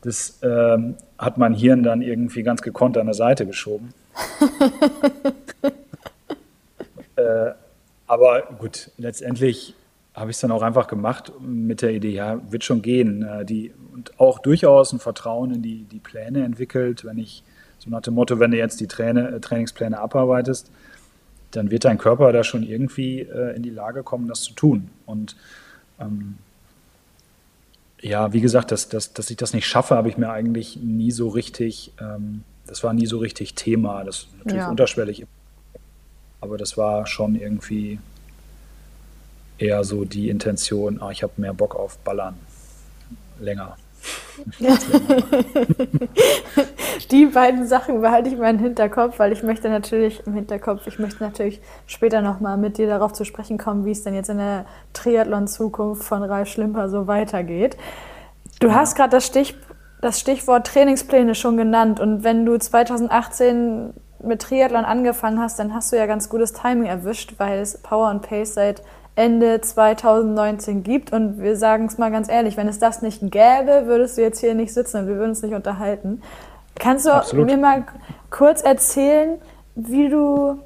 Das 0.00 0.38
ähm, 0.42 0.96
hat 1.18 1.38
mein 1.38 1.54
Hirn 1.54 1.82
dann 1.82 2.02
irgendwie 2.02 2.42
ganz 2.42 2.62
gekonnt 2.62 2.96
an 2.98 3.06
der 3.06 3.14
Seite 3.14 3.46
geschoben. 3.46 3.94
Äh, 7.14 7.52
aber 8.06 8.42
gut, 8.58 8.90
letztendlich 8.96 9.74
habe 10.14 10.30
ich 10.30 10.36
es 10.36 10.40
dann 10.40 10.50
auch 10.50 10.62
einfach 10.62 10.86
gemacht 10.86 11.30
mit 11.40 11.82
der 11.82 11.90
Idee, 11.90 12.10
ja, 12.10 12.40
wird 12.50 12.64
schon 12.64 12.80
gehen. 12.80 13.22
Äh, 13.22 13.44
die 13.44 13.72
auch 14.22 14.38
durchaus 14.38 14.92
ein 14.92 15.00
Vertrauen 15.00 15.52
in 15.52 15.62
die, 15.62 15.82
die 15.84 15.98
Pläne 15.98 16.44
entwickelt. 16.44 17.04
Wenn 17.04 17.18
ich 17.18 17.42
so 17.78 17.90
nach 17.90 18.00
dem 18.00 18.14
Motto, 18.14 18.38
wenn 18.38 18.52
du 18.52 18.56
jetzt 18.56 18.80
die 18.80 18.86
Traine, 18.86 19.28
äh, 19.28 19.40
Trainingspläne 19.40 19.98
abarbeitest, 19.98 20.70
dann 21.50 21.70
wird 21.70 21.84
dein 21.84 21.98
Körper 21.98 22.32
da 22.32 22.44
schon 22.44 22.62
irgendwie 22.62 23.20
äh, 23.20 23.56
in 23.56 23.62
die 23.62 23.70
Lage 23.70 24.02
kommen, 24.02 24.28
das 24.28 24.42
zu 24.42 24.54
tun. 24.54 24.90
Und 25.04 25.36
ähm, 26.00 26.38
ja, 28.00 28.32
wie 28.32 28.40
gesagt, 28.40 28.70
dass, 28.70 28.88
dass, 28.88 29.12
dass 29.12 29.30
ich 29.30 29.36
das 29.36 29.52
nicht 29.52 29.66
schaffe, 29.66 29.96
habe 29.96 30.08
ich 30.08 30.16
mir 30.16 30.30
eigentlich 30.30 30.76
nie 30.76 31.10
so 31.10 31.28
richtig, 31.28 31.92
ähm, 32.00 32.44
das 32.66 32.82
war 32.82 32.94
nie 32.94 33.06
so 33.06 33.18
richtig 33.18 33.54
Thema. 33.54 34.04
Das 34.04 34.18
ist 34.18 34.28
natürlich 34.38 34.62
ja. 34.62 34.70
unterschwellig. 34.70 35.26
Aber 36.40 36.56
das 36.58 36.76
war 36.76 37.06
schon 37.06 37.34
irgendwie 37.34 37.98
eher 39.58 39.84
so 39.84 40.04
die 40.04 40.28
Intention, 40.28 41.00
ah, 41.00 41.10
ich 41.10 41.22
habe 41.22 41.32
mehr 41.36 41.54
Bock 41.54 41.76
auf 41.76 41.98
Ballern. 41.98 42.34
Länger. 43.40 43.76
Die 47.10 47.26
beiden 47.26 47.66
Sachen 47.66 48.00
behalte 48.00 48.28
ich 48.28 48.36
mal 48.36 48.50
im 48.50 48.58
Hinterkopf, 48.58 49.18
weil 49.18 49.32
ich 49.32 49.42
möchte 49.42 49.68
natürlich 49.68 50.26
im 50.26 50.34
Hinterkopf, 50.34 50.86
ich 50.86 50.98
möchte 50.98 51.22
natürlich 51.22 51.60
später 51.86 52.22
nochmal 52.22 52.56
mit 52.56 52.78
dir 52.78 52.86
darauf 52.86 53.12
zu 53.12 53.24
sprechen 53.24 53.58
kommen, 53.58 53.84
wie 53.84 53.90
es 53.92 54.02
denn 54.02 54.14
jetzt 54.14 54.30
in 54.30 54.38
der 54.38 54.64
Triathlon-Zukunft 54.92 56.02
von 56.02 56.22
Ralf 56.22 56.48
Schlimper 56.48 56.88
so 56.88 57.06
weitergeht. 57.06 57.76
Du 58.60 58.68
ja. 58.68 58.74
hast 58.74 58.96
gerade 58.96 59.10
das, 59.10 59.26
Stich, 59.26 59.54
das 60.00 60.18
Stichwort 60.20 60.66
Trainingspläne 60.66 61.34
schon 61.34 61.56
genannt 61.56 62.00
und 62.00 62.24
wenn 62.24 62.46
du 62.46 62.58
2018 62.58 63.92
mit 64.22 64.42
Triathlon 64.42 64.84
angefangen 64.84 65.40
hast, 65.40 65.58
dann 65.58 65.74
hast 65.74 65.92
du 65.92 65.96
ja 65.96 66.06
ganz 66.06 66.28
gutes 66.28 66.52
Timing 66.52 66.86
erwischt, 66.86 67.34
weil 67.38 67.58
es 67.60 67.78
Power 67.78 68.08
and 68.08 68.22
Pace 68.22 68.54
seit 68.54 68.82
Ende 69.14 69.60
2019 69.60 70.82
gibt. 70.82 71.12
Und 71.12 71.40
wir 71.40 71.56
sagen 71.56 71.86
es 71.86 71.98
mal 71.98 72.10
ganz 72.10 72.28
ehrlich, 72.28 72.56
wenn 72.56 72.68
es 72.68 72.78
das 72.78 73.02
nicht 73.02 73.20
gäbe, 73.20 73.86
würdest 73.86 74.16
du 74.16 74.22
jetzt 74.22 74.40
hier 74.40 74.54
nicht 74.54 74.72
sitzen 74.72 75.00
und 75.00 75.08
wir 75.08 75.16
würden 75.16 75.30
uns 75.30 75.42
nicht 75.42 75.54
unterhalten. 75.54 76.22
Kannst 76.78 77.06
du 77.06 77.12
Absolut. 77.12 77.46
mir 77.46 77.58
mal 77.58 77.84
kurz 78.30 78.62
erzählen, 78.62 79.38
wie 79.74 80.08
du 80.08 80.58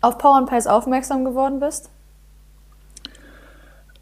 auf 0.00 0.18
Power 0.18 0.36
and 0.36 0.48
Pace 0.48 0.66
aufmerksam 0.66 1.24
geworden 1.24 1.60
bist? 1.60 1.90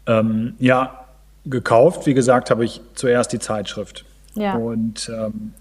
Ähm, 0.05 0.55
ja, 0.59 1.05
gekauft, 1.45 2.05
wie 2.05 2.13
gesagt, 2.13 2.49
habe 2.49 2.63
ich 2.63 2.81
zuerst 2.95 3.33
die 3.33 3.39
Zeitschrift. 3.39 4.05
Ja. 4.35 4.55
Und 4.55 5.09
ähm, 5.09 5.53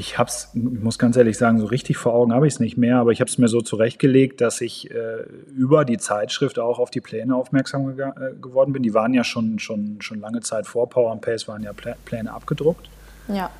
ich 0.00 0.18
hab's, 0.18 0.50
ich 0.54 0.62
muss 0.62 0.98
ganz 0.98 1.16
ehrlich 1.16 1.36
sagen, 1.36 1.60
so 1.60 1.66
richtig 1.66 1.98
vor 1.98 2.14
Augen 2.14 2.32
habe 2.32 2.46
ich 2.46 2.54
es 2.54 2.60
nicht 2.60 2.78
mehr, 2.78 2.96
aber 2.96 3.12
ich 3.12 3.20
habe 3.20 3.30
es 3.30 3.36
mir 3.36 3.48
so 3.48 3.60
zurechtgelegt, 3.60 4.40
dass 4.40 4.62
ich 4.62 4.90
äh, 4.90 5.24
über 5.54 5.84
die 5.84 5.98
Zeitschrift 5.98 6.58
auch 6.58 6.78
auf 6.78 6.90
die 6.90 7.02
Pläne 7.02 7.36
aufmerksam 7.36 7.96
ge 7.96 8.06
äh, 8.06 8.34
geworden 8.40 8.72
bin. 8.72 8.82
Die 8.82 8.94
waren 8.94 9.12
ja 9.12 9.24
schon, 9.24 9.58
schon, 9.58 9.98
schon 10.00 10.18
lange 10.20 10.40
Zeit 10.40 10.66
vor 10.66 10.88
Power 10.88 11.12
and 11.12 11.20
Pace, 11.20 11.46
waren 11.48 11.62
ja 11.62 11.74
Plä 11.74 11.94
Pläne 12.06 12.32
abgedruckt. 12.32 12.88
Ja. 13.28 13.50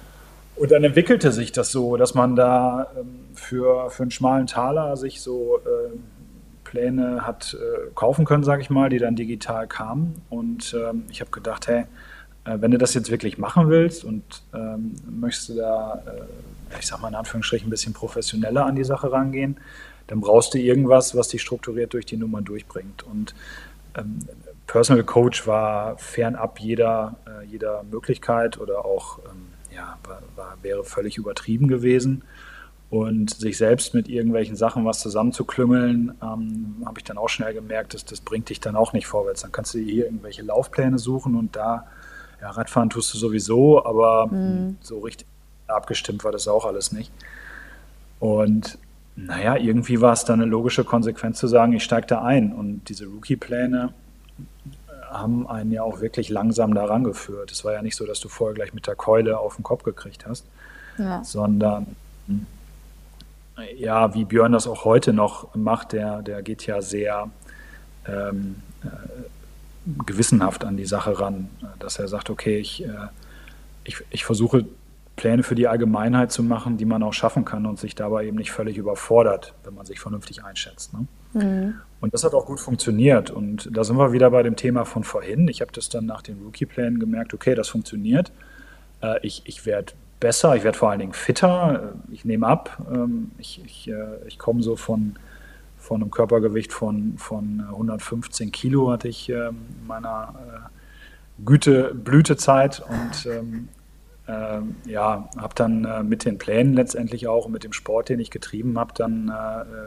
Und 0.57 0.73
dann 0.73 0.83
entwickelte 0.83 1.31
sich 1.31 1.53
das 1.53 1.71
so, 1.71 1.97
dass 1.97 2.15
man 2.15 2.37
da 2.37 2.91
ähm, 2.99 3.07
für, 3.35 3.91
für 3.91 4.03
einen 4.03 4.11
schmalen 4.11 4.47
Taler 4.47 4.97
sich 4.97 5.21
so 5.21 5.59
äh, 5.59 5.97
Pläne 6.65 7.27
hat 7.27 7.55
äh, 7.55 7.91
kaufen 7.95 8.25
können, 8.25 8.45
sage 8.45 8.63
ich 8.63 8.71
mal, 8.71 8.89
die 8.89 8.99
dann 8.99 9.15
digital 9.15 9.67
kamen. 9.67 10.23
Und 10.31 10.75
ähm, 10.75 11.05
ich 11.11 11.21
habe 11.21 11.31
gedacht, 11.31 11.69
hey, 11.69 11.85
wenn 12.45 12.71
du 12.71 12.79
das 12.79 12.95
jetzt 12.95 13.11
wirklich 13.11 13.39
machen 13.39 13.69
willst 13.69 14.05
und 14.05 14.23
ähm, 14.55 14.95
möchtest 15.09 15.51
du 15.51 15.55
da, 15.57 16.03
äh, 16.07 16.79
ich 16.79 16.87
sag 16.87 17.01
mal 17.01 17.09
in 17.09 17.15
Anführungsstrichen, 17.15 17.69
ein 17.69 17.71
bisschen 17.71 17.93
professioneller 17.93 18.65
an 18.65 18.77
die 18.77 18.85
Sache 18.85 19.13
rangehen, 19.13 19.59
dann 20.07 20.21
brauchst 20.21 20.55
du 20.55 20.59
irgendwas, 20.59 21.15
was 21.15 21.29
dich 21.29 21.43
strukturiert 21.43 21.93
durch 21.93 22.07
die 22.07 22.17
Nummern 22.17 22.45
durchbringt. 22.45 23.03
Und 23.03 23.35
ähm, 23.97 24.21
Personal 24.67 25.05
Coach 25.05 25.47
war 25.47 25.99
fernab 25.99 26.61
jeder, 26.61 27.17
äh, 27.27 27.45
jeder 27.45 27.83
Möglichkeit 27.85 28.59
oder 28.59 28.85
auch, 28.85 29.19
ähm, 29.19 29.49
ja, 29.75 29.99
war, 30.05 30.23
war, 30.37 30.57
wäre 30.63 30.85
völlig 30.85 31.17
übertrieben 31.19 31.69
gewesen. 31.69 32.23
Und 32.89 33.31
sich 33.31 33.57
selbst 33.57 33.95
mit 33.95 34.09
irgendwelchen 34.09 34.57
Sachen 34.57 34.85
was 34.85 34.99
zusammenzuklüngeln, 34.99 36.19
ähm, 36.21 36.83
habe 36.85 36.99
ich 36.99 37.05
dann 37.05 37.19
auch 37.19 37.29
schnell 37.29 37.55
gemerkt, 37.55 37.95
dass 37.95 38.05
das 38.05 38.21
bringt 38.21 38.49
dich 38.49 38.59
dann 38.59 38.75
auch 38.75 38.93
nicht 38.93 39.07
vorwärts. 39.07 39.43
Dann 39.43 39.53
kannst 39.53 39.75
du 39.75 39.79
hier 39.79 40.07
irgendwelche 40.07 40.43
Laufpläne 40.43 40.99
suchen 40.99 41.37
und 41.37 41.55
da 41.55 41.87
ja, 42.41 42.51
Radfahren 42.51 42.91
tust 42.91 43.13
du 43.15 43.19
sowieso, 43.19 43.85
aber 43.85 44.27
mhm. 44.29 44.77
so 44.81 45.01
richtig 45.01 45.27
abgestimmt 45.67 46.25
war 46.25 46.33
das 46.33 46.49
auch 46.49 46.65
alles 46.65 46.93
nicht. 46.93 47.13
Und 48.19 48.79
naja, 49.17 49.57
irgendwie 49.57 50.01
war 50.01 50.13
es 50.13 50.25
dann 50.25 50.41
eine 50.41 50.51
logische 50.51 50.85
Konsequenz 50.85 51.39
zu 51.39 51.47
sagen, 51.47 51.73
ich 51.73 51.85
steige 51.85 52.07
da 52.07 52.23
ein. 52.23 52.53
Und 52.53 52.89
diese 52.89 53.07
Rookie-Pläne 53.07 53.93
haben 55.11 55.47
einen 55.49 55.73
ja 55.73 55.83
auch 55.83 56.01
wirklich 56.01 56.29
langsam 56.29 56.75
daran 56.75 57.05
geführt. 57.05 57.51
Es 57.51 57.65
war 57.65 57.73
ja 57.73 57.83
nicht 57.83 57.97
so, 57.97 58.07
dass 58.07 58.21
du 58.21 58.29
vorher 58.29 58.55
gleich 58.55 58.73
mit 58.73 58.87
der 58.87 58.95
Keule 58.95 59.39
auf 59.39 59.57
den 59.57 59.63
Kopf 59.63 59.83
gekriegt 59.83 60.27
hast, 60.27 60.47
ja. 60.99 61.23
sondern 61.25 61.97
ja, 63.77 64.15
wie 64.15 64.25
Björn 64.25 64.53
das 64.53 64.67
auch 64.67 64.85
heute 64.85 65.13
noch 65.13 65.55
macht, 65.55 65.93
der, 65.93 66.23
der 66.23 66.43
geht 66.43 66.67
ja 66.67 66.81
sehr 66.81 67.31
ähm, 68.07 68.63
äh, 68.83 68.87
gewissenhaft 70.07 70.65
an 70.65 70.77
die 70.77 70.87
Sache 70.87 71.19
ran, 71.19 71.49
dass 71.79 71.99
er 71.99 72.09
sagt, 72.09 72.31
okay, 72.31 72.59
ich, 72.59 72.85
äh, 72.85 72.89
ich, 73.85 73.97
ich 74.11 74.25
versuche 74.25 74.67
Pläne 75.17 75.43
für 75.43 75.55
die 75.55 75.69
Allgemeinheit 75.69 76.33
zu 76.33 76.43
machen, 76.43 76.79
die 76.79 76.87
man 76.87 77.03
auch 77.03 77.13
schaffen 77.13 77.45
kann 77.45 77.67
und 77.67 77.79
sich 77.79 77.95
dabei 77.95 78.27
eben 78.27 78.39
nicht 78.39 78.53
völlig 78.53 78.79
überfordert, 78.79 79.55
wenn 79.65 79.75
man 79.75 79.85
sich 79.85 80.01
vernünftig 80.01 80.45
einschätzt. 80.45 80.93
Ne? 80.95 81.07
Mhm. 81.35 81.75
Und 82.01 82.15
das 82.15 82.25
hat 82.25 82.33
auch 82.33 82.47
gut 82.47 82.59
funktioniert. 82.59 83.31
Und 83.31 83.69
da 83.71 83.85
sind 83.85 83.99
wir 83.99 84.13
wieder 84.13 84.31
bei 84.31 84.43
dem 84.43 84.57
Thema 84.57 84.85
von 84.85 85.05
vorhin. 85.05 85.47
Ich 85.49 85.61
habe 85.61 85.73
das 85.73 85.91
dann 85.91 86.07
nach 86.07 86.23
den 86.23 86.41
Rookie-Plänen 86.43 86.99
gemerkt, 86.99 87.35
okay, 87.35 87.55
das 87.55 87.69
funktioniert. 87.69 88.33
Äh, 89.03 89.19
ich 89.23 89.43
ich 89.45 89.67
werde 89.67 89.93
besser, 90.21 90.55
ich 90.57 90.65
werde 90.65 90.79
vor 90.79 90.91
allen 90.91 91.01
Dingen 91.01 91.13
fitter, 91.13 91.95
ich 92.11 92.25
nehme 92.25 92.47
ab, 92.47 92.79
ähm, 92.93 93.33
ich, 93.39 93.63
ich, 93.65 93.89
äh, 93.89 94.27
ich 94.27 94.39
komme 94.39 94.63
so 94.63 94.77
von 94.77 95.17
von 95.91 96.03
einem 96.03 96.13
Körpergewicht 96.13 96.73
von, 96.73 97.15
von 97.19 97.65
115 97.69 98.53
Kilo 98.53 98.93
hatte 98.93 99.09
ich 99.09 99.29
ähm, 99.29 99.57
in 99.81 99.89
meiner 99.89 100.35
äh, 100.39 101.45
Güte, 101.45 101.93
Blütezeit 101.97 102.81
und 102.89 103.27
ähm, 103.27 103.69
äh, 104.29 104.61
ja, 104.89 105.29
habe 105.37 105.55
dann 105.57 105.85
äh, 105.85 106.05
mit 106.05 106.25
den 106.25 106.39
Plänen 106.39 106.75
letztendlich 106.75 107.27
auch 107.27 107.47
und 107.47 107.51
mit 107.51 107.65
dem 107.65 107.73
Sport, 107.73 108.09
den 108.09 108.21
ich 108.21 108.31
getrieben 108.31 108.79
habe, 108.79 108.95
dann 108.95 109.33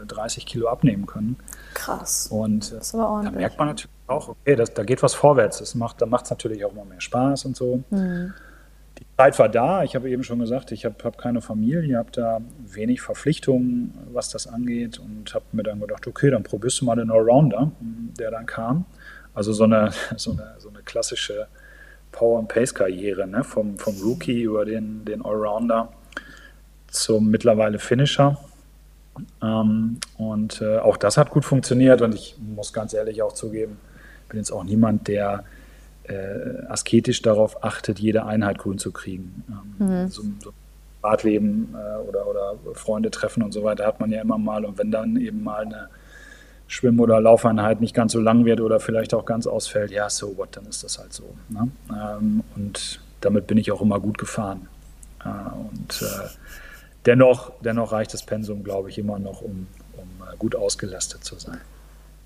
30 0.06 0.44
äh, 0.44 0.46
Kilo 0.46 0.68
abnehmen 0.68 1.06
können. 1.06 1.38
Krass. 1.74 2.28
Und 2.28 2.74
äh, 2.74 2.80
da 2.92 3.32
merkt 3.32 3.58
man 3.58 3.70
natürlich 3.70 3.96
auch, 4.08 4.28
okay, 4.28 4.58
das, 4.58 4.74
da 4.74 4.84
geht 4.84 5.02
was 5.04 5.14
vorwärts. 5.14 5.60
Das 5.60 5.74
macht, 5.74 6.02
da 6.02 6.06
macht 6.06 6.26
es 6.26 6.32
natürlich 6.32 6.66
auch 6.66 6.74
immer 6.74 6.84
mehr 6.84 7.00
Spaß 7.00 7.46
und 7.46 7.56
so. 7.56 7.82
Mhm. 7.92 8.34
Zeit 9.18 9.38
war 9.40 9.50
da. 9.50 9.84
Ich 9.84 9.96
habe 9.96 10.10
eben 10.10 10.24
schon 10.24 10.40
gesagt, 10.40 10.72
ich 10.72 10.86
habe 10.86 10.96
hab 11.04 11.18
keine 11.18 11.42
Familie, 11.42 11.98
habe 11.98 12.12
da 12.12 12.42
wenig 12.66 13.02
Verpflichtungen, 13.02 13.94
was 14.12 14.30
das 14.30 14.48
angeht 14.48 15.00
und 15.00 15.34
habe 15.36 15.46
mir 15.52 15.64
dann 15.64 15.80
gedacht, 15.80 16.08
okay, 16.08 16.32
dann 16.32 16.44
probierst 16.44 16.82
du 16.82 16.86
mal 16.86 16.96
den 16.96 17.12
Allrounder, 17.12 17.72
der 17.80 18.32
dann 18.32 18.46
kam. 18.46 18.86
Also 19.34 19.54
so 19.54 19.66
eine, 19.66 19.92
so 20.18 20.32
eine, 20.32 20.56
so 20.58 20.70
eine 20.70 20.80
klassische 20.84 21.48
Power-and-Pace-Karriere, 22.12 23.28
ne? 23.28 23.44
vom, 23.44 23.78
vom 23.78 23.96
Rookie 24.02 24.44
über 24.44 24.66
den, 24.66 25.06
den 25.06 25.24
Allrounder 25.24 25.90
zum 26.88 27.30
mittlerweile 27.30 27.80
Finisher. 27.80 28.38
Ähm, 29.42 30.00
und 30.18 30.62
äh, 30.62 30.80
auch 30.80 30.98
das 30.98 31.18
hat 31.18 31.30
gut 31.30 31.46
funktioniert 31.46 32.02
und 32.02 32.16
ich 32.16 32.36
muss 32.40 32.74
ganz 32.74 32.94
ehrlich 32.94 33.22
auch 33.22 33.34
zugeben, 33.34 33.78
bin 34.30 34.40
jetzt 34.40 34.52
auch 34.52 34.64
niemand, 34.64 35.08
der 35.08 35.44
äh, 36.04 36.66
asketisch 36.68 37.22
darauf 37.22 37.64
achtet, 37.64 38.00
jede 38.00 38.26
Einheit 38.26 38.58
grün 38.58 38.78
zu 38.78 38.92
kriegen. 38.92 39.44
Ähm, 39.80 40.04
mhm. 40.04 40.08
so, 40.10 40.24
so 40.44 40.54
Privatleben 41.02 41.76
äh, 41.76 42.08
oder, 42.08 42.28
oder 42.28 42.56
Freunde 42.74 43.12
treffen 43.12 43.44
und 43.44 43.52
so 43.52 43.64
weiter 43.64 43.86
hat 43.86 44.00
man 44.00 44.12
ja 44.12 44.22
immer 44.22 44.38
mal. 44.38 44.66
Und 44.66 44.78
wenn 44.78 44.92
dann 44.92 45.18
eben 45.18 45.44
mal 45.44 45.66
eine 45.66 45.90
Schwimm- 46.68 47.00
oder 47.00 47.20
Laufeinheit 47.20 47.82
nicht 47.82 47.94
ganz 47.94 48.14
so 48.14 48.20
lang 48.20 48.46
wird 48.46 48.62
oder 48.62 48.80
vielleicht 48.80 49.14
auch 49.14 49.26
ganz 49.26 49.46
ausfällt, 49.46 49.92
ja, 49.92 50.10
so 50.10 50.38
what, 50.38 50.56
dann 50.56 50.66
ist 50.66 50.84
das 50.84 50.98
halt 50.98 51.14
so. 51.14 51.36
Ne? 51.50 51.70
Ähm, 51.90 52.44
und 52.56 53.02
damit 53.22 53.48
bin 53.48 53.58
ich 53.58 53.72
auch 53.72 53.82
immer 53.82 54.00
gut 54.00 54.18
gefahren. 54.18 54.68
Äh, 55.24 55.28
und 55.28 56.02
äh, 56.02 56.28
dennoch, 57.06 57.52
dennoch 57.62 57.92
reicht 57.92 58.14
das 58.14 58.24
Pensum, 58.24 58.64
glaube 58.64 58.90
ich, 58.90 58.98
immer 58.98 59.20
noch, 59.20 59.42
um, 59.42 59.68
um 59.98 60.08
äh, 60.26 60.38
gut 60.38 60.56
ausgelastet 60.56 61.24
zu 61.24 61.38
sein. 61.38 61.60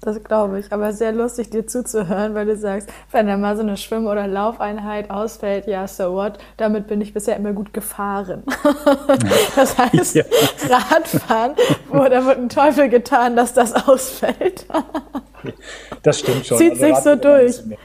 Das 0.01 0.23
glaube 0.23 0.59
ich. 0.59 0.71
Aber 0.71 0.93
sehr 0.93 1.11
lustig, 1.11 1.49
dir 1.49 1.65
zuzuhören, 1.65 2.35
weil 2.35 2.45
du 2.45 2.55
sagst, 2.55 2.89
wenn 3.11 3.27
da 3.27 3.35
mal 3.35 3.55
so 3.55 3.63
eine 3.63 3.77
Schwimm- 3.77 4.05
oder 4.05 4.27
Laufeinheit 4.27 5.09
ausfällt, 5.09 5.67
ja, 5.67 5.87
so 5.87 6.13
what, 6.13 6.37
damit 6.57 6.87
bin 6.87 7.01
ich 7.01 7.13
bisher 7.13 7.35
immer 7.35 7.53
gut 7.53 7.73
gefahren. 7.73 8.43
das 9.55 9.77
heißt, 9.77 10.15
ja. 10.15 10.23
Radfahren, 10.69 11.55
wo 11.89 12.07
da 12.07 12.25
wird 12.25 12.37
ein 12.37 12.49
Teufel 12.49 12.89
getan, 12.89 13.35
dass 13.35 13.53
das 13.53 13.73
ausfällt. 13.73 14.67
das 16.03 16.19
stimmt 16.19 16.45
schon. 16.45 16.57
Zieht 16.57 16.71
also 16.73 16.85
sich 16.85 16.95
so 16.97 17.15
durch. 17.15 17.77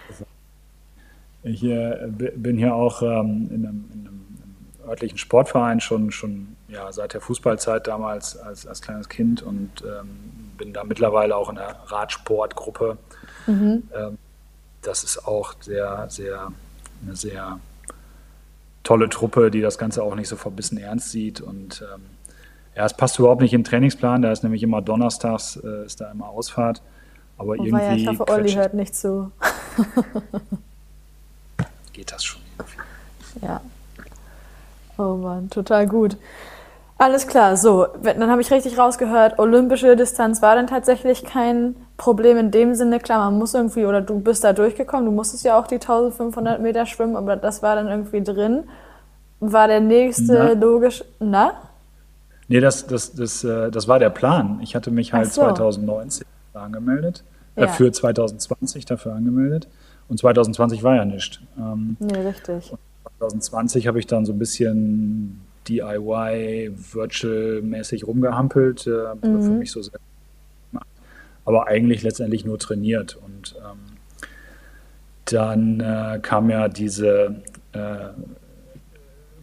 Ich 1.45 1.65
äh, 1.65 2.09
bin 2.37 2.57
hier 2.57 2.75
auch 2.75 3.03
ähm, 3.03 3.49
in, 3.51 3.67
einem, 3.67 3.85
in, 3.93 4.01
einem, 4.07 4.21
örtlichen 4.87 5.19
Sportverein 5.19 5.81
schon, 5.81 6.13
schon 6.13 6.57
ja, 6.69 6.93
seit 6.93 7.15
der 7.15 7.21
Fußballzeit 7.21 7.87
damals 7.87 8.37
als, 8.37 8.67
als 8.67 8.83
kleines 8.83 9.09
Kind 9.09 9.43
und 9.43 9.83
ähm, 9.83 10.42
bin 10.57 10.73
da 10.73 10.85
mittlerweile 10.85 11.37
auch 11.37 11.49
in 11.49 11.57
der 11.57 11.77
Radsportgruppe. 11.87 12.99
Mhm. 13.47 13.83
Ähm, 13.95 14.19
das 14.83 15.05
ist 15.05 15.27
auch 15.27 15.55
sehr, 15.61 16.07
sehr, 16.09 16.53
eine 17.05 17.17
sehr 17.17 17.59
tolle 18.83 19.09
Truppe, 19.09 19.51
die 19.51 19.61
das 19.61 19.79
Ganze 19.79 20.03
auch 20.03 20.15
nicht 20.15 20.29
so 20.29 20.37
verbissen 20.37 20.79
ernst 20.79 21.11
sieht. 21.11 21.41
Und 21.41 21.85
ähm, 21.95 22.03
ja, 22.77 22.85
es 22.85 22.95
passt 22.95 23.19
überhaupt 23.19 23.41
nicht 23.41 23.53
in 23.53 23.61
den 23.61 23.65
Trainingsplan. 23.65 24.23
Da 24.23 24.33
ist 24.33 24.43
nämlich 24.43 24.63
immer 24.63 24.83
donnerstags, 24.83 25.57
äh, 25.57 25.85
ist 25.87 26.01
da 26.01 26.11
immer 26.11 26.29
Ausfahrt. 26.29 26.83
Aber 27.39 27.51
oh, 27.51 27.55
irgendwie. 27.55 27.83
Ja, 27.83 27.95
ich 27.95 28.07
hoffe, 28.07 28.29
Olli 28.29 28.53
hört 28.53 28.75
nicht 28.75 28.95
zu. 28.95 29.31
geht 31.93 32.13
das 32.13 32.25
schon 32.25 32.41
irgendwie. 32.59 33.47
Ja. 33.47 33.61
Oh 34.99 35.17
Mann, 35.17 35.49
total 35.51 35.87
gut. 35.87 36.17
Alles 37.03 37.27
klar, 37.27 37.57
so, 37.57 37.89
dann 38.01 38.31
habe 38.31 38.43
ich 38.43 38.53
richtig 38.53 38.79
rausgehört, 38.79 39.41
olympische 39.41 39.97
Distanz 39.97 40.41
war 40.41 40.55
dann 40.55 40.69
tatsächlich 40.69 41.25
kein 41.25 41.75
Problem 41.97 42.37
in 42.37 42.53
dem 42.53 42.77
Sinne. 42.77 43.01
Klar, 43.01 43.29
man 43.29 43.41
muss 43.41 43.55
irgendwie, 43.55 43.87
oder 43.87 44.01
du 44.01 44.21
bist 44.21 44.45
da 44.45 44.53
durchgekommen, 44.53 45.07
du 45.07 45.11
musstest 45.11 45.43
ja 45.43 45.59
auch 45.59 45.67
die 45.67 45.81
1500 45.81 46.63
Meter 46.63 46.87
schwimmen, 46.87 47.17
aber 47.17 47.35
das 47.35 47.61
war 47.61 47.75
dann 47.75 47.89
irgendwie 47.89 48.23
drin. 48.23 48.69
War 49.41 49.67
der 49.67 49.81
nächste 49.81 50.33
na? 50.33 50.53
logisch, 50.53 51.03
na? 51.19 51.55
Nee, 52.47 52.61
das, 52.61 52.87
das, 52.87 53.13
das, 53.13 53.43
äh, 53.43 53.73
das 53.73 53.89
war 53.89 53.99
der 53.99 54.11
Plan. 54.11 54.61
Ich 54.63 54.77
hatte 54.77 54.93
mich 54.93 55.13
halt 55.13 55.33
so. 55.33 55.41
2019 55.43 56.25
angemeldet, 56.55 57.25
äh, 57.57 57.63
ja. 57.63 57.67
für 57.67 57.91
2020 57.91 58.85
dafür 58.85 59.15
angemeldet. 59.15 59.67
Und 60.09 60.19
2020 60.21 60.85
war 60.85 60.95
ja 60.95 61.05
nichts. 61.05 61.41
Ähm, 61.59 61.97
nee, 61.99 62.21
richtig. 62.21 62.73
2020 63.19 63.89
habe 63.89 63.99
ich 63.99 64.07
dann 64.07 64.25
so 64.25 64.33
ein 64.33 64.39
bisschen 64.39 65.41
DIY, 65.69 66.73
Virtual-mäßig 66.93 68.07
rumgehampelt, 68.07 68.87
äh, 68.87 69.15
mhm. 69.27 69.43
für 69.43 69.51
mich 69.51 69.71
so 69.71 69.83
sehr 69.83 70.01
aber 71.45 71.67
eigentlich 71.67 72.03
letztendlich 72.03 72.45
nur 72.45 72.59
trainiert. 72.59 73.17
Und 73.17 73.57
ähm, 73.59 73.97
dann 75.27 75.81
äh, 75.81 76.21
kam 76.21 76.51
ja 76.51 76.69
diese 76.69 77.43
äh, 77.73 78.11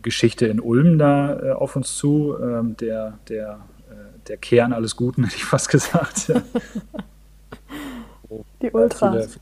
Geschichte 0.01 0.47
in 0.47 0.59
Ulm 0.59 0.97
da 0.97 1.39
äh, 1.39 1.51
auf 1.51 1.75
uns 1.75 1.95
zu, 1.95 2.37
ähm, 2.41 2.77
der, 2.77 3.19
der, 3.27 3.59
äh, 3.89 4.27
der 4.27 4.37
Kern 4.37 4.73
alles 4.73 4.95
Guten, 4.95 5.23
hätte 5.25 5.35
ich 5.35 5.45
fast 5.45 5.69
gesagt. 5.69 6.31
Die 8.61 8.71
Ultras. 8.71 9.25
Viele 9.25 9.39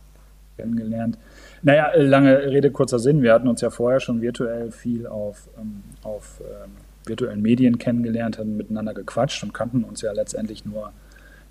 kennengelernt. 0.58 1.18
Naja, 1.64 1.92
lange 1.96 2.52
Rede, 2.52 2.72
kurzer 2.72 3.00
Sinn. 3.00 3.22
Wir 3.22 3.34
hatten 3.34 3.48
uns 3.48 3.62
ja 3.62 3.70
vorher 3.70 4.00
schon 4.00 4.22
virtuell 4.22 4.72
viel 4.72 5.08
auf, 5.08 5.50
ähm, 5.60 5.84
auf 6.04 6.42
ähm, 6.42 6.72
virtuellen 7.06 7.42
Medien 7.42 7.78
kennengelernt, 7.78 8.38
haben 8.38 8.58
miteinander 8.58 8.94
gequatscht 8.94 9.44
und 9.44 9.54
kannten 9.54 9.84
uns 9.84 10.02
ja 10.02 10.12
letztendlich 10.12 10.66
nur, 10.66 10.92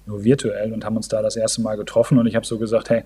nur 0.06 0.24
virtuell 0.24 0.72
und 0.72 0.84
haben 0.84 0.96
uns 0.96 1.08
da 1.08 1.22
das 1.22 1.36
erste 1.36 1.62
Mal 1.62 1.76
getroffen. 1.76 2.18
Und 2.18 2.26
ich 2.26 2.36
habe 2.36 2.46
so 2.46 2.58
gesagt, 2.58 2.90
hey, 2.90 3.02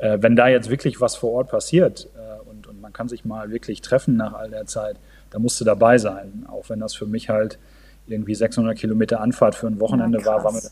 äh, 0.00 0.18
wenn 0.20 0.36
da 0.36 0.48
jetzt 0.48 0.70
wirklich 0.70 1.00
was 1.00 1.16
vor 1.16 1.32
Ort 1.32 1.50
passiert 1.50 2.08
äh, 2.16 2.48
und, 2.48 2.66
und 2.66 2.80
man 2.80 2.92
kann 2.92 3.08
sich 3.08 3.24
mal 3.24 3.50
wirklich 3.50 3.82
treffen 3.82 4.16
nach 4.16 4.32
all 4.32 4.50
der 4.50 4.66
Zeit, 4.66 4.96
da 5.30 5.38
musst 5.38 5.60
du 5.60 5.64
dabei 5.64 5.98
sein. 5.98 6.46
Auch 6.50 6.68
wenn 6.70 6.80
das 6.80 6.94
für 6.94 7.06
mich 7.06 7.28
halt 7.28 7.58
irgendwie 8.06 8.34
600 8.34 8.76
Kilometer 8.76 9.20
Anfahrt 9.20 9.54
für 9.54 9.66
ein 9.66 9.78
Wochenende 9.78 10.18
ja, 10.18 10.26
war, 10.26 10.44
war 10.44 10.52
mir 10.52 10.62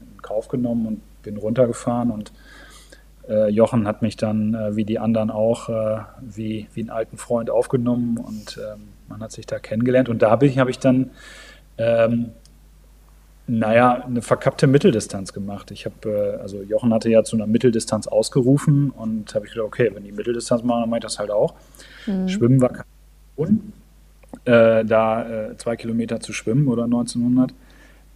in 0.00 0.22
Kauf 0.22 0.48
genommen 0.48 0.86
und 0.86 1.22
bin 1.22 1.36
runtergefahren 1.36 2.10
und 2.10 2.32
äh, 3.30 3.48
Jochen 3.48 3.86
hat 3.86 4.02
mich 4.02 4.16
dann, 4.16 4.54
äh, 4.54 4.76
wie 4.76 4.84
die 4.84 4.98
anderen 4.98 5.30
auch, 5.30 5.68
äh, 5.68 6.00
wie, 6.20 6.66
wie 6.74 6.80
einen 6.80 6.90
alten 6.90 7.16
Freund 7.16 7.48
aufgenommen 7.48 8.18
und 8.18 8.58
ähm, 8.58 8.88
man 9.08 9.20
hat 9.20 9.32
sich 9.32 9.46
da 9.46 9.58
kennengelernt. 9.58 10.08
Und 10.08 10.22
da 10.22 10.30
habe 10.30 10.46
ich, 10.46 10.58
hab 10.58 10.68
ich 10.68 10.78
dann, 10.78 11.10
ähm, 11.78 12.30
naja, 13.46 14.04
eine 14.04 14.22
verkappte 14.22 14.66
Mitteldistanz 14.66 15.32
gemacht. 15.32 15.70
Ich 15.70 15.84
habe, 15.84 16.36
äh, 16.38 16.40
also 16.40 16.62
Jochen 16.62 16.92
hatte 16.92 17.08
ja 17.08 17.22
zu 17.22 17.36
einer 17.36 17.46
Mitteldistanz 17.46 18.06
ausgerufen 18.06 18.90
und 18.90 19.34
habe 19.34 19.46
ich 19.46 19.52
gedacht, 19.52 19.66
okay, 19.66 19.90
wenn 19.94 20.04
die 20.04 20.12
Mitteldistanz 20.12 20.62
machen, 20.62 20.82
dann 20.82 20.90
mache 20.90 20.98
ich 20.98 21.04
das 21.04 21.18
halt 21.18 21.30
auch. 21.30 21.54
Mhm. 22.06 22.28
Schwimmen 22.28 22.60
war 22.60 22.70
kein 22.70 22.84
Problem. 23.36 23.72
Äh, 24.44 24.84
da 24.84 25.28
äh, 25.28 25.56
zwei 25.56 25.76
Kilometer 25.76 26.20
zu 26.20 26.32
schwimmen 26.32 26.68
oder 26.68 26.84
1900. 26.84 27.52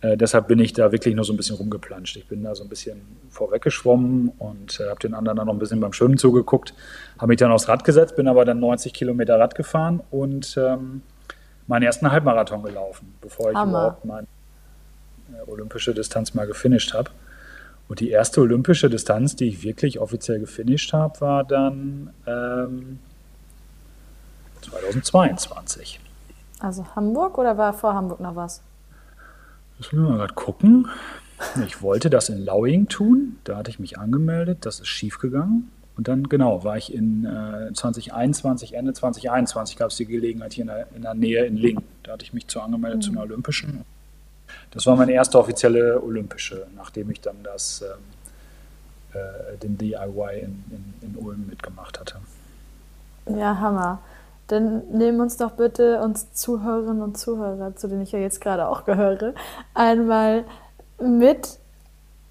Äh, 0.05 0.19
deshalb 0.19 0.49
bin 0.49 0.59
ich 0.59 0.75
da 0.75 0.93
wirklich 0.93 1.15
nur 1.15 1.25
so 1.25 1.33
ein 1.33 1.39
bisschen 1.39 1.57
rumgeplanscht. 1.57 2.17
Ich 2.17 2.29
bin 2.29 2.45
da 2.45 2.55
so 2.55 2.63
ein 2.63 2.69
bisschen 2.69 3.01
vorweggeschwommen 3.31 4.33
und 4.39 4.79
äh, 4.79 4.91
habe 4.91 5.01
den 5.01 5.15
anderen 5.15 5.39
dann 5.39 5.47
noch 5.47 5.55
ein 5.55 5.59
bisschen 5.59 5.81
beim 5.81 5.95
Schwimmen 5.95 6.19
zugeguckt. 6.19 6.75
Habe 7.17 7.29
mich 7.29 7.39
dann 7.39 7.51
aufs 7.51 7.69
Rad 7.69 7.85
gesetzt, 7.85 8.15
bin 8.15 8.29
aber 8.29 8.45
dann 8.45 8.61
90 8.61 8.93
Kilometer 8.93 9.39
Rad 9.39 9.55
gefahren 9.55 10.03
und 10.11 10.59
ähm, 10.59 11.01
meinen 11.67 11.85
ersten 11.85 12.13
Halbmarathon 12.13 12.63
gelaufen, 12.63 13.15
bevor 13.23 13.51
ich 13.51 13.57
Hammer. 13.57 13.71
überhaupt 13.71 14.05
meine 14.05 14.27
äh, 15.33 15.51
olympische 15.51 15.95
Distanz 15.95 16.35
mal 16.35 16.47
gefinisht 16.47 16.93
habe. 16.93 17.11
Und 17.89 18.01
die 18.01 18.11
erste 18.11 18.43
olympische 18.43 18.91
Distanz, 18.91 19.37
die 19.37 19.49
ich 19.49 19.63
wirklich 19.63 20.01
offiziell 20.01 20.39
gefinisht 20.39 20.93
habe, 20.93 21.19
war 21.23 21.45
dann 21.45 22.11
ähm, 22.27 22.99
2022. 24.61 25.99
Also 26.61 26.85
Hamburg 26.95 27.39
oder 27.39 27.57
war 27.57 27.73
vor 27.73 27.95
Hamburg 27.95 28.21
noch 28.21 28.37
was? 28.37 28.61
Das 29.79 29.93
müssen 29.93 30.09
wir 30.09 30.17
gerade 30.17 30.35
gucken. 30.35 30.89
Ich 31.67 31.83
wollte 31.83 32.11
das 32.11 32.29
in 32.29 32.45
Lauing 32.45 32.89
tun. 32.89 33.39
Da 33.45 33.57
hatte 33.57 33.71
ich 33.71 33.79
mich 33.79 33.99
angemeldet. 33.99 34.59
Das 34.67 34.81
ist 34.81 34.87
schiefgegangen. 34.87 35.71
Und 35.97 36.09
dann, 36.09 36.29
genau, 36.29 36.65
war 36.65 36.77
ich 36.77 36.93
in 36.93 37.25
äh, 37.25 37.73
2021, 37.73 38.75
Ende 38.75 38.93
2021 38.93 39.77
gab 39.77 39.91
es 39.91 39.97
die 39.97 40.07
Gelegenheit 40.07 40.53
hier 40.53 40.63
in 40.63 40.69
der, 40.69 40.87
in 40.95 41.03
der, 41.03 41.15
Nähe 41.15 41.45
in 41.45 41.57
Ling. 41.57 41.83
Da 42.03 42.13
hatte 42.13 42.25
ich 42.25 42.33
mich 42.33 42.49
zu 42.49 42.61
angemeldet 42.61 42.99
mhm. 42.99 43.03
zu 43.03 43.11
einer 43.13 43.23
Olympischen. 43.23 43.85
Das 44.73 44.87
war 44.87 44.97
meine 44.97 45.13
erste 45.13 45.39
offizielle 45.39 46.03
Olympische, 46.03 46.67
nachdem 46.77 47.11
ich 47.11 47.21
dann 47.21 47.37
das, 47.45 47.83
ähm, 47.83 49.21
äh, 49.21 49.57
den 49.59 49.79
DIY 49.79 50.41
in, 50.41 50.65
in, 50.71 50.95
in 51.03 51.17
Ulm 51.17 51.47
mitgemacht 51.49 52.01
hatte. 52.01 52.17
Ja, 53.27 53.57
Hammer. 53.59 54.01
Dann 54.49 54.83
nehmen 54.91 55.21
uns 55.21 55.37
doch 55.37 55.53
bitte 55.53 56.01
uns 56.01 56.33
Zuhörerinnen 56.33 57.03
und 57.03 57.17
Zuhörer, 57.17 57.75
zu 57.77 57.89
denen 57.89 58.03
ich 58.03 58.13
ja 58.13 58.19
jetzt 58.19 58.41
gerade 58.41 58.69
auch 58.69 58.85
gehöre, 58.85 59.33
einmal 59.73 60.45
mit 61.01 61.59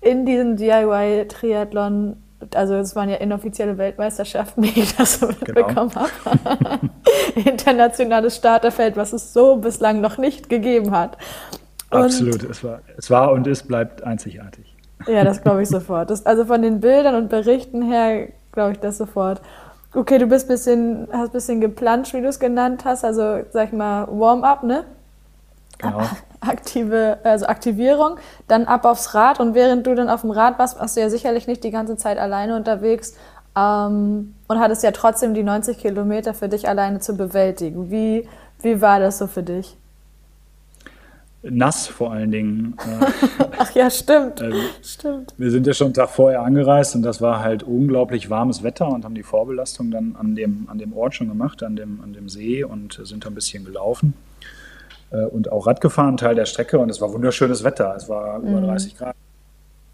in 0.02 0.26
diesen 0.26 0.58
DIY-Triathlon. 0.58 2.18
Also 2.54 2.76
es 2.76 2.96
waren 2.96 3.10
ja 3.10 3.16
inoffizielle 3.16 3.78
Weltmeisterschaften, 3.78 4.64
die 4.64 4.82
ich 4.82 4.96
das 4.96 5.20
so 5.20 5.28
genau. 5.28 5.68
bekommen 5.68 5.92
habe. 5.96 6.10
Internationales 7.50 8.36
Starterfeld, 8.36 8.98
was 8.98 9.14
es 9.14 9.34
so 9.34 9.56
bislang 9.56 10.02
noch 10.02 10.18
nicht 10.18 10.50
gegeben 10.50 10.92
hat. 10.92 11.18
Und 11.90 12.02
Absolut, 12.02 12.44
es 12.44 12.64
war, 12.64 12.82
es 12.98 13.10
war 13.10 13.32
und 13.32 13.48
es 13.48 13.64
bleibt 13.64 14.04
einzigartig. 14.04 14.76
Ja, 15.08 15.24
das 15.24 15.42
glaube 15.42 15.64
ich 15.64 15.70
sofort. 15.70 16.10
Das, 16.10 16.26
also 16.26 16.46
von 16.46 16.62
den 16.62 16.80
Bildern 16.80 17.16
und 17.16 17.30
Berichten 17.30 17.82
her 17.82 18.30
glaube 18.52 18.74
ich 18.74 18.80
das 18.80 18.98
sofort. 18.98 19.42
Okay, 19.96 20.18
du 20.18 20.26
bist 20.26 20.48
bisschen, 20.48 21.08
hast 21.12 21.30
ein 21.30 21.32
bisschen 21.32 21.62
geplanscht, 21.62 22.14
wie 22.14 22.22
du 22.22 22.28
es 22.28 22.40
genannt 22.40 22.84
hast, 22.84 23.06
also 23.06 23.42
sag 23.52 23.68
ich 23.68 23.74
mal 23.74 24.08
Warm-up, 24.10 24.64
ne? 24.64 24.86
Genau. 25.78 26.02
Aktive, 26.40 27.20
also 27.24 27.46
Aktivierung, 27.46 28.18
dann 28.48 28.66
ab 28.66 28.86
aufs 28.86 29.14
Rad 29.14 29.40
und 29.40 29.54
während 29.54 29.88
du 29.88 29.96
dann 29.96 30.10
auf 30.10 30.22
dem 30.22 30.32
Rad 30.32 30.60
warst, 30.60 30.80
warst 30.80 30.98
du 30.98 31.02
ja 31.02 31.10
sicherlich 31.10 31.48
nicht 31.48 31.64
die 31.64 31.72
ganze 31.72 31.96
Zeit 31.96 32.18
alleine 32.18 32.56
unterwegs 32.56 33.16
ähm, 33.56 34.36
und 34.48 34.60
hattest 34.60 34.84
ja 34.84 34.92
trotzdem 34.92 35.34
die 35.34 35.44
90 35.44 35.78
Kilometer 35.78 36.34
für 36.34 36.50
dich 36.50 36.68
alleine 36.68 37.00
zu 37.00 37.16
bewältigen. 37.16 37.92
Wie, 37.92 38.28
wie 38.62 38.82
war 38.82 39.00
das 39.00 39.20
so 39.20 39.28
für 39.28 39.44
dich? 39.44 39.78
Nass 41.44 41.88
vor 41.88 42.12
allen 42.14 42.32
Dingen. 42.32 42.76
Ach 43.58 43.72
ja, 43.76 43.90
stimmt. 43.90 44.42
Also, 44.42 44.58
stimmt. 44.82 45.34
Wir 45.38 45.52
sind 45.52 45.68
ja 45.68 45.74
schon 45.74 45.88
einen 45.88 45.94
Tag 45.94 46.10
vorher 46.10 46.42
angereist 46.42 46.96
und 46.96 47.04
das 47.04 47.22
war 47.22 47.44
halt 47.44 47.64
unglaublich 47.64 48.30
warmes 48.30 48.64
Wetter 48.64 48.88
und 48.88 49.04
haben 49.04 49.16
die 49.16 49.24
Vorbelastung 49.24 49.92
dann 49.92 50.16
an 50.18 50.36
dem, 50.36 50.68
an 50.70 50.78
dem 50.78 50.94
Ort 50.94 51.16
schon 51.16 51.28
gemacht, 51.28 51.62
an 51.62 51.76
dem, 51.76 52.02
an 52.02 52.14
dem 52.14 52.30
See 52.30 52.64
und 52.64 53.00
sind 53.04 53.26
da 53.26 53.30
ein 53.30 53.36
bisschen 53.36 53.66
gelaufen 53.66 54.14
äh, 55.12 55.26
und 55.26 55.52
auch 55.52 55.68
Rad 55.68 55.82
gefahren, 55.82 56.18
Teil 56.18 56.36
der 56.36 56.46
Strecke 56.46 56.80
und 56.80 56.90
es 56.90 57.02
war 57.02 57.12
wunderschönes 57.12 57.64
Wetter. 57.64 57.94
Es 57.96 58.08
war 58.08 58.40
mhm. 58.40 58.48
über 58.48 58.62
30 58.62 58.98
Grad 58.98 59.16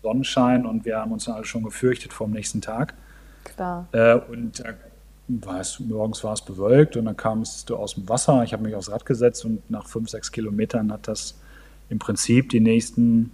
Sonnenschein 0.04 0.66
und 0.66 0.86
wir 0.86 0.98
haben 0.98 1.12
uns 1.12 1.26
dann 1.26 1.36
alle 1.36 1.46
schon 1.46 1.64
gefürchtet 1.64 2.14
vor 2.14 2.28
dem 2.28 2.34
nächsten 2.34 2.62
Tag. 2.62 2.94
Klar. 3.44 3.88
Äh, 3.92 4.16
und 4.16 4.60
da 4.60 4.74
war 5.30 5.60
es, 5.60 5.80
morgens 5.80 6.24
war 6.24 6.34
es 6.34 6.42
bewölkt 6.42 6.98
und 6.98 7.06
dann 7.06 7.18
kamst 7.18 7.70
du 7.70 7.76
aus 7.76 7.96
dem 7.96 8.08
Wasser. 8.10 8.44
Ich 8.44 8.54
habe 8.54 8.64
mich 8.64 8.76
aufs 8.76 8.92
Rad 8.92 9.06
gesetzt 9.06 9.46
und 9.46 9.70
nach 9.70 9.88
fünf, 9.88 10.10
sechs 10.10 10.32
Kilometern 10.32 10.92
hat 10.92 11.08
das 11.08 11.39
im 11.90 12.00
Prinzip 12.00 12.50
die 12.50 12.60
nächsten 12.60 13.32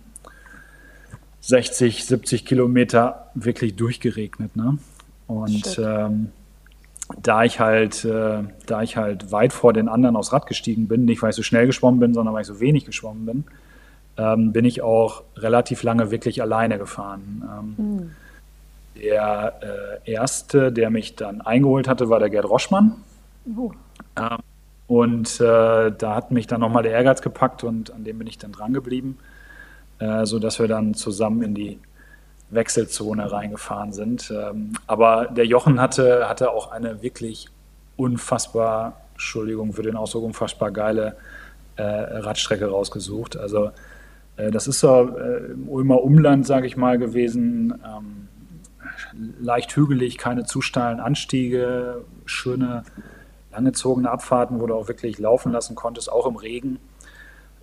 60, 1.41 2.05
70 2.05 2.45
Kilometer 2.45 3.29
wirklich 3.35 3.75
durchgeregnet. 3.75 4.55
Ne? 4.55 4.77
Und 5.27 5.79
ähm, 5.83 6.31
da 7.21 7.43
ich 7.43 7.59
halt, 7.59 8.03
äh, 8.05 8.43
da 8.65 8.81
ich 8.81 8.97
halt 8.97 9.31
weit 9.31 9.53
vor 9.53 9.73
den 9.73 9.87
anderen 9.87 10.15
aufs 10.15 10.33
Rad 10.33 10.47
gestiegen 10.47 10.87
bin, 10.87 11.05
nicht 11.05 11.21
weil 11.21 11.29
ich 11.29 11.35
so 11.35 11.43
schnell 11.43 11.67
geschwommen 11.67 11.99
bin, 11.99 12.13
sondern 12.13 12.33
weil 12.33 12.41
ich 12.41 12.47
so 12.47 12.59
wenig 12.59 12.85
geschwommen 12.85 13.25
bin, 13.25 13.43
ähm, 14.17 14.53
bin 14.53 14.65
ich 14.65 14.81
auch 14.81 15.23
relativ 15.35 15.83
lange 15.83 16.09
wirklich 16.09 16.41
alleine 16.41 16.77
gefahren. 16.77 17.43
Ähm, 17.77 17.85
mhm. 17.85 18.11
Der 18.95 19.99
äh, 20.05 20.11
erste, 20.11 20.71
der 20.71 20.89
mich 20.89 21.15
dann 21.15 21.41
eingeholt 21.41 21.87
hatte, 21.87 22.09
war 22.09 22.19
der 22.19 22.29
Gerd 22.29 22.45
Roschmann. 22.45 22.95
Uh. 23.45 23.71
Ähm, 24.17 24.37
und 24.87 25.39
äh, 25.41 25.91
da 25.91 26.15
hat 26.15 26.31
mich 26.31 26.47
dann 26.47 26.61
nochmal 26.61 26.83
der 26.83 26.91
Ehrgeiz 26.91 27.21
gepackt 27.21 27.63
und 27.63 27.91
an 27.91 28.03
dem 28.03 28.19
bin 28.19 28.27
ich 28.27 28.37
dann 28.37 28.51
dran 28.51 28.73
geblieben, 28.73 29.17
äh, 29.99 30.25
sodass 30.25 30.59
wir 30.59 30.67
dann 30.67 30.93
zusammen 30.93 31.41
in 31.41 31.55
die 31.55 31.79
Wechselzone 32.51 33.31
reingefahren 33.31 33.93
sind. 33.93 34.31
Ähm, 34.31 34.73
aber 34.85 35.25
der 35.27 35.45
Jochen 35.45 35.81
hatte, 35.81 36.29
hatte 36.29 36.51
auch 36.51 36.71
eine 36.71 37.01
wirklich 37.01 37.47
unfassbar, 37.97 39.01
Entschuldigung 39.13 39.73
für 39.73 39.81
den 39.81 39.95
Ausdruck, 39.95 40.23
unfassbar 40.23 40.71
geile 40.71 41.15
äh, 41.77 41.83
Radstrecke 41.83 42.67
rausgesucht. 42.67 43.37
Also 43.37 43.71
äh, 44.37 44.51
das 44.51 44.67
ist 44.67 44.79
so 44.79 45.17
äh, 45.17 45.51
im 45.51 45.67
Ulmer 45.67 46.03
Umland, 46.03 46.45
sage 46.45 46.67
ich 46.67 46.77
mal, 46.77 46.99
gewesen. 46.99 47.73
Ähm, 47.83 48.27
leicht 49.39 49.75
hügelig, 49.75 50.17
keine 50.17 50.45
zu 50.45 50.61
steilen 50.61 50.99
Anstiege, 50.99 52.03
schöne 52.25 52.83
langgezogene 53.55 54.11
Abfahrten, 54.11 54.59
wo 54.59 54.67
du 54.67 54.75
auch 54.75 54.87
wirklich 54.87 55.17
laufen 55.17 55.51
lassen 55.51 55.75
konntest, 55.75 56.11
auch 56.11 56.27
im 56.27 56.35
Regen. 56.35 56.79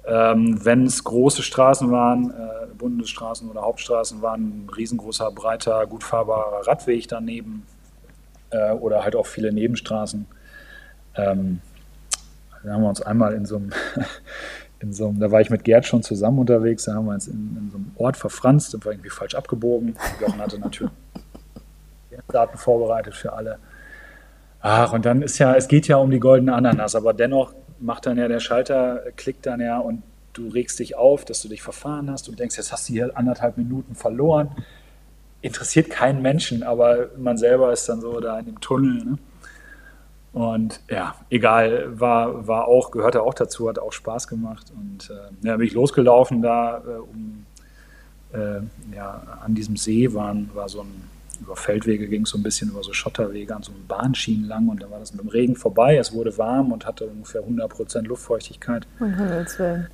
Ähm, 0.04 0.58
Wenn 0.64 0.86
es 0.86 1.04
große 1.04 1.42
Straßen 1.42 1.90
waren, 1.90 2.30
äh, 2.30 2.74
Bundesstraßen 2.74 3.48
oder 3.48 3.62
Hauptstraßen 3.62 4.20
waren, 4.22 4.64
ein 4.64 4.68
riesengroßer, 4.76 5.30
breiter, 5.30 5.86
gut 5.86 6.02
fahrbarer 6.02 6.66
Radweg 6.66 7.06
daneben 7.08 7.64
äh, 8.50 8.72
oder 8.72 9.04
halt 9.04 9.14
auch 9.14 9.26
viele 9.26 9.52
Nebenstraßen. 9.52 10.26
Ähm, 11.14 11.60
da 12.64 12.72
haben 12.72 12.82
wir 12.82 12.88
uns 12.88 13.02
einmal 13.02 13.34
in 13.34 13.46
so 13.46 13.56
einem, 13.56 13.72
in 14.80 14.92
so 14.92 15.08
einem, 15.08 15.20
da 15.20 15.30
war 15.30 15.40
ich 15.40 15.50
mit 15.50 15.62
Gerd 15.62 15.86
schon 15.86 16.02
zusammen 16.02 16.40
unterwegs, 16.40 16.84
da 16.84 16.94
haben 16.94 17.06
wir 17.06 17.12
uns 17.12 17.28
in, 17.28 17.56
in 17.56 17.70
so 17.70 17.76
einem 17.76 17.92
Ort 17.96 18.16
verfranst 18.16 18.74
und 18.74 18.84
war 18.84 18.92
irgendwie 18.92 19.10
falsch 19.10 19.36
abgebogen. 19.36 19.94
Jochen 20.20 20.40
hatte 20.40 20.58
natürlich 20.58 20.92
Daten 22.28 22.58
vorbereitet 22.58 23.14
für 23.14 23.32
alle. 23.32 23.58
Ach, 24.62 24.92
und 24.92 25.04
dann 25.04 25.22
ist 25.22 25.38
ja, 25.38 25.54
es 25.56 25.66
geht 25.66 25.88
ja 25.88 25.96
um 25.96 26.10
die 26.10 26.20
goldene 26.20 26.54
Ananas, 26.54 26.94
aber 26.94 27.12
dennoch 27.12 27.52
macht 27.80 28.06
dann 28.06 28.16
ja 28.16 28.28
der 28.28 28.38
Schalter, 28.38 29.02
klickt 29.16 29.44
dann 29.44 29.60
ja 29.60 29.78
und 29.78 30.04
du 30.34 30.48
regst 30.48 30.78
dich 30.78 30.96
auf, 30.96 31.24
dass 31.24 31.42
du 31.42 31.48
dich 31.48 31.62
verfahren 31.62 32.08
hast 32.08 32.28
und 32.28 32.38
denkst, 32.38 32.56
jetzt 32.56 32.72
hast 32.72 32.88
du 32.88 32.92
hier 32.92 33.16
anderthalb 33.16 33.58
Minuten 33.58 33.96
verloren. 33.96 34.50
Interessiert 35.40 35.90
keinen 35.90 36.22
Menschen, 36.22 36.62
aber 36.62 37.10
man 37.18 37.36
selber 37.36 37.72
ist 37.72 37.88
dann 37.88 38.00
so 38.00 38.20
da 38.20 38.38
in 38.38 38.46
dem 38.46 38.60
Tunnel. 38.60 39.04
Ne? 39.04 39.18
Und 40.32 40.80
ja, 40.88 41.16
egal, 41.28 41.98
war, 41.98 42.46
war 42.46 42.68
auch, 42.68 42.92
gehörte 42.92 43.22
auch 43.22 43.34
dazu, 43.34 43.68
hat 43.68 43.80
auch 43.80 43.92
Spaß 43.92 44.28
gemacht. 44.28 44.72
Und 44.74 45.10
äh, 45.10 45.46
ja, 45.46 45.56
bin 45.56 45.66
ich 45.66 45.74
losgelaufen 45.74 46.40
da, 46.40 46.78
äh, 46.78 47.00
um, 47.00 47.46
äh, 48.32 48.60
ja, 48.94 49.40
an 49.44 49.56
diesem 49.56 49.76
See 49.76 50.14
waren, 50.14 50.48
war 50.54 50.68
so 50.68 50.82
ein 50.82 51.11
über 51.42 51.56
Feldwege 51.56 52.08
ging 52.08 52.22
es 52.22 52.30
so 52.30 52.38
ein 52.38 52.42
bisschen, 52.42 52.70
über 52.70 52.82
so 52.82 52.92
Schotterwege 52.92 53.54
an 53.54 53.62
so 53.62 53.72
Bahnschienen 53.88 54.46
lang 54.46 54.68
und 54.68 54.82
dann 54.82 54.90
war 54.90 54.98
das 54.98 55.12
mit 55.12 55.22
dem 55.22 55.28
Regen 55.28 55.56
vorbei. 55.56 55.96
Es 55.96 56.12
wurde 56.12 56.36
warm 56.38 56.72
und 56.72 56.86
hatte 56.86 57.06
ungefähr 57.06 57.42
100% 57.42 58.02
Luftfeuchtigkeit. 58.02 58.86
Um 59.00 59.14
Himmels 59.14 59.58
Willen. 59.58 59.88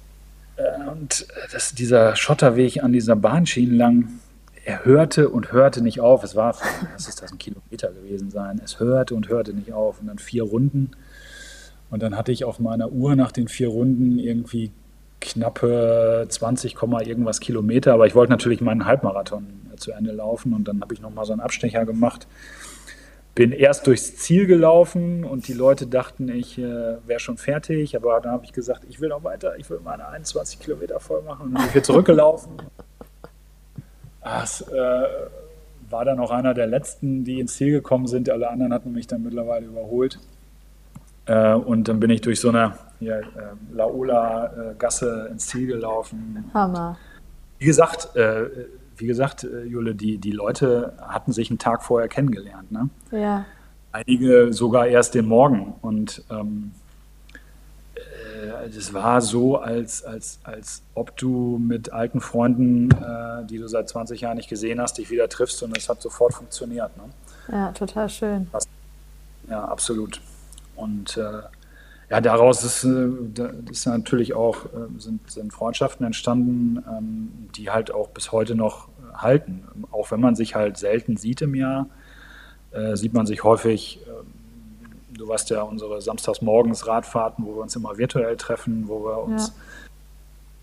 Äh, 0.57 0.90
und 0.90 1.26
das, 1.53 1.74
dieser 1.74 2.16
Schotterweg 2.16 2.82
an 2.82 2.92
dieser 2.92 3.16
Bahnschienen 3.16 3.76
lang, 3.76 4.09
er 4.64 4.84
hörte 4.84 5.30
und 5.30 5.53
hörte 5.53 5.82
nicht 5.82 6.01
auf. 6.01 6.24
Es 6.24 6.36
war, 6.36 6.55
was 6.94 7.09
ist 7.09 7.22
das, 7.22 7.32
ein 7.32 7.38
Kilometer 7.38 7.90
gewesen 7.90 8.30
sein. 8.30 8.61
Es 8.62 8.78
hörte 8.80 9.14
und 9.14 9.28
hörte 9.28 9.55
nicht 9.55 9.72
auf. 9.72 10.01
Und 10.01 10.09
dann 10.09 10.18
vier 10.18 10.42
Runden. 10.42 10.90
Und 11.90 12.03
dann 12.03 12.16
hatte 12.16 12.32
ich 12.32 12.44
auf 12.44 12.59
meiner 12.59 12.90
Uhr 12.92 13.16
nach 13.16 13.32
den 13.32 13.49
vier 13.49 13.68
Runden 13.68 14.18
irgendwie 14.18 14.72
knappe 15.21 16.27
20, 16.29 16.77
irgendwas 17.07 17.41
Kilometer. 17.41 17.95
Aber 17.95 18.07
ich 18.07 18.14
wollte 18.14 18.31
natürlich 18.31 18.61
meinen 18.61 18.85
Halbmarathon 18.85 19.47
zu 19.77 19.93
Ende 19.93 20.12
laufen. 20.12 20.53
Und 20.53 20.69
dann 20.69 20.81
habe 20.81 20.95
ich 20.95 21.01
nochmal 21.01 21.25
so 21.25 21.33
einen 21.33 21.41
Abstecher 21.41 21.85
gemacht. 21.85 22.27
Bin 23.35 23.53
erst 23.53 23.87
durchs 23.87 24.16
Ziel 24.16 24.47
gelaufen 24.47 25.25
und 25.25 25.47
die 25.47 25.53
Leute 25.53 25.87
dachten, 25.87 26.29
ich 26.29 26.59
äh, 26.59 26.97
wäre 27.07 27.21
schon 27.21 27.37
fertig. 27.37 27.97
Aber 27.97 28.21
dann 28.21 28.33
habe 28.33 28.45
ich 28.45 28.53
gesagt, 28.53 28.85
ich 28.89 29.01
will 29.01 29.09
noch 29.09 29.25
weiter. 29.25 29.57
Ich 29.59 29.71
will 29.71 29.81
meine 29.85 30.09
21 30.09 30.59
Kilometer 30.59 30.99
voll 31.01 31.23
machen. 31.23 31.47
Und 31.47 31.55
dann 31.55 31.62
bin 31.62 31.69
ich 31.69 31.75
wieder 31.75 31.85
zurückgelaufen. 31.85 32.53
Das 34.23 34.61
äh, 34.62 35.03
war 35.91 36.05
dann 36.05 36.19
auch 36.19 36.31
einer 36.31 36.55
der 36.55 36.66
letzten, 36.66 37.25
die 37.25 37.41
ins 37.41 37.55
Ziel 37.55 37.71
gekommen 37.71 38.07
sind. 38.07 38.29
Alle 38.29 38.51
anderen 38.51 38.73
hatten 38.73 38.93
mich 38.93 39.07
dann 39.07 39.23
mittlerweile 39.23 39.66
überholt. 39.66 40.19
Äh, 41.27 41.55
und 41.55 41.89
dann 41.89 42.01
bin 42.01 42.11
ich 42.11 42.21
durch 42.21 42.41
so 42.41 42.49
eine 42.49 42.75
hier, 42.99 43.20
äh, 43.20 43.74
Laola-Gasse 43.74 45.28
ins 45.30 45.46
Ziel 45.46 45.66
gelaufen. 45.66 46.51
Hammer. 46.55 46.96
Wie 47.59 47.66
gesagt, 47.66 48.14
äh, 48.16 48.46
wie 48.96 49.07
gesagt, 49.07 49.44
äh, 49.44 49.64
Jule, 49.64 49.94
die, 49.94 50.18
die 50.18 50.32
Leute 50.32 50.92
hatten 51.01 51.32
sich 51.32 51.51
einen 51.51 51.59
Tag 51.59 51.82
vorher 51.82 52.09
kennengelernt. 52.09 52.72
Ne? 52.72 52.88
Ja. 53.11 53.44
Einige 53.92 54.53
sogar 54.53 54.86
erst 54.86 55.14
den 55.14 55.26
Morgen. 55.26 55.74
Und 55.80 56.22
ähm, 56.30 56.72
es 58.76 58.92
war 58.92 59.20
so, 59.20 59.57
als, 59.57 60.05
als, 60.05 60.38
als 60.44 60.82
ob 60.94 61.16
du 61.16 61.59
mit 61.59 61.92
alten 61.92 62.20
Freunden, 62.20 62.90
äh, 62.90 63.46
die 63.46 63.59
du 63.59 63.68
seit 63.68 63.88
20 63.88 64.20
Jahren 64.20 64.36
nicht 64.36 64.49
gesehen 64.49 64.80
hast, 64.80 64.99
dich 64.99 65.11
wieder 65.11 65.28
triffst 65.28 65.62
und 65.62 65.76
es 65.76 65.88
hat 65.88 66.03
sofort 66.03 66.34
funktioniert. 66.34 66.90
Ne? 66.96 67.05
Ja, 67.51 67.72
total 67.72 68.09
schön. 68.09 68.49
Ja, 69.49 69.64
absolut. 69.64 70.20
Und 70.76 71.16
äh, 71.16 71.40
ja, 72.11 72.20
daraus 72.20 72.64
ist, 72.64 72.84
äh, 72.84 73.09
ist 73.70 73.86
natürlich 73.86 74.34
auch, 74.34 74.66
äh, 74.66 74.98
sind, 74.98 75.30
sind 75.30 75.52
Freundschaften 75.52 76.06
entstanden, 76.06 76.84
ähm, 76.88 77.48
die 77.56 77.70
halt 77.70 77.90
auch 77.92 78.09
bis 78.09 78.32
heute 78.32 78.54
noch 78.54 78.88
halten. 79.14 79.64
Auch 79.90 80.11
wenn 80.11 80.20
man 80.20 80.34
sich 80.34 80.54
halt 80.54 80.76
selten 80.78 81.16
sieht 81.16 81.42
im 81.42 81.54
Jahr, 81.54 81.86
äh, 82.70 82.96
sieht 82.96 83.14
man 83.14 83.26
sich 83.26 83.44
häufig 83.44 84.00
ähm, 84.06 84.38
du 85.18 85.28
weißt 85.28 85.50
ja, 85.50 85.62
unsere 85.62 86.00
Samstagsmorgens 86.00 86.86
Radfahrten, 86.86 87.44
wo 87.44 87.56
wir 87.56 87.62
uns 87.62 87.76
immer 87.76 87.98
virtuell 87.98 88.36
treffen, 88.36 88.88
wo 88.88 89.04
wir 89.04 89.18
uns 89.18 89.48
ja. 89.48 89.54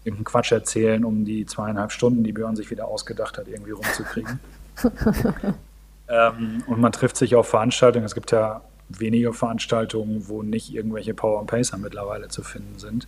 irgendeinen 0.06 0.26
Quatsch 0.26 0.52
erzählen, 0.52 1.06
um 1.06 1.26
die 1.26 1.46
zweieinhalb 1.46 1.92
Stunden, 1.92 2.24
die 2.24 2.32
Björn 2.32 2.56
sich 2.56 2.72
wieder 2.72 2.88
ausgedacht 2.88 3.38
hat, 3.38 3.48
irgendwie 3.48 3.72
rumzukriegen. 3.72 4.40
ähm, 6.08 6.64
und 6.68 6.80
man 6.80 6.92
trifft 6.92 7.18
sich 7.18 7.36
auf 7.36 7.48
Veranstaltungen. 7.48 8.06
Es 8.06 8.16
gibt 8.16 8.32
ja 8.32 8.62
wenige 8.90 9.34
Veranstaltungen, 9.34 10.28
wo 10.28 10.44
nicht 10.44 10.74
irgendwelche 10.74 11.14
Power 11.14 11.40
and 11.40 11.50
Pacer 11.50 11.78
mittlerweile 11.78 12.28
zu 12.28 12.44
finden 12.44 12.78
sind. 12.78 13.08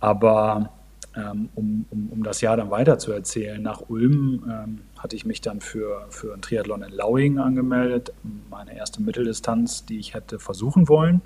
Aber 0.00 0.70
ähm, 1.16 1.48
um, 1.54 1.86
um, 1.90 2.08
um 2.10 2.22
das 2.22 2.40
Jahr 2.40 2.56
dann 2.56 2.70
weiter 2.70 2.98
zu 2.98 3.12
erzählen, 3.12 3.60
nach 3.60 3.82
Ulm 3.88 4.44
ähm, 4.48 4.80
hatte 4.98 5.16
ich 5.16 5.24
mich 5.24 5.40
dann 5.40 5.60
für, 5.60 6.06
für 6.10 6.34
ein 6.34 6.42
Triathlon 6.42 6.82
in 6.82 6.92
Lauing 6.92 7.38
angemeldet, 7.38 8.12
meine 8.50 8.76
erste 8.76 9.02
Mitteldistanz, 9.02 9.84
die 9.84 9.98
ich 9.98 10.14
hätte 10.14 10.38
versuchen 10.38 10.88
wollen. 10.88 11.22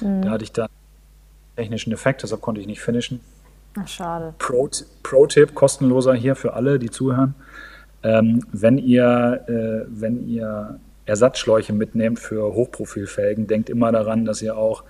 Mhm. 0.00 0.22
Da 0.22 0.30
hatte 0.30 0.44
ich 0.44 0.52
dann 0.52 0.68
technischen 1.56 1.92
Effekt, 1.92 2.22
deshalb 2.22 2.42
konnte 2.42 2.60
ich 2.60 2.66
nicht 2.66 2.80
finishen. 2.80 3.20
Ach, 3.78 3.88
schade. 3.88 4.34
Pro-Tipp, 4.38 4.86
Pro 5.02 5.26
kostenloser 5.54 6.14
hier 6.14 6.34
für 6.34 6.54
alle, 6.54 6.78
die 6.78 6.90
zuhören. 6.90 7.34
Ähm, 8.02 8.44
wenn, 8.52 8.78
ihr, 8.78 9.44
äh, 9.48 9.86
wenn 9.88 10.28
ihr 10.28 10.78
Ersatzschläuche 11.06 11.72
mitnehmt 11.72 12.18
für 12.18 12.52
Hochprofilfelgen, 12.52 13.46
denkt 13.46 13.70
immer 13.70 13.92
daran, 13.92 14.24
dass 14.24 14.42
ihr 14.42 14.56
auch 14.56 14.84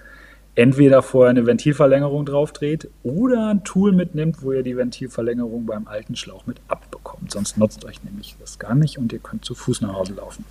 entweder 0.57 1.03
vorher 1.03 1.31
eine 1.31 1.47
Ventilverlängerung 1.47 2.25
drauf 2.25 2.53
dreht 2.53 2.89
oder 3.03 3.51
ein 3.51 3.63
Tool 3.63 3.93
mitnimmt, 3.93 4.43
wo 4.43 4.53
ihr 4.53 4.63
die 4.63 4.77
Ventilverlängerung 4.77 5.67
beim 5.67 5.87
alten 5.87 6.17
Schlauch 6.17 6.47
mit 6.47 6.61
abbekommt. 6.67 7.31
Sonst 7.31 7.59
nutzt 7.59 7.85
euch 7.85 8.03
nämlich 8.03 8.37
das 8.41 8.59
gar 8.59 8.75
nicht 8.75 8.99
und 8.99 9.13
ihr 9.13 9.19
könnt 9.19 9.45
zu 9.45 9.55
Fuß 9.55 9.83
nach 9.83 9.93
Hause 9.93 10.15
laufen, 10.15 10.45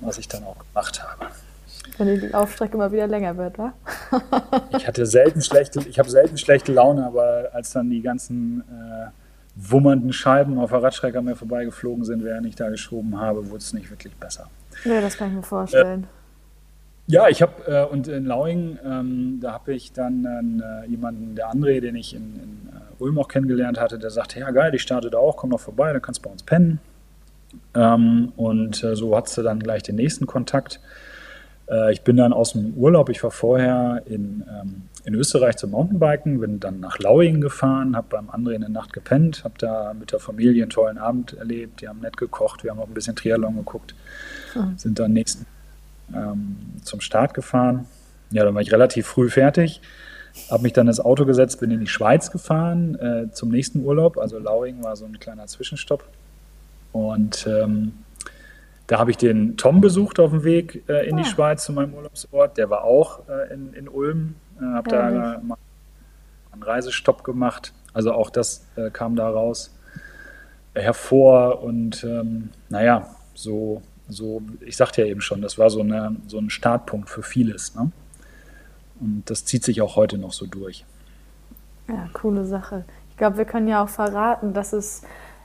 was 0.00 0.18
ich 0.18 0.28
dann 0.28 0.42
auch 0.42 0.56
gemacht 0.58 1.02
habe. 1.02 1.32
Wenn 1.96 2.20
die 2.20 2.26
Laufstrecke 2.26 2.76
mal 2.76 2.90
wieder 2.90 3.06
länger 3.06 3.36
wird, 3.36 3.58
wa? 3.58 3.72
ich 4.76 4.86
hatte 4.86 5.06
selten 5.06 5.42
schlechte, 5.42 5.80
ich 5.88 5.98
habe 5.98 6.10
selten 6.10 6.38
schlechte 6.38 6.72
Laune, 6.72 7.06
aber 7.06 7.50
als 7.52 7.72
dann 7.72 7.90
die 7.90 8.02
ganzen 8.02 8.62
äh, 8.62 9.10
wummernden 9.54 10.12
Scheiben 10.12 10.58
auf 10.58 10.70
der 10.70 10.82
Radstrecke 10.82 11.18
an 11.18 11.26
mir 11.26 11.36
vorbeigeflogen 11.36 12.04
sind, 12.04 12.24
während 12.24 12.46
ich 12.46 12.56
da 12.56 12.68
geschoben 12.68 13.20
habe, 13.20 13.48
wurde 13.50 13.58
es 13.58 13.72
nicht 13.72 13.90
wirklich 13.90 14.14
besser. 14.16 14.48
Nee, 14.84 15.00
das 15.00 15.16
kann 15.16 15.28
ich 15.28 15.34
mir 15.34 15.42
vorstellen. 15.42 16.04
Äh, 16.04 17.12
ja, 17.12 17.28
ich 17.28 17.42
habe, 17.42 17.66
äh, 17.66 17.84
und 17.84 18.08
in 18.08 18.24
Lauing, 18.26 18.78
ähm, 18.84 19.38
da 19.40 19.52
habe 19.52 19.74
ich 19.74 19.92
dann 19.92 20.62
äh, 20.84 20.88
jemanden, 20.88 21.34
der 21.34 21.50
André, 21.50 21.80
den 21.80 21.96
ich 21.96 22.14
in, 22.14 22.36
in 22.36 22.68
äh, 22.72 23.02
Ulm 23.02 23.18
auch 23.18 23.28
kennengelernt 23.28 23.80
hatte, 23.80 23.98
der 23.98 24.10
sagte, 24.10 24.40
ja 24.40 24.50
geil, 24.50 24.74
ich 24.74 24.82
starte 24.82 25.10
da 25.10 25.18
auch, 25.18 25.36
komm 25.36 25.50
doch 25.50 25.60
vorbei, 25.60 25.92
dann 25.92 26.00
kannst 26.00 26.20
du 26.20 26.24
bei 26.24 26.30
uns 26.30 26.42
pennen. 26.42 26.78
Ähm, 27.74 28.32
und 28.36 28.82
äh, 28.84 28.94
so 28.94 29.16
hattest 29.16 29.36
du 29.36 29.42
dann 29.42 29.58
gleich 29.58 29.82
den 29.82 29.96
nächsten 29.96 30.26
Kontakt. 30.26 30.80
Äh, 31.72 31.92
ich 31.92 32.02
bin 32.02 32.16
dann 32.16 32.32
aus 32.32 32.52
dem 32.52 32.74
Urlaub, 32.74 33.08
ich 33.08 33.22
war 33.24 33.30
vorher 33.30 34.02
in, 34.06 34.44
ähm, 34.48 34.82
in 35.04 35.14
Österreich 35.14 35.56
zum 35.56 35.70
Mountainbiken, 35.70 36.40
bin 36.40 36.60
dann 36.60 36.80
nach 36.80 36.98
Lauing 36.98 37.40
gefahren, 37.40 37.96
habe 37.96 38.08
beim 38.10 38.28
André 38.28 38.52
in 38.52 38.60
der 38.60 38.70
Nacht 38.70 38.92
gepennt, 38.92 39.42
habe 39.44 39.54
da 39.58 39.94
mit 39.94 40.12
der 40.12 40.20
Familie 40.20 40.62
einen 40.62 40.70
tollen 40.70 40.98
Abend 40.98 41.32
erlebt, 41.32 41.80
die 41.80 41.88
haben 41.88 42.00
nett 42.00 42.16
gekocht, 42.16 42.62
wir 42.62 42.70
haben 42.70 42.78
auch 42.78 42.88
ein 42.88 42.94
bisschen 42.94 43.16
Triathlon 43.16 43.56
geguckt, 43.56 43.94
mhm. 44.54 44.74
sind 44.76 44.98
dann 44.98 45.12
nächsten 45.12 45.46
ähm, 46.14 46.56
zum 46.82 47.00
Start 47.00 47.34
gefahren. 47.34 47.86
Ja, 48.30 48.44
dann 48.44 48.54
war 48.54 48.62
ich 48.62 48.72
relativ 48.72 49.06
früh 49.06 49.28
fertig, 49.28 49.80
habe 50.50 50.62
mich 50.62 50.72
dann 50.72 50.86
ins 50.86 51.00
Auto 51.00 51.24
gesetzt, 51.24 51.60
bin 51.60 51.70
in 51.70 51.80
die 51.80 51.86
Schweiz 51.86 52.30
gefahren 52.30 52.94
äh, 52.96 53.32
zum 53.32 53.50
nächsten 53.50 53.80
Urlaub. 53.80 54.18
Also 54.18 54.38
Lauing 54.38 54.82
war 54.82 54.96
so 54.96 55.04
ein 55.04 55.18
kleiner 55.18 55.46
Zwischenstopp. 55.46 56.04
Und 56.92 57.46
ähm, 57.46 57.92
da 58.92 58.98
habe 58.98 59.10
ich 59.10 59.16
den 59.16 59.56
Tom 59.56 59.80
besucht 59.80 60.20
auf 60.20 60.32
dem 60.32 60.44
Weg 60.44 60.84
äh, 60.86 61.08
in 61.08 61.16
die 61.16 61.22
ah. 61.22 61.26
Schweiz 61.26 61.64
zu 61.64 61.72
meinem 61.72 61.94
Urlaubsort. 61.94 62.58
Der 62.58 62.68
war 62.68 62.84
auch 62.84 63.26
äh, 63.26 63.54
in, 63.54 63.72
in 63.72 63.88
Ulm, 63.88 64.34
äh, 64.60 64.64
habe 64.64 64.90
da 64.90 65.40
mal 65.42 65.56
einen 66.52 66.62
Reisestopp 66.62 67.24
gemacht. 67.24 67.72
Also 67.94 68.12
auch 68.12 68.28
das 68.28 68.66
äh, 68.76 68.90
kam 68.90 69.16
da 69.16 69.30
raus 69.30 69.74
hervor. 70.74 71.62
Und 71.62 72.04
ähm, 72.04 72.50
naja, 72.68 73.08
so 73.32 73.80
so, 74.08 74.42
ich 74.60 74.76
sagte 74.76 75.00
ja 75.00 75.08
eben 75.08 75.22
schon, 75.22 75.40
das 75.40 75.56
war 75.56 75.70
so, 75.70 75.80
eine, 75.80 76.16
so 76.26 76.36
ein 76.36 76.50
Startpunkt 76.50 77.08
für 77.08 77.22
vieles. 77.22 77.74
Ne? 77.74 77.90
Und 79.00 79.22
das 79.24 79.46
zieht 79.46 79.64
sich 79.64 79.80
auch 79.80 79.96
heute 79.96 80.18
noch 80.18 80.34
so 80.34 80.44
durch. 80.44 80.84
Ja, 81.88 82.10
coole 82.12 82.44
Sache. 82.44 82.84
Ich 83.08 83.16
glaube, 83.16 83.38
wir 83.38 83.46
können 83.46 83.68
ja 83.68 83.82
auch 83.82 83.88
verraten, 83.88 84.52
dass 84.52 84.74
es 84.74 85.02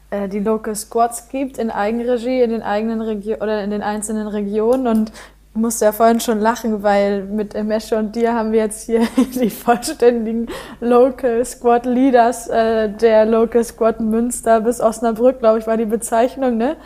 äh, 0.10 0.28
die 0.28 0.40
Local 0.40 0.76
Squads 0.76 1.30
gibt 1.30 1.58
in 1.58 1.70
Eigenregie 1.72 2.42
in 2.42 2.50
den 2.50 2.62
eigenen 2.62 3.02
Regionen 3.02 3.42
oder 3.42 3.64
in 3.64 3.72
den 3.72 3.82
einzelnen 3.82 4.28
Regionen 4.28 4.88
und 4.88 5.12
ich 5.54 5.62
musste 5.62 5.86
ja 5.86 5.92
vorhin 5.92 6.20
schon 6.20 6.40
lachen, 6.40 6.84
weil 6.84 7.24
mit 7.24 7.56
Emesche 7.56 7.98
und 7.98 8.16
dir 8.16 8.34
haben 8.34 8.52
wir 8.52 8.60
jetzt 8.60 8.86
hier 8.86 9.02
die 9.34 9.50
vollständigen 9.50 10.48
Local 10.80 11.44
Squad 11.44 11.86
Leaders 11.86 12.48
äh, 12.48 12.90
der 12.90 13.26
Local 13.26 13.64
Squad 13.64 14.00
Münster 14.00 14.62
bis 14.62 14.80
Osnabrück, 14.80 15.40
glaube 15.40 15.60
ich, 15.60 15.68
war 15.68 15.78
die 15.78 15.86
Bezeichnung, 15.86 16.58
ne? 16.58 16.78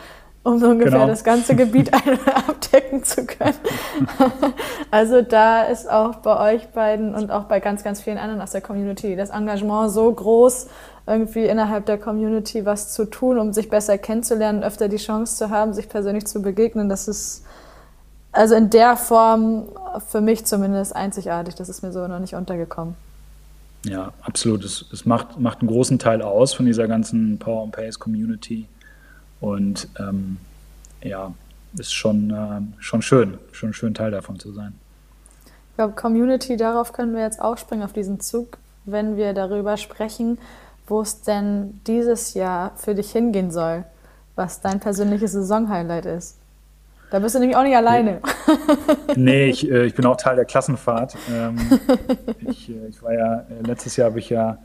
um 0.44 0.58
so 0.58 0.68
ungefähr 0.68 0.92
genau. 0.92 1.06
das 1.06 1.22
ganze 1.22 1.54
Gebiet 1.54 1.92
abdecken 2.48 3.04
zu 3.04 3.26
können. 3.26 3.54
also 4.90 5.22
da 5.22 5.64
ist 5.64 5.88
auch 5.88 6.16
bei 6.16 6.54
euch 6.54 6.68
beiden 6.68 7.14
und 7.14 7.30
auch 7.30 7.44
bei 7.44 7.60
ganz, 7.60 7.84
ganz 7.84 8.00
vielen 8.00 8.18
anderen 8.18 8.40
aus 8.40 8.50
der 8.50 8.60
Community 8.60 9.14
das 9.14 9.30
Engagement 9.30 9.92
so 9.92 10.10
groß, 10.12 10.68
irgendwie 11.06 11.44
innerhalb 11.46 11.86
der 11.86 11.98
Community 11.98 12.64
was 12.64 12.92
zu 12.92 13.06
tun, 13.06 13.38
um 13.38 13.52
sich 13.52 13.68
besser 13.68 13.98
kennenzulernen, 13.98 14.62
öfter 14.62 14.88
die 14.88 14.98
Chance 14.98 15.36
zu 15.36 15.50
haben, 15.50 15.74
sich 15.74 15.88
persönlich 15.88 16.26
zu 16.26 16.42
begegnen. 16.42 16.88
Das 16.88 17.08
ist 17.08 17.44
also 18.30 18.54
in 18.54 18.70
der 18.70 18.96
Form 18.96 19.68
für 20.08 20.20
mich 20.20 20.44
zumindest 20.44 20.94
einzigartig. 20.94 21.54
Das 21.54 21.68
ist 21.68 21.82
mir 21.82 21.92
so 21.92 22.06
noch 22.06 22.18
nicht 22.18 22.34
untergekommen. 22.34 22.94
Ja, 23.84 24.12
absolut. 24.22 24.64
Es, 24.64 24.84
es 24.92 25.04
macht, 25.04 25.40
macht 25.40 25.60
einen 25.60 25.68
großen 25.68 25.98
Teil 25.98 26.22
aus 26.22 26.54
von 26.54 26.66
dieser 26.66 26.86
ganzen 26.86 27.38
Power 27.38 27.64
and 27.64 27.72
Pace 27.72 27.98
Community. 27.98 28.68
Und 29.40 29.88
ähm, 29.98 30.38
ja, 31.02 31.34
ist 31.76 31.92
schon, 31.92 32.30
äh, 32.30 32.80
schon 32.80 33.02
schön, 33.02 33.38
schon 33.50 33.72
schön 33.72 33.94
Teil 33.94 34.12
davon 34.12 34.38
zu 34.38 34.52
sein. 34.52 34.74
Ich 35.70 35.76
glaube, 35.76 35.94
Community, 35.94 36.56
darauf 36.56 36.92
können 36.92 37.14
wir 37.14 37.22
jetzt 37.22 37.40
aufspringen, 37.40 37.84
auf 37.84 37.92
diesen 37.92 38.20
Zug, 38.20 38.58
wenn 38.84 39.16
wir 39.16 39.32
darüber 39.32 39.76
sprechen, 39.76 40.38
wo 40.86 41.00
es 41.00 41.22
denn 41.22 41.80
dieses 41.86 42.34
Jahr 42.34 42.72
für 42.76 42.94
dich 42.94 43.12
hingehen 43.12 43.50
soll, 43.50 43.84
was 44.34 44.60
dein 44.60 44.80
persönliches 44.80 45.32
Saisonhighlight 45.32 46.06
ist. 46.06 46.38
Da 47.10 47.18
bist 47.18 47.34
du 47.34 47.40
nämlich 47.40 47.56
auch 47.58 47.62
nicht 47.62 47.76
alleine. 47.76 48.22
nee, 49.16 49.50
ich, 49.50 49.70
äh, 49.70 49.84
ich 49.84 49.94
bin 49.94 50.06
auch 50.06 50.16
Teil 50.16 50.34
der 50.34 50.46
Klassenfahrt. 50.46 51.14
Ähm, 51.30 51.58
ich, 52.40 52.70
äh, 52.70 52.86
ich, 52.88 53.02
war 53.02 53.12
ja, 53.12 53.40
äh, 53.40 53.66
letztes 53.66 53.96
Jahr 53.96 54.08
habe 54.08 54.18
ich 54.18 54.30
ja 54.30 54.56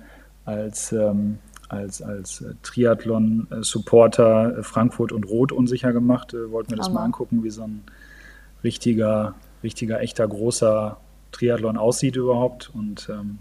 als, 0.46 0.94
ähm, 0.94 1.40
als, 1.68 2.02
als 2.02 2.46
Triathlon-Supporter 2.64 4.64
Frankfurt 4.64 5.12
und 5.12 5.26
Rot 5.26 5.52
unsicher 5.52 5.92
gemacht. 5.92 6.34
Wollten 6.34 6.70
wir 6.70 6.78
das 6.78 6.86
Hammer. 6.86 7.00
mal 7.00 7.06
angucken, 7.06 7.44
wie 7.44 7.50
so 7.50 7.64
ein 7.64 7.84
richtiger, 8.64 9.36
richtiger, 9.62 10.00
echter, 10.00 10.26
großer 10.26 10.96
Triathlon 11.34 11.76
aussieht 11.76 12.16
überhaupt. 12.16 12.72
Und 12.74 13.10
ähm, 13.12 13.40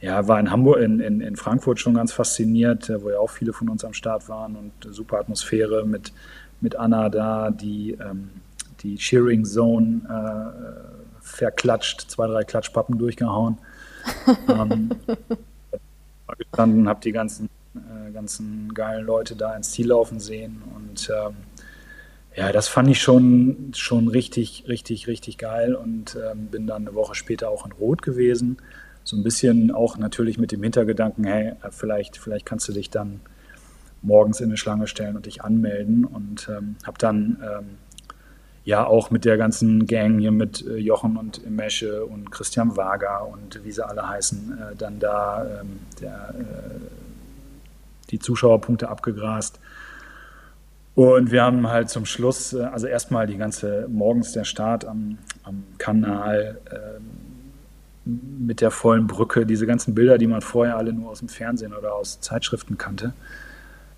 ja, 0.00 0.28
war 0.28 0.38
in 0.38 0.50
Hamburg, 0.50 0.80
in, 0.80 1.00
in, 1.00 1.20
in 1.20 1.36
Frankfurt 1.36 1.80
schon 1.80 1.94
ganz 1.94 2.12
fasziniert, 2.12 2.90
wo 3.02 3.10
ja 3.10 3.18
auch 3.18 3.30
viele 3.30 3.52
von 3.52 3.68
uns 3.68 3.84
am 3.84 3.92
Start 3.92 4.28
waren 4.28 4.56
und 4.56 4.72
super 4.94 5.18
Atmosphäre 5.18 5.84
mit, 5.84 6.12
mit 6.60 6.76
Anna 6.76 7.08
da, 7.08 7.50
die 7.50 7.92
ähm, 8.00 8.30
die 8.80 8.96
Cheering 8.96 9.44
Zone 9.44 10.02
äh, 10.08 11.20
verklatscht, 11.20 12.10
zwei, 12.10 12.26
drei 12.26 12.44
Klatschpappen 12.44 12.98
durchgehauen. 12.98 13.58
ähm, 14.48 14.90
gestanden, 16.38 16.88
habe 16.88 17.00
die 17.02 17.12
ganzen, 17.12 17.48
äh, 17.74 18.12
ganzen 18.12 18.72
geilen 18.74 19.04
Leute 19.04 19.34
da 19.34 19.56
ins 19.56 19.72
Ziel 19.72 19.88
laufen 19.88 20.20
sehen 20.20 20.62
und 20.76 21.10
ähm, 21.10 21.36
ja, 22.36 22.52
das 22.52 22.68
fand 22.68 22.88
ich 22.88 23.00
schon, 23.00 23.72
schon 23.74 24.06
richtig, 24.06 24.64
richtig, 24.68 25.08
richtig 25.08 25.38
geil 25.38 25.74
und 25.74 26.16
ähm, 26.30 26.46
bin 26.46 26.66
dann 26.68 26.86
eine 26.86 26.94
Woche 26.94 27.16
später 27.16 27.48
auch 27.48 27.66
in 27.66 27.72
Rot 27.72 28.02
gewesen 28.02 28.58
so 29.08 29.16
ein 29.16 29.22
bisschen 29.22 29.70
auch 29.70 29.96
natürlich 29.96 30.36
mit 30.36 30.52
dem 30.52 30.62
Hintergedanken, 30.62 31.24
hey, 31.24 31.54
vielleicht, 31.70 32.18
vielleicht 32.18 32.44
kannst 32.44 32.68
du 32.68 32.74
dich 32.74 32.90
dann 32.90 33.20
morgens 34.02 34.40
in 34.40 34.50
eine 34.50 34.58
Schlange 34.58 34.86
stellen 34.86 35.16
und 35.16 35.24
dich 35.24 35.42
anmelden 35.42 36.04
und 36.04 36.46
ähm, 36.50 36.76
habe 36.84 36.98
dann 36.98 37.38
ähm, 37.42 37.64
ja 38.66 38.86
auch 38.86 39.10
mit 39.10 39.24
der 39.24 39.38
ganzen 39.38 39.86
Gang 39.86 40.20
hier 40.20 40.30
mit 40.30 40.62
äh, 40.66 40.76
Jochen 40.76 41.16
und 41.16 41.48
Mesche 41.50 42.04
und 42.04 42.30
Christian 42.30 42.76
Wager 42.76 43.26
und 43.26 43.64
wie 43.64 43.72
sie 43.72 43.82
alle 43.82 44.06
heißen, 44.06 44.58
äh, 44.58 44.76
dann 44.76 44.98
da 44.98 45.62
ähm, 45.62 45.78
der, 46.02 46.34
äh, 46.38 46.80
die 48.10 48.18
Zuschauerpunkte 48.18 48.90
abgegrast. 48.90 49.58
Und 50.94 51.30
wir 51.30 51.44
haben 51.44 51.66
halt 51.68 51.88
zum 51.88 52.04
Schluss, 52.04 52.52
äh, 52.52 52.60
also 52.60 52.86
erstmal 52.86 53.26
die 53.26 53.38
ganze, 53.38 53.86
morgens 53.88 54.32
der 54.32 54.44
Start 54.44 54.84
am, 54.84 55.16
am 55.44 55.64
Kanal, 55.78 56.60
ähm, 56.70 57.27
mit 58.08 58.60
der 58.60 58.70
vollen 58.70 59.06
Brücke, 59.06 59.44
diese 59.44 59.66
ganzen 59.66 59.94
Bilder, 59.94 60.18
die 60.18 60.26
man 60.26 60.40
vorher 60.40 60.76
alle 60.76 60.92
nur 60.92 61.10
aus 61.10 61.18
dem 61.18 61.28
Fernsehen 61.28 61.74
oder 61.74 61.94
aus 61.94 62.20
Zeitschriften 62.20 62.78
kannte, 62.78 63.12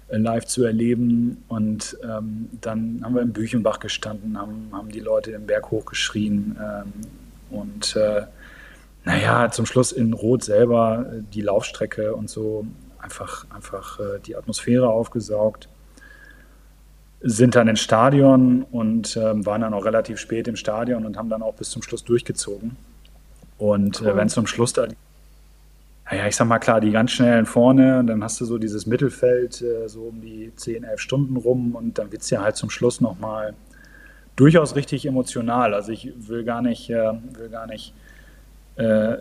äh, 0.09 0.17
live 0.17 0.47
zu 0.47 0.65
erleben. 0.65 1.43
Und 1.49 1.97
ähm, 2.03 2.49
dann 2.61 3.01
haben 3.05 3.15
wir 3.15 3.23
im 3.23 3.33
Büchenbach 3.33 3.79
gestanden, 3.79 4.39
haben, 4.39 4.71
haben 4.73 4.91
die 4.91 5.01
Leute 5.01 5.31
den 5.31 5.47
Berg 5.47 5.71
hochgeschrien. 5.71 6.59
Ähm, 6.61 6.93
und 7.51 7.97
äh, 7.97 8.23
naja, 9.05 9.51
zum 9.51 9.67
Schluss 9.67 9.93
in 9.93 10.13
Rot 10.13 10.43
selber 10.45 11.07
äh, 11.13 11.23
die 11.33 11.43
Laufstrecke 11.43 12.15
und 12.15 12.29
so 12.29 12.67
einfach, 12.99 13.47
einfach 13.51 14.01
äh, 14.01 14.19
die 14.25 14.37
Atmosphäre 14.37 14.89
aufgesaugt. 14.89 15.69
Sind 17.23 17.55
dann 17.55 17.69
ins 17.69 17.81
Stadion 17.81 18.65
und 18.71 19.17
ähm, 19.17 19.45
waren 19.45 19.61
dann 19.61 19.75
auch 19.75 19.85
relativ 19.85 20.19
spät 20.19 20.49
im 20.49 20.57
Stadion 20.57 21.05
und 21.05 21.17
haben 21.17 21.29
dann 21.29 21.43
auch 21.43 21.55
bis 21.55 21.71
zum 21.71 21.83
Schluss 21.83 22.03
durchgezogen. 22.03 22.77
Und 23.61 24.01
äh, 24.01 24.05
cool. 24.05 24.11
äh, 24.11 24.17
wenn 24.17 24.29
zum 24.29 24.47
Schluss 24.47 24.73
da, 24.73 24.89
naja, 26.11 26.27
ich 26.27 26.35
sag 26.35 26.49
mal 26.49 26.59
klar, 26.59 26.81
die 26.81 26.91
ganz 26.91 27.13
schnellen 27.13 27.47
vorne, 27.47 28.03
dann 28.05 28.25
hast 28.25 28.41
du 28.41 28.47
so 28.47 28.59
dieses 28.59 28.87
Mittelfeld 28.87 29.63
äh, 29.63 29.89
so 29.89 30.05
um 30.05 30.21
die 30.21 30.53
10, 30.57 30.83
11 30.83 30.99
Stunden 31.01 31.37
rum 31.37 31.77
und 31.77 31.99
dann 31.99 32.11
wird 32.11 32.23
es 32.23 32.31
ja 32.31 32.43
halt 32.43 32.57
zum 32.57 32.71
Schluss 32.71 33.01
nochmal 33.01 33.55
durchaus 34.35 34.75
richtig 34.75 35.05
emotional. 35.07 35.75
Also 35.75 35.93
ich 35.93 36.13
will 36.17 36.43
gar 36.43 36.63
nicht, 36.63 36.89
äh, 36.89 37.13
will 37.35 37.51
gar 37.51 37.67
nicht, 37.67 37.93
äh, 38.77 39.17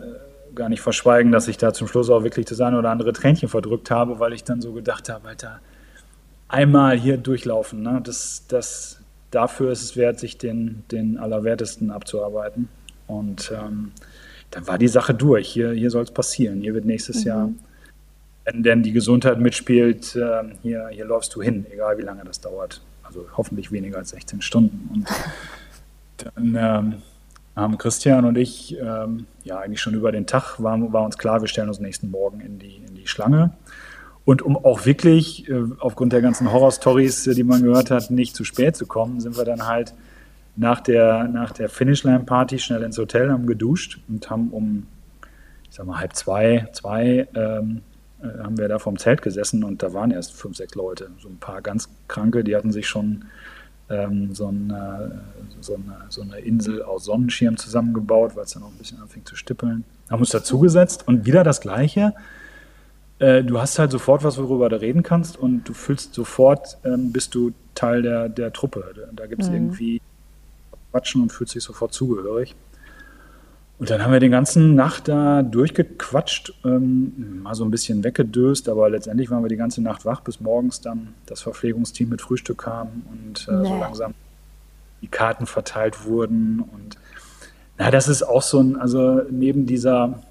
gar 0.54 0.70
nicht 0.70 0.80
verschweigen, 0.80 1.30
dass 1.30 1.46
ich 1.46 1.58
da 1.58 1.74
zum 1.74 1.86
Schluss 1.86 2.08
auch 2.08 2.24
wirklich 2.24 2.46
das 2.46 2.60
eine 2.60 2.78
oder 2.78 2.90
andere 2.90 3.12
Tränchen 3.12 3.48
verdrückt 3.48 3.90
habe, 3.90 4.18
weil 4.18 4.32
ich 4.32 4.42
dann 4.42 4.62
so 4.62 4.72
gedacht 4.72 5.10
habe, 5.10 5.28
Alter, 5.28 5.60
einmal 6.48 6.98
hier 6.98 7.18
durchlaufen, 7.18 7.82
ne? 7.82 8.00
das, 8.02 8.46
das, 8.48 9.00
dafür 9.30 9.70
ist 9.70 9.82
es 9.82 9.96
wert, 9.96 10.18
sich 10.18 10.38
den, 10.38 10.82
den 10.90 11.18
Allerwertesten 11.18 11.90
abzuarbeiten. 11.90 12.68
Und 13.06 13.52
ähm, 13.54 13.92
dann 14.50 14.66
war 14.66 14.78
die 14.78 14.88
Sache 14.88 15.14
durch. 15.14 15.48
Hier, 15.48 15.72
hier 15.72 15.90
soll 15.90 16.02
es 16.02 16.10
passieren. 16.10 16.60
Hier 16.60 16.74
wird 16.74 16.84
nächstes 16.84 17.20
mhm. 17.20 17.28
Jahr, 17.28 17.50
wenn 18.44 18.62
denn 18.62 18.82
die 18.82 18.92
Gesundheit 18.92 19.38
mitspielt, 19.38 20.16
äh, 20.16 20.42
hier, 20.62 20.88
hier 20.90 21.04
läufst 21.04 21.34
du 21.34 21.42
hin, 21.42 21.66
egal 21.70 21.98
wie 21.98 22.02
lange 22.02 22.24
das 22.24 22.40
dauert. 22.40 22.82
Also 23.02 23.26
hoffentlich 23.36 23.72
weniger 23.72 23.98
als 23.98 24.10
16 24.10 24.42
Stunden. 24.42 24.90
Und 24.92 25.08
dann 26.34 26.56
ähm, 26.56 27.02
haben 27.56 27.78
Christian 27.78 28.24
und 28.24 28.38
ich 28.38 28.76
ähm, 28.78 29.26
ja 29.44 29.58
eigentlich 29.58 29.80
schon 29.80 29.94
über 29.94 30.12
den 30.12 30.26
Tag 30.26 30.60
war, 30.60 30.92
war 30.92 31.04
uns 31.04 31.18
klar, 31.18 31.40
wir 31.40 31.48
stellen 31.48 31.68
uns 31.68 31.80
nächsten 31.80 32.10
Morgen 32.10 32.40
in 32.40 32.58
die, 32.58 32.82
in 32.86 32.94
die 32.94 33.06
Schlange. 33.06 33.52
Und 34.24 34.42
um 34.42 34.56
auch 34.56 34.86
wirklich 34.86 35.48
äh, 35.48 35.62
aufgrund 35.78 36.12
der 36.12 36.22
ganzen 36.22 36.52
Horror-Stories, 36.52 37.24
die 37.24 37.42
man 37.42 37.62
gehört 37.62 37.90
hat, 37.90 38.10
nicht 38.10 38.36
zu 38.36 38.44
spät 38.44 38.76
zu 38.76 38.86
kommen, 38.86 39.20
sind 39.20 39.36
wir 39.36 39.44
dann 39.44 39.66
halt 39.66 39.94
nach 40.56 40.80
der, 40.80 41.24
nach 41.24 41.52
der 41.52 41.68
Finishline-Party 41.68 42.58
schnell 42.58 42.82
ins 42.82 42.98
Hotel, 42.98 43.30
haben 43.30 43.46
geduscht 43.46 43.98
und 44.08 44.28
haben 44.30 44.50
um, 44.50 44.86
ich 45.68 45.74
sag 45.74 45.86
mal, 45.86 45.98
halb 45.98 46.14
zwei, 46.14 46.68
zwei 46.72 47.28
ähm, 47.34 47.82
äh, 48.22 48.42
haben 48.42 48.58
wir 48.58 48.68
da 48.68 48.78
vorm 48.78 48.98
Zelt 48.98 49.22
gesessen 49.22 49.64
und 49.64 49.82
da 49.82 49.92
waren 49.92 50.10
erst 50.10 50.34
fünf, 50.34 50.56
sechs 50.56 50.74
Leute. 50.74 51.10
So 51.20 51.28
ein 51.28 51.38
paar 51.38 51.62
ganz 51.62 51.88
Kranke, 52.08 52.44
die 52.44 52.56
hatten 52.56 52.72
sich 52.72 52.88
schon 52.88 53.24
ähm, 53.88 54.34
so, 54.34 54.48
eine, 54.48 55.22
so, 55.60 55.74
eine, 55.74 55.96
so, 56.08 56.22
eine, 56.22 56.38
Insel 56.38 56.82
aus 56.82 57.04
Sonnenschirm 57.04 57.56
zusammengebaut, 57.56 58.36
weil 58.36 58.44
es 58.44 58.52
dann 58.52 58.62
auch 58.62 58.68
ein 58.68 58.78
bisschen 58.78 59.00
anfing 59.00 59.24
zu 59.24 59.36
stippeln. 59.36 59.84
Haben 60.08 60.20
uns 60.20 60.30
dazugesetzt 60.30 61.08
und 61.08 61.26
wieder 61.26 61.42
das 61.42 61.60
Gleiche. 61.60 62.14
Äh, 63.18 63.42
du 63.42 63.60
hast 63.60 63.78
halt 63.78 63.90
sofort 63.90 64.22
was, 64.22 64.38
worüber 64.38 64.68
du 64.68 64.80
reden 64.80 65.02
kannst 65.02 65.36
und 65.36 65.64
du 65.64 65.72
fühlst 65.72 66.14
sofort, 66.14 66.78
ähm, 66.84 67.12
bist 67.12 67.34
du 67.34 67.52
Teil 67.74 68.02
der, 68.02 68.28
der 68.28 68.52
Truppe. 68.52 68.92
Da, 68.94 69.02
da 69.12 69.26
gibt 69.26 69.42
es 69.42 69.48
mhm. 69.48 69.54
irgendwie 69.54 70.00
quatschen 70.90 71.22
und 71.22 71.32
fühlt 71.32 71.50
sich 71.50 71.62
sofort 71.62 71.92
zugehörig. 71.92 72.54
Und 73.80 73.88
dann 73.88 74.04
haben 74.04 74.12
wir 74.12 74.20
den 74.20 74.30
ganzen 74.30 74.74
Nacht 74.74 75.08
da 75.08 75.42
durchgequatscht, 75.42 76.52
ähm, 76.66 77.40
mal 77.42 77.54
so 77.54 77.64
ein 77.64 77.70
bisschen 77.70 78.04
weggedöst, 78.04 78.68
aber 78.68 78.90
letztendlich 78.90 79.30
waren 79.30 79.42
wir 79.42 79.48
die 79.48 79.56
ganze 79.56 79.80
Nacht 79.82 80.04
wach, 80.04 80.20
bis 80.20 80.38
morgens 80.38 80.82
dann 80.82 81.14
das 81.24 81.40
Verpflegungsteam 81.40 82.10
mit 82.10 82.20
Frühstück 82.20 82.58
kam 82.58 82.88
und 83.10 83.48
äh, 83.48 83.52
nee. 83.52 83.68
so 83.68 83.78
langsam 83.78 84.14
die 85.00 85.08
Karten 85.08 85.46
verteilt 85.46 86.04
wurden. 86.04 86.60
Und 86.60 86.98
na, 87.78 87.90
das 87.90 88.06
ist 88.08 88.22
auch 88.22 88.42
so 88.42 88.60
ein, 88.60 88.76
also 88.76 89.22
neben 89.30 89.64
dieser, 89.64 90.22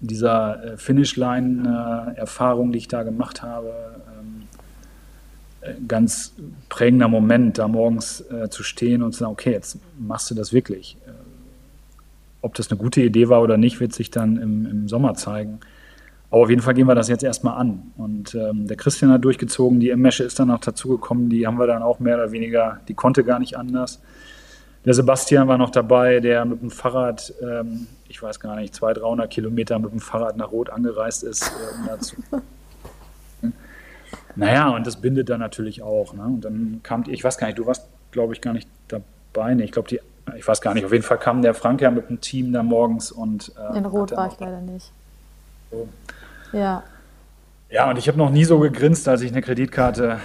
dieser 0.00 0.72
äh, 0.72 0.76
Finishline-Erfahrung, 0.76 2.68
äh, 2.68 2.72
die 2.72 2.78
ich 2.78 2.88
da 2.88 3.04
gemacht 3.04 3.42
habe, 3.42 3.72
ganz 5.86 6.34
prägender 6.68 7.08
Moment, 7.08 7.58
da 7.58 7.68
morgens 7.68 8.20
äh, 8.30 8.48
zu 8.48 8.62
stehen 8.62 9.02
und 9.02 9.12
zu 9.12 9.20
sagen, 9.20 9.32
okay, 9.32 9.52
jetzt 9.52 9.78
machst 9.98 10.30
du 10.30 10.34
das 10.34 10.52
wirklich. 10.52 10.96
Äh, 11.06 11.10
ob 12.42 12.54
das 12.54 12.70
eine 12.70 12.78
gute 12.78 13.02
Idee 13.02 13.28
war 13.28 13.42
oder 13.42 13.56
nicht, 13.56 13.80
wird 13.80 13.92
sich 13.92 14.10
dann 14.10 14.36
im, 14.36 14.66
im 14.66 14.88
Sommer 14.88 15.14
zeigen. 15.14 15.60
Aber 16.30 16.42
auf 16.42 16.50
jeden 16.50 16.62
Fall 16.62 16.74
gehen 16.74 16.86
wir 16.86 16.94
das 16.94 17.08
jetzt 17.08 17.24
erstmal 17.24 17.58
an. 17.58 17.92
Und 17.96 18.34
ähm, 18.34 18.66
der 18.66 18.76
Christian 18.76 19.10
hat 19.10 19.24
durchgezogen, 19.24 19.80
die 19.80 19.94
Mesche 19.96 20.24
ist 20.24 20.38
dann 20.38 20.48
noch 20.48 20.60
dazugekommen, 20.60 21.28
die 21.28 21.46
haben 21.46 21.58
wir 21.58 21.66
dann 21.66 21.82
auch 21.82 21.98
mehr 21.98 22.16
oder 22.16 22.32
weniger, 22.32 22.80
die 22.88 22.94
konnte 22.94 23.24
gar 23.24 23.38
nicht 23.38 23.56
anders. 23.56 24.00
Der 24.84 24.94
Sebastian 24.94 25.48
war 25.48 25.58
noch 25.58 25.70
dabei, 25.70 26.20
der 26.20 26.44
mit 26.44 26.62
dem 26.62 26.70
Fahrrad, 26.70 27.32
ähm, 27.42 27.86
ich 28.08 28.22
weiß 28.22 28.38
gar 28.38 28.56
nicht, 28.56 28.74
200, 28.74 29.02
300 29.02 29.30
Kilometer 29.30 29.78
mit 29.78 29.92
dem 29.92 30.00
Fahrrad 30.00 30.36
nach 30.36 30.52
Rot 30.52 30.70
angereist 30.70 31.24
ist, 31.24 31.48
äh, 31.48 31.80
um 31.80 31.86
dazu 31.86 32.16
naja, 34.36 34.68
und 34.68 34.86
das 34.86 34.96
bindet 35.00 35.30
dann 35.30 35.40
natürlich 35.40 35.82
auch. 35.82 36.12
Ne? 36.12 36.22
Und 36.24 36.42
dann 36.42 36.80
kam, 36.82 37.04
die, 37.04 37.12
ich 37.12 37.24
weiß 37.24 37.38
gar 37.38 37.46
nicht, 37.46 37.58
du 37.58 37.66
warst, 37.66 37.86
glaube 38.10 38.34
ich, 38.34 38.40
gar 38.40 38.52
nicht 38.52 38.68
dabei. 38.88 39.54
Nee, 39.54 39.64
ich 39.64 39.72
glaube, 39.72 39.88
die, 39.88 40.00
ich 40.36 40.46
weiß 40.46 40.60
gar 40.60 40.74
nicht, 40.74 40.84
auf 40.84 40.92
jeden 40.92 41.04
Fall 41.04 41.18
kam 41.18 41.42
der 41.42 41.54
Frank 41.54 41.80
ja 41.80 41.90
mit 41.90 42.08
dem 42.08 42.20
Team 42.20 42.52
da 42.52 42.62
morgens 42.62 43.10
und. 43.10 43.52
Äh, 43.72 43.78
In 43.78 43.86
Rot 43.86 44.12
war 44.12 44.30
ich 44.30 44.38
leider 44.38 44.60
nicht. 44.60 44.92
So. 45.70 45.88
Ja. 46.52 46.82
Ja, 47.70 47.90
und 47.90 47.98
ich 47.98 48.06
habe 48.08 48.18
noch 48.18 48.30
nie 48.30 48.44
so 48.44 48.58
gegrinst, 48.60 49.08
als 49.08 49.22
ich 49.22 49.32
eine 49.32 49.42
Kreditkarte 49.42 50.20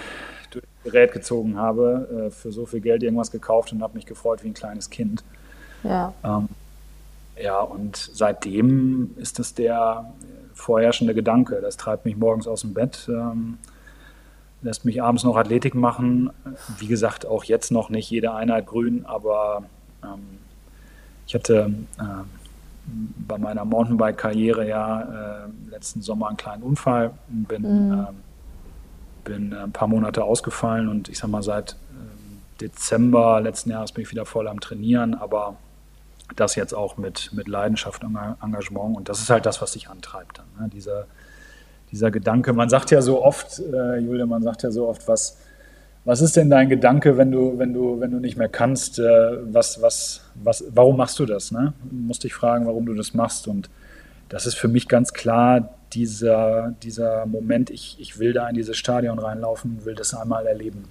durch 0.50 0.64
das 0.64 0.92
Gerät 0.92 1.12
gezogen 1.12 1.56
habe, 1.56 2.28
äh, 2.28 2.30
für 2.30 2.52
so 2.52 2.66
viel 2.66 2.80
Geld 2.80 3.02
irgendwas 3.02 3.30
gekauft 3.30 3.72
und 3.72 3.82
habe 3.82 3.94
mich 3.94 4.06
gefreut 4.06 4.44
wie 4.44 4.48
ein 4.48 4.54
kleines 4.54 4.90
Kind. 4.90 5.24
Ja. 5.82 6.14
Ähm, 6.22 6.48
ja, 7.40 7.60
und 7.60 7.96
seitdem 7.96 9.14
ist 9.16 9.38
das 9.38 9.54
der 9.54 10.12
vorherrschende 10.54 11.14
Gedanke. 11.14 11.60
Das 11.60 11.76
treibt 11.76 12.04
mich 12.04 12.16
morgens 12.16 12.46
aus 12.46 12.60
dem 12.60 12.74
Bett. 12.74 13.06
Ähm, 13.08 13.58
lässt 14.62 14.84
mich 14.84 15.02
abends 15.02 15.24
noch 15.24 15.36
Athletik 15.36 15.74
machen. 15.74 16.30
Wie 16.78 16.86
gesagt, 16.86 17.26
auch 17.26 17.44
jetzt 17.44 17.70
noch 17.70 17.90
nicht 17.90 18.10
jede 18.10 18.32
Einheit 18.32 18.66
grün, 18.66 19.04
aber 19.06 19.64
ähm, 20.02 20.38
ich 21.26 21.34
hatte 21.34 21.72
äh, 21.98 22.02
bei 23.26 23.38
meiner 23.38 23.64
Mountainbike-Karriere 23.64 24.68
ja 24.68 25.44
äh, 25.44 25.70
letzten 25.70 26.02
Sommer 26.02 26.28
einen 26.28 26.36
kleinen 26.36 26.62
Unfall, 26.62 27.12
bin, 27.28 27.88
mhm. 27.88 27.92
äh, 28.00 28.06
bin 29.24 29.54
ein 29.54 29.72
paar 29.72 29.88
Monate 29.88 30.24
ausgefallen 30.24 30.88
und 30.88 31.08
ich 31.08 31.18
sag 31.18 31.28
mal, 31.28 31.42
seit 31.42 31.76
Dezember 32.60 33.40
letzten 33.40 33.70
Jahres 33.70 33.92
bin 33.92 34.02
ich 34.02 34.10
wieder 34.12 34.24
voll 34.24 34.46
am 34.46 34.60
Trainieren, 34.60 35.14
aber 35.14 35.56
das 36.36 36.54
jetzt 36.54 36.72
auch 36.72 36.96
mit, 36.96 37.30
mit 37.32 37.48
Leidenschaft 37.48 38.04
und 38.04 38.16
Engagement. 38.42 38.96
Und 38.96 39.08
das 39.08 39.20
ist 39.20 39.30
halt 39.30 39.44
das, 39.44 39.60
was 39.60 39.72
dich 39.72 39.90
antreibt 39.90 40.38
dann. 40.38 40.46
Ne? 40.58 40.70
Dieser, 40.70 41.06
dieser 41.92 42.10
Gedanke, 42.10 42.52
man 42.54 42.68
sagt 42.68 42.90
ja 42.90 43.02
so 43.02 43.22
oft, 43.22 43.60
äh, 43.60 43.98
Julia, 43.98 44.26
man 44.26 44.42
sagt 44.42 44.62
ja 44.62 44.70
so 44.70 44.88
oft, 44.88 45.06
was, 45.06 45.36
was 46.04 46.22
ist 46.22 46.36
denn 46.36 46.50
dein 46.50 46.68
Gedanke, 46.68 47.18
wenn 47.18 47.30
du, 47.30 47.58
wenn 47.58 47.72
du, 47.74 48.00
wenn 48.00 48.10
du 48.10 48.18
nicht 48.18 48.36
mehr 48.36 48.48
kannst? 48.48 48.98
Äh, 48.98 49.02
was, 49.52 49.80
was, 49.82 50.22
was, 50.34 50.64
warum 50.70 50.96
machst 50.96 51.18
du 51.18 51.26
das? 51.26 51.52
Ne? 51.52 51.74
Du 51.84 51.94
musst 51.94 52.24
dich 52.24 52.34
fragen, 52.34 52.66
warum 52.66 52.86
du 52.86 52.94
das 52.94 53.14
machst. 53.14 53.46
Und 53.46 53.68
das 54.30 54.46
ist 54.46 54.54
für 54.54 54.68
mich 54.68 54.88
ganz 54.88 55.12
klar 55.12 55.74
dieser, 55.92 56.74
dieser 56.82 57.26
Moment, 57.26 57.68
ich, 57.68 57.98
ich 58.00 58.18
will 58.18 58.32
da 58.32 58.48
in 58.48 58.54
dieses 58.54 58.78
Stadion 58.78 59.18
reinlaufen, 59.18 59.84
will 59.84 59.94
das 59.94 60.14
einmal 60.14 60.46
erleben. 60.46 60.84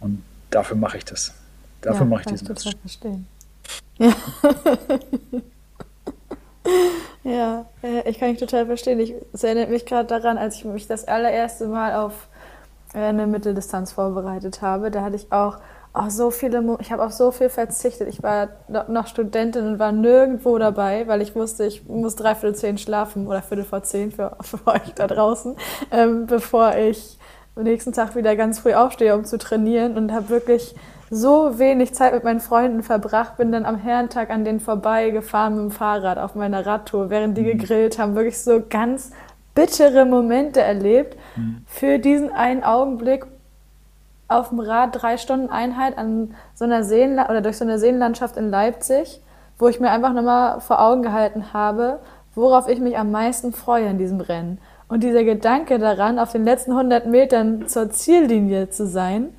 Und 0.00 0.22
dafür 0.50 0.76
mache 0.76 0.98
ich 0.98 1.04
das. 1.04 1.34
Dafür 1.80 2.02
ja, 2.02 2.10
mache 2.10 2.20
ich 2.20 2.26
diesen 2.26 2.46
verstehen. 2.46 3.26
Ja. 3.98 4.14
ja, 7.24 7.66
ich 8.04 8.18
kann 8.18 8.30
mich 8.30 8.38
total 8.38 8.66
verstehen. 8.66 9.00
Ich, 9.00 9.14
es 9.32 9.44
erinnert 9.44 9.70
mich 9.70 9.86
gerade 9.86 10.06
daran, 10.06 10.38
als 10.38 10.56
ich 10.56 10.64
mich 10.64 10.86
das 10.86 11.06
allererste 11.06 11.66
Mal 11.66 11.94
auf 11.94 12.28
äh, 12.94 12.98
eine 12.98 13.26
Mitteldistanz 13.26 13.92
vorbereitet 13.92 14.62
habe. 14.62 14.90
Da 14.90 15.02
hatte 15.02 15.16
ich 15.16 15.30
auch 15.32 15.58
auch 15.94 16.10
so 16.10 16.32
viele, 16.32 16.76
ich 16.80 16.90
habe 16.90 17.04
auf 17.04 17.12
so 17.12 17.30
viel 17.30 17.48
verzichtet. 17.48 18.08
Ich 18.08 18.22
war 18.22 18.48
noch 18.88 19.06
Studentin 19.06 19.64
und 19.64 19.78
war 19.78 19.92
nirgendwo 19.92 20.58
dabei, 20.58 21.06
weil 21.06 21.22
ich 21.22 21.36
wusste, 21.36 21.64
ich 21.66 21.86
muss 21.86 22.16
dreiviertel 22.16 22.56
zehn 22.56 22.78
schlafen 22.78 23.28
oder 23.28 23.42
viertel 23.42 23.64
vor 23.64 23.84
zehn 23.84 24.10
für, 24.10 24.36
für 24.40 24.66
euch 24.66 24.92
da 24.96 25.06
draußen, 25.06 25.56
ähm, 25.92 26.26
bevor 26.26 26.74
ich 26.74 27.16
am 27.56 27.62
nächsten 27.62 27.92
Tag 27.92 28.16
wieder 28.16 28.34
ganz 28.36 28.58
früh 28.58 28.74
aufstehe, 28.74 29.14
um 29.14 29.24
zu 29.24 29.38
trainieren 29.38 29.96
und 29.96 30.12
habe 30.12 30.28
wirklich 30.28 30.74
so 31.10 31.58
wenig 31.58 31.94
Zeit 31.94 32.12
mit 32.12 32.24
meinen 32.24 32.40
Freunden 32.40 32.82
verbracht, 32.82 33.36
bin 33.36 33.52
dann 33.52 33.66
am 33.66 33.76
Herrentag 33.76 34.30
an 34.30 34.44
denen 34.44 34.58
vorbeigefahren 34.58 35.54
mit 35.54 35.62
dem 35.62 35.70
Fahrrad 35.70 36.18
auf 36.18 36.34
meiner 36.34 36.66
Radtour, 36.66 37.10
während 37.10 37.36
die 37.38 37.42
mhm. 37.42 37.58
gegrillt 37.58 37.98
haben, 37.98 38.16
wirklich 38.16 38.42
so 38.42 38.62
ganz 38.68 39.12
bittere 39.54 40.04
Momente 40.04 40.60
erlebt 40.60 41.16
mhm. 41.36 41.64
für 41.66 41.98
diesen 41.98 42.32
einen 42.32 42.64
Augenblick, 42.64 43.26
auf 44.26 44.48
dem 44.48 44.58
Rad 44.58 44.90
drei 45.00 45.18
Stunden 45.18 45.50
Einheit 45.50 45.98
an 45.98 46.34
so 46.54 46.64
einer 46.64 46.82
Seen 46.82 47.18
oder 47.18 47.42
durch 47.42 47.58
so 47.58 47.64
eine 47.64 47.78
Seenlandschaft 47.78 48.36
in 48.36 48.50
Leipzig, 48.50 49.20
wo 49.58 49.68
ich 49.68 49.80
mir 49.80 49.90
einfach 49.90 50.12
nochmal 50.12 50.60
vor 50.60 50.80
Augen 50.80 51.02
gehalten 51.02 51.52
habe, 51.52 52.00
worauf 52.34 52.66
ich 52.66 52.80
mich 52.80 52.98
am 52.98 53.10
meisten 53.10 53.52
freue 53.52 53.86
in 53.86 53.98
diesem 53.98 54.20
Rennen. 54.20 54.58
Und 54.94 55.02
dieser 55.02 55.24
Gedanke 55.24 55.80
daran, 55.80 56.20
auf 56.20 56.30
den 56.30 56.44
letzten 56.44 56.70
100 56.70 57.06
Metern 57.06 57.66
zur 57.66 57.90
Ziellinie 57.90 58.70
zu 58.70 58.86
sein, 58.86 59.30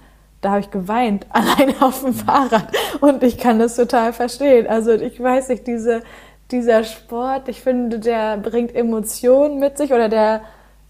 da 0.41 0.49
habe 0.49 0.59
ich 0.59 0.69
geweint, 0.69 1.27
allein 1.29 1.81
auf 1.81 2.01
dem 2.01 2.13
Fahrrad. 2.13 2.67
Und 2.99 3.23
ich 3.23 3.37
kann 3.37 3.57
das 3.57 3.77
total 3.77 4.11
verstehen. 4.11 4.67
Also 4.67 4.91
ich 4.91 5.17
weiß 5.17 5.47
nicht, 5.47 5.65
diese, 5.65 6.03
dieser 6.51 6.83
Sport, 6.83 7.47
ich 7.47 7.61
finde, 7.61 7.99
der 7.99 8.35
bringt 8.35 8.75
Emotionen 8.75 9.57
mit 9.57 9.77
sich 9.77 9.93
oder 9.93 10.09
der 10.09 10.41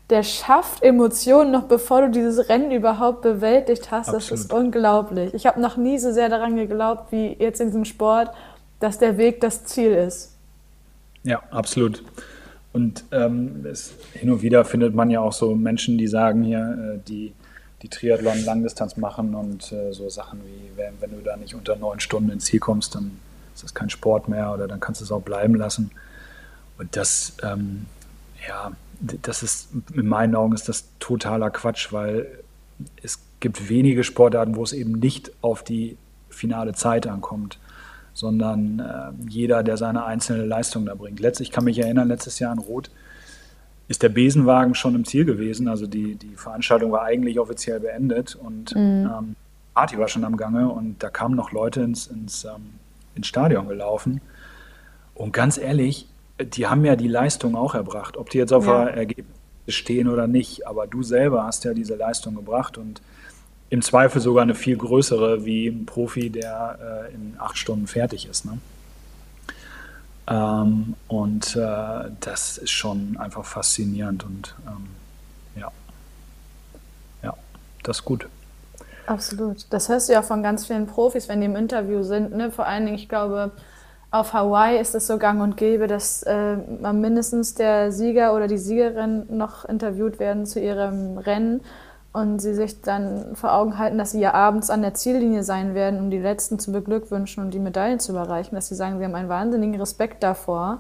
der 0.09 0.23
schafft 0.23 0.81
Emotionen 0.81 1.51
noch 1.51 1.65
bevor 1.65 2.01
du 2.01 2.09
dieses 2.09 2.49
Rennen 2.49 2.71
überhaupt 2.71 3.21
bewältigt 3.21 3.91
hast. 3.91 4.09
Absolut. 4.09 4.31
Das 4.31 4.39
ist 4.39 4.53
unglaublich. 4.53 5.35
Ich 5.35 5.45
habe 5.45 5.61
noch 5.61 5.77
nie 5.77 5.99
so 5.99 6.11
sehr 6.11 6.29
daran 6.29 6.55
geglaubt 6.55 7.11
wie 7.11 7.35
jetzt 7.39 7.61
in 7.61 7.67
diesem 7.67 7.85
Sport, 7.85 8.31
dass 8.79 8.97
der 8.97 9.19
Weg 9.19 9.41
das 9.41 9.65
Ziel 9.65 9.91
ist. 9.91 10.35
Ja, 11.21 11.43
absolut. 11.51 12.03
Und 12.75 13.05
ähm, 13.13 13.65
es, 13.71 13.93
hin 14.11 14.29
und 14.29 14.41
wieder 14.41 14.65
findet 14.65 14.93
man 14.93 15.09
ja 15.09 15.21
auch 15.21 15.31
so 15.31 15.55
Menschen, 15.55 15.97
die 15.97 16.07
sagen 16.07 16.43
hier, 16.43 16.97
äh, 16.97 16.99
die, 17.07 17.31
die 17.81 17.87
Triathlon 17.87 18.43
Langdistanz 18.43 18.97
machen 18.97 19.33
und 19.33 19.71
äh, 19.71 19.93
so 19.93 20.09
Sachen 20.09 20.41
wie, 20.41 20.77
wenn, 20.77 20.91
wenn, 20.99 21.11
du 21.11 21.23
da 21.23 21.37
nicht 21.37 21.55
unter 21.55 21.77
neun 21.77 22.01
Stunden 22.01 22.31
ins 22.31 22.43
Ziel 22.43 22.59
kommst, 22.59 22.93
dann 22.93 23.17
ist 23.53 23.63
das 23.63 23.73
kein 23.73 23.89
Sport 23.89 24.27
mehr 24.27 24.53
oder 24.53 24.67
dann 24.67 24.81
kannst 24.81 24.99
du 24.99 25.05
es 25.05 25.11
auch 25.13 25.21
bleiben 25.21 25.55
lassen. 25.55 25.91
Und 26.77 26.97
das, 26.97 27.37
ähm, 27.43 27.85
ja, 28.45 28.73
das 28.99 29.41
ist, 29.41 29.69
in 29.93 30.07
meinen 30.07 30.35
Augen 30.35 30.51
ist 30.53 30.67
das 30.67 30.83
totaler 30.99 31.51
Quatsch, 31.51 31.93
weil 31.93 32.27
es 33.01 33.19
gibt 33.39 33.69
wenige 33.69 34.03
Sportarten, 34.03 34.57
wo 34.57 34.63
es 34.63 34.73
eben 34.73 34.99
nicht 34.99 35.31
auf 35.39 35.63
die 35.63 35.95
finale 36.29 36.73
Zeit 36.73 37.07
ankommt, 37.07 37.57
sondern 38.15 38.79
äh, 38.79 39.29
jeder, 39.29 39.61
der 39.61 39.75
seine 39.75 40.05
einzelne 40.05 40.45
Leistung 40.45 40.85
da 40.85 40.95
bringt. 40.95 41.19
Letztlich, 41.19 41.49
ich 41.49 41.53
kann 41.53 41.65
mich 41.65 41.77
erinnern, 41.77 42.07
letztes 42.07 42.39
Jahr 42.39 42.53
in 42.53 42.59
Rot 42.59 42.89
ist 43.89 44.01
der 44.01 44.09
Besenwagen 44.09 44.73
schon 44.73 44.95
im 44.95 45.05
Ziel 45.05 45.25
gewesen. 45.25 45.67
Also 45.67 45.85
die, 45.85 46.15
die 46.15 46.35
Veranstaltung 46.35 46.93
war 46.93 47.03
eigentlich 47.03 47.39
offiziell 47.39 47.81
beendet 47.81 48.33
und 48.33 48.73
mhm. 48.73 49.11
ähm, 49.13 49.35
Party 49.75 49.99
war 49.99 50.07
schon 50.07 50.23
am 50.23 50.37
Gange 50.37 50.69
und 50.69 51.03
da 51.03 51.09
kamen 51.09 51.35
noch 51.35 51.51
Leute 51.51 51.81
ins, 51.81 52.07
ins, 52.07 52.45
ähm, 52.45 52.79
ins 53.15 53.27
Stadion 53.27 53.67
gelaufen. 53.67 54.21
Und 55.13 55.33
ganz 55.33 55.57
ehrlich, 55.57 56.07
die 56.39 56.67
haben 56.67 56.85
ja 56.85 56.95
die 56.95 57.09
Leistung 57.09 57.55
auch 57.55 57.75
erbracht. 57.75 58.15
Ob 58.15 58.29
die 58.29 58.37
jetzt 58.37 58.53
auf 58.53 58.65
ja. 58.65 58.85
Ergebnis 58.87 59.27
stehen 59.67 60.07
oder 60.07 60.27
nicht, 60.27 60.67
aber 60.67 60.87
du 60.87 61.03
selber 61.03 61.43
hast 61.43 61.65
ja 61.65 61.73
diese 61.73 61.95
Leistung 61.95 62.35
gebracht 62.35 62.77
und 62.77 63.01
im 63.69 63.81
Zweifel 63.81 64.21
sogar 64.21 64.43
eine 64.43 64.55
viel 64.55 64.77
größere 64.77 65.45
wie 65.45 65.67
ein 65.67 65.85
Profi, 65.85 66.29
der 66.29 67.07
äh, 67.09 67.13
in 67.13 67.35
acht 67.39 67.57
Stunden 67.57 67.87
fertig 67.87 68.27
ist. 68.27 68.45
Ne? 68.45 68.57
Ähm, 70.27 70.95
und 71.07 71.55
äh, 71.55 72.11
das 72.19 72.57
ist 72.57 72.71
schon 72.71 73.17
einfach 73.17 73.45
faszinierend 73.45 74.23
und 74.23 74.55
ähm, 74.67 74.87
ja, 75.55 75.71
ja, 77.23 77.33
das 77.83 77.99
ist 77.99 78.05
gut. 78.05 78.27
Absolut. 79.07 79.67
Das 79.69 79.89
hörst 79.89 80.09
du 80.09 80.13
ja 80.13 80.23
von 80.23 80.41
ganz 80.41 80.65
vielen 80.65 80.87
Profis, 80.87 81.29
wenn 81.29 81.39
die 81.39 81.45
im 81.45 81.55
Interview 81.55 82.01
sind. 82.01 82.35
Ne? 82.35 82.51
Vor 82.51 82.65
allen 82.65 82.85
Dingen, 82.85 82.97
ich 82.97 83.07
glaube, 83.07 83.51
auf 84.09 84.33
Hawaii 84.33 84.79
ist 84.79 84.95
es 84.95 85.05
so 85.05 85.17
gang 85.17 85.41
und 85.41 85.57
gäbe, 85.57 85.87
dass 85.87 86.23
äh, 86.23 86.55
mindestens 86.55 87.53
der 87.53 87.91
Sieger 87.91 88.33
oder 88.33 88.47
die 88.47 88.57
Siegerin 88.57 89.25
noch 89.29 89.65
interviewt 89.65 90.19
werden 90.19 90.45
zu 90.45 90.59
ihrem 90.59 91.17
Rennen 91.17 91.61
und 92.15 92.39
sie 92.39 92.53
sich 92.53 92.81
dann 92.81 93.35
vor 93.35 93.53
Augen 93.53 93.77
halten, 93.77 93.97
dass 93.97 94.11
sie 94.11 94.21
ja 94.21 94.33
abends 94.33 94.69
an 94.69 94.81
der 94.81 94.93
Ziellinie 94.93 95.43
sein 95.43 95.75
werden, 95.75 95.99
um 95.99 96.09
die 96.09 96.17
Letzten 96.17 96.59
zu 96.59 96.71
beglückwünschen 96.71 97.43
und 97.43 97.53
die 97.53 97.59
Medaillen 97.59 97.99
zu 97.99 98.13
überreichen, 98.13 98.55
dass 98.55 98.69
sie 98.69 98.75
sagen, 98.75 98.97
sie 98.97 99.03
haben 99.03 99.15
einen 99.15 99.27
wahnsinnigen 99.27 99.77
Respekt 99.79 100.23
davor, 100.23 100.79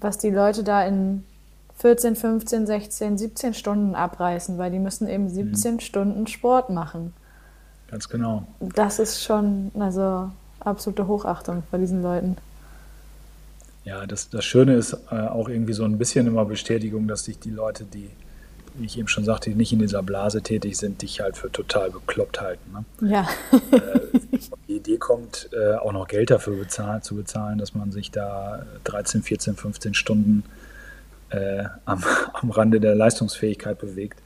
was 0.00 0.18
die 0.18 0.30
Leute 0.30 0.64
da 0.64 0.82
in 0.84 1.22
14, 1.78 2.16
15, 2.16 2.66
16, 2.66 3.18
17 3.18 3.54
Stunden 3.54 3.94
abreißen, 3.94 4.58
weil 4.58 4.72
die 4.72 4.80
müssen 4.80 5.08
eben 5.08 5.28
17 5.28 5.74
mhm. 5.74 5.80
Stunden 5.80 6.26
Sport 6.26 6.68
machen. 6.68 7.14
Ganz 7.88 8.08
genau. 8.08 8.44
Das 8.58 8.98
ist 8.98 9.22
schon, 9.22 9.70
also 9.78 10.30
absolute 10.58 11.06
Hochachtung 11.06 11.62
bei 11.70 11.78
diesen 11.78 12.02
Leuten. 12.02 12.36
Ja, 13.84 14.04
das, 14.06 14.30
das 14.30 14.44
Schöne 14.44 14.74
ist 14.74 14.96
äh, 15.12 15.14
auch 15.14 15.48
irgendwie 15.48 15.74
so 15.74 15.84
ein 15.84 15.96
bisschen 15.96 16.26
immer 16.26 16.44
Bestätigung, 16.44 17.06
dass 17.06 17.24
sich 17.24 17.38
die 17.38 17.50
Leute, 17.50 17.84
die, 17.84 18.10
wie 18.74 18.86
ich 18.86 18.98
eben 18.98 19.08
schon 19.08 19.24
sagte, 19.24 19.50
nicht 19.50 19.72
in 19.72 19.78
dieser 19.78 20.02
Blase 20.02 20.42
tätig 20.42 20.76
sind, 20.76 21.02
dich 21.02 21.20
halt 21.20 21.36
für 21.36 21.50
total 21.50 21.90
bekloppt 21.90 22.40
halten. 22.40 22.84
Ne? 23.00 23.10
Ja. 23.10 23.28
äh, 23.70 24.18
die 24.68 24.76
Idee 24.76 24.98
kommt, 24.98 25.48
äh, 25.52 25.76
auch 25.76 25.92
noch 25.92 26.08
Geld 26.08 26.30
dafür 26.30 26.56
bezahlen, 26.56 27.02
zu 27.02 27.14
bezahlen, 27.14 27.58
dass 27.58 27.74
man 27.74 27.92
sich 27.92 28.10
da 28.10 28.66
13, 28.84 29.22
14, 29.22 29.56
15 29.56 29.94
Stunden 29.94 30.44
äh, 31.30 31.64
am, 31.84 32.02
am 32.32 32.50
Rande 32.50 32.80
der 32.80 32.94
Leistungsfähigkeit 32.94 33.78
bewegt. 33.78 34.20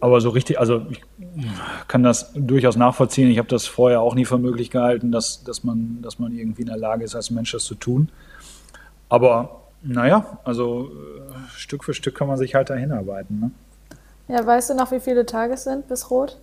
Aber 0.00 0.20
so 0.20 0.28
richtig, 0.30 0.60
also 0.60 0.86
ich 0.90 1.02
kann 1.88 2.04
das 2.04 2.32
durchaus 2.34 2.76
nachvollziehen. 2.76 3.30
Ich 3.30 3.38
habe 3.38 3.48
das 3.48 3.66
vorher 3.66 4.00
auch 4.00 4.14
nie 4.14 4.24
für 4.24 4.38
möglich 4.38 4.70
gehalten, 4.70 5.10
dass, 5.10 5.42
dass, 5.42 5.64
man, 5.64 5.98
dass 6.02 6.20
man 6.20 6.32
irgendwie 6.32 6.62
in 6.62 6.68
der 6.68 6.76
Lage 6.76 7.04
ist, 7.04 7.16
als 7.16 7.30
Mensch 7.30 7.50
das 7.50 7.64
zu 7.64 7.74
tun. 7.74 8.08
Aber 9.08 9.67
naja, 9.82 10.38
also 10.44 10.88
äh, 10.88 11.56
Stück 11.56 11.84
für 11.84 11.94
Stück 11.94 12.14
kann 12.14 12.28
man 12.28 12.36
sich 12.36 12.54
halt 12.54 12.70
dahin 12.70 12.92
arbeiten. 12.92 13.40
Ne? 13.40 13.50
Ja, 14.28 14.44
weißt 14.44 14.70
du 14.70 14.74
noch, 14.74 14.90
wie 14.92 15.00
viele 15.00 15.24
Tage 15.26 15.54
es 15.54 15.64
sind 15.64 15.88
bis 15.88 16.10
Rot? 16.10 16.38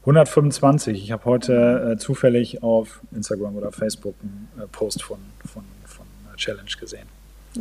125. 0.00 1.02
Ich 1.02 1.12
habe 1.12 1.24
heute 1.24 1.92
äh, 1.92 1.98
zufällig 1.98 2.62
auf 2.62 3.00
Instagram 3.12 3.56
oder 3.56 3.72
Facebook 3.72 4.14
einen 4.22 4.48
äh, 4.64 4.66
Post 4.68 5.02
von, 5.02 5.18
von, 5.44 5.64
von 5.84 6.06
Challenge 6.36 6.70
gesehen. 6.78 7.08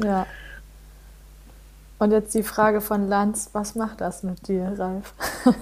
Ja, 0.03 0.27
und 1.97 2.11
jetzt 2.11 2.35
die 2.35 2.43
Frage 2.43 2.81
von 2.81 3.07
Lanz, 3.07 3.49
was 3.53 3.75
macht 3.75 4.01
das 4.01 4.23
mit 4.23 4.47
dir, 4.47 4.73
Ralf? 4.77 5.13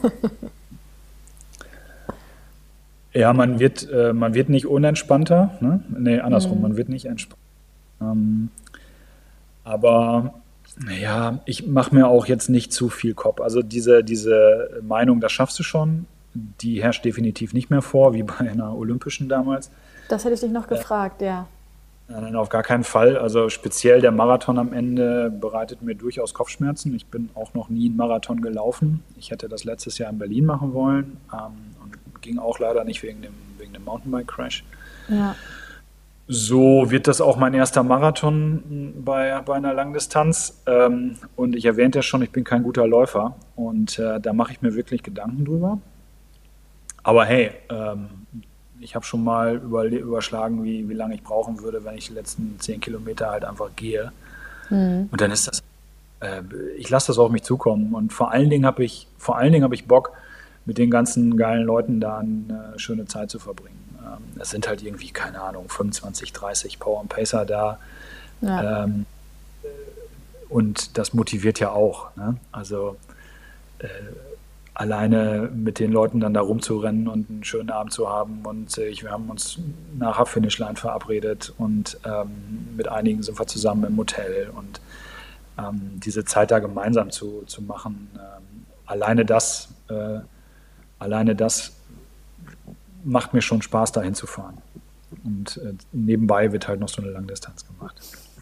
ja, 3.13 3.31
man 3.33 3.59
wird, 3.59 3.87
äh, 3.91 4.13
man 4.13 4.33
wird 4.33 4.49
nicht 4.49 4.65
unentspannter. 4.65 5.57
Ne? 5.59 5.83
Nee, 5.89 6.19
andersrum, 6.19 6.57
mhm. 6.57 6.61
man 6.63 6.77
wird 6.77 6.89
nicht 6.89 7.05
entspannter. 7.05 7.41
Ähm, 8.01 8.49
aber 9.63 10.33
ja, 10.99 11.39
ich 11.45 11.67
mache 11.67 11.93
mir 11.93 12.07
auch 12.07 12.25
jetzt 12.25 12.49
nicht 12.49 12.73
zu 12.73 12.89
viel 12.89 13.13
Kopf. 13.13 13.41
Also 13.41 13.61
diese, 13.61 14.03
diese 14.03 14.81
Meinung, 14.81 15.19
das 15.19 15.31
schaffst 15.31 15.57
du 15.59 15.63
schon, 15.63 16.05
die 16.33 16.81
herrscht 16.81 17.05
definitiv 17.05 17.53
nicht 17.53 17.69
mehr 17.69 17.81
vor, 17.81 18.13
wie 18.13 18.23
bei 18.23 18.39
einer 18.39 18.75
Olympischen 18.75 19.29
damals. 19.29 19.69
Das 20.09 20.23
hätte 20.23 20.33
ich 20.33 20.41
dich 20.41 20.51
noch 20.51 20.65
äh, 20.65 20.75
gefragt, 20.75 21.21
ja. 21.21 21.47
Nein, 22.07 22.35
auf 22.35 22.49
gar 22.49 22.63
keinen 22.63 22.83
Fall. 22.83 23.17
Also 23.17 23.49
speziell 23.49 24.01
der 24.01 24.11
Marathon 24.11 24.59
am 24.59 24.73
Ende 24.73 25.31
bereitet 25.31 25.81
mir 25.81 25.95
durchaus 25.95 26.33
Kopfschmerzen. 26.33 26.93
Ich 26.95 27.05
bin 27.07 27.29
auch 27.33 27.53
noch 27.53 27.69
nie 27.69 27.87
einen 27.87 27.95
Marathon 27.95 28.41
gelaufen. 28.41 29.03
Ich 29.17 29.31
hätte 29.31 29.47
das 29.47 29.63
letztes 29.63 29.97
Jahr 29.97 30.11
in 30.11 30.19
Berlin 30.19 30.45
machen 30.45 30.73
wollen 30.73 31.17
ähm, 31.31 31.75
und 31.81 32.21
ging 32.21 32.39
auch 32.39 32.59
leider 32.59 32.83
nicht 32.83 33.01
wegen 33.03 33.21
dem, 33.21 33.33
wegen 33.57 33.73
dem 33.73 33.85
Mountainbike-Crash. 33.85 34.63
Ja. 35.07 35.35
So 36.27 36.89
wird 36.89 37.07
das 37.07 37.19
auch 37.19 37.35
mein 37.35 37.53
erster 37.53 37.83
Marathon 37.83 38.93
bei, 39.03 39.41
bei 39.41 39.55
einer 39.55 39.73
Langdistanz. 39.73 40.61
Ähm, 40.65 41.17
und 41.35 41.55
ich 41.55 41.65
erwähnte 41.65 41.99
ja 41.99 42.03
schon, 42.03 42.21
ich 42.21 42.31
bin 42.31 42.43
kein 42.43 42.63
guter 42.63 42.87
Läufer. 42.87 43.35
Und 43.55 43.99
äh, 43.99 44.19
da 44.21 44.31
mache 44.31 44.53
ich 44.53 44.61
mir 44.61 44.73
wirklich 44.73 45.03
Gedanken 45.03 45.43
drüber. 45.45 45.79
Aber 47.03 47.25
hey, 47.25 47.51
ähm, 47.69 48.07
ich 48.79 48.95
habe 48.95 49.05
schon 49.05 49.23
mal 49.23 49.55
über, 49.55 49.83
überschlagen, 49.85 50.63
wie, 50.63 50.87
wie 50.87 50.93
lange 50.93 51.15
ich 51.15 51.23
brauchen 51.23 51.61
würde, 51.61 51.83
wenn 51.83 51.97
ich 51.97 52.07
die 52.07 52.13
letzten 52.13 52.57
zehn 52.59 52.79
Kilometer 52.79 53.29
halt 53.29 53.43
einfach 53.43 53.69
gehe. 53.75 54.11
Mhm. 54.69 55.09
Und 55.11 55.19
dann 55.19 55.31
ist 55.31 55.47
das, 55.47 55.61
äh, 56.21 56.41
ich 56.77 56.89
lasse 56.89 57.07
das 57.07 57.17
auf 57.17 57.31
mich 57.31 57.43
zukommen. 57.43 57.93
Und 57.93 58.13
vor 58.13 58.31
allen 58.31 58.49
Dingen 58.49 58.65
habe 58.65 58.83
ich, 58.85 59.07
vor 59.17 59.37
allen 59.37 59.51
Dingen 59.51 59.63
habe 59.63 59.75
ich 59.75 59.87
Bock, 59.87 60.13
mit 60.65 60.77
den 60.77 60.89
ganzen 60.89 61.35
geilen 61.35 61.65
Leuten 61.65 61.99
da 61.99 62.19
eine 62.19 62.73
schöne 62.77 63.05
Zeit 63.05 63.29
zu 63.29 63.39
verbringen. 63.39 63.82
Ähm, 64.13 64.39
es 64.39 64.49
sind 64.49 64.67
halt 64.67 64.81
irgendwie, 64.83 65.11
keine 65.11 65.41
Ahnung, 65.41 65.69
25, 65.69 66.33
30 66.33 66.79
Power 66.79 67.01
und 67.01 67.09
Pacer 67.09 67.45
da. 67.45 67.79
Ja. 68.41 68.83
Ähm, 68.83 69.05
und 70.49 70.97
das 70.97 71.13
motiviert 71.13 71.59
ja 71.59 71.71
auch. 71.71 72.15
Ne? 72.15 72.37
Also 72.51 72.97
äh, 73.79 73.87
alleine 74.75 75.49
mit 75.53 75.79
den 75.79 75.91
Leuten 75.91 76.19
dann 76.19 76.33
da 76.33 76.41
rumzurennen 76.41 77.07
und 77.07 77.29
einen 77.29 77.43
schönen 77.43 77.69
Abend 77.69 77.93
zu 77.93 78.09
haben. 78.09 78.41
Und 78.45 78.77
äh, 78.77 78.91
wir 79.01 79.11
haben 79.11 79.29
uns 79.29 79.59
nachher 79.97 80.25
Finishline 80.25 80.75
verabredet 80.75 81.53
und 81.57 81.99
ähm, 82.05 82.75
mit 82.75 82.87
einigen 82.87 83.23
sind 83.23 83.39
wir 83.39 83.47
zusammen 83.47 83.83
im 83.85 83.97
Hotel 83.97 84.49
und 84.55 84.81
ähm, 85.57 85.99
diese 86.03 86.25
Zeit 86.25 86.51
da 86.51 86.59
gemeinsam 86.59 87.11
zu, 87.11 87.43
zu 87.45 87.61
machen, 87.61 88.09
ähm, 88.15 88.65
alleine 88.85 89.25
das, 89.25 89.69
äh, 89.89 90.19
alleine 90.99 91.35
das 91.35 91.73
macht 93.03 93.33
mir 93.33 93.41
schon 93.41 93.61
Spaß, 93.61 93.91
da 93.91 94.01
hinzufahren. 94.01 94.57
Und 95.23 95.57
äh, 95.57 95.73
nebenbei 95.91 96.51
wird 96.51 96.67
halt 96.67 96.79
noch 96.79 96.89
so 96.89 97.01
eine 97.01 97.11
Langdistanz 97.11 97.65
gemacht. 97.67 97.95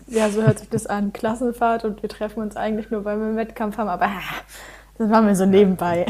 Ja, 0.08 0.30
so 0.30 0.42
hört 0.42 0.60
sich 0.60 0.70
das 0.70 0.88
an. 0.88 1.14
Klassenfahrt 1.14 1.86
und 1.86 2.02
wir 2.02 2.10
treffen 2.10 2.42
uns 2.42 2.56
eigentlich 2.56 2.92
nur, 2.92 3.06
weil 3.06 3.18
wir 3.18 3.28
einen 3.28 3.38
Wettkampf 3.38 3.78
haben, 3.78 3.90
aber 3.90 4.10
das 4.98 5.10
machen 5.10 5.28
wir 5.28 5.36
so 5.36 5.46
nebenbei. 5.46 6.06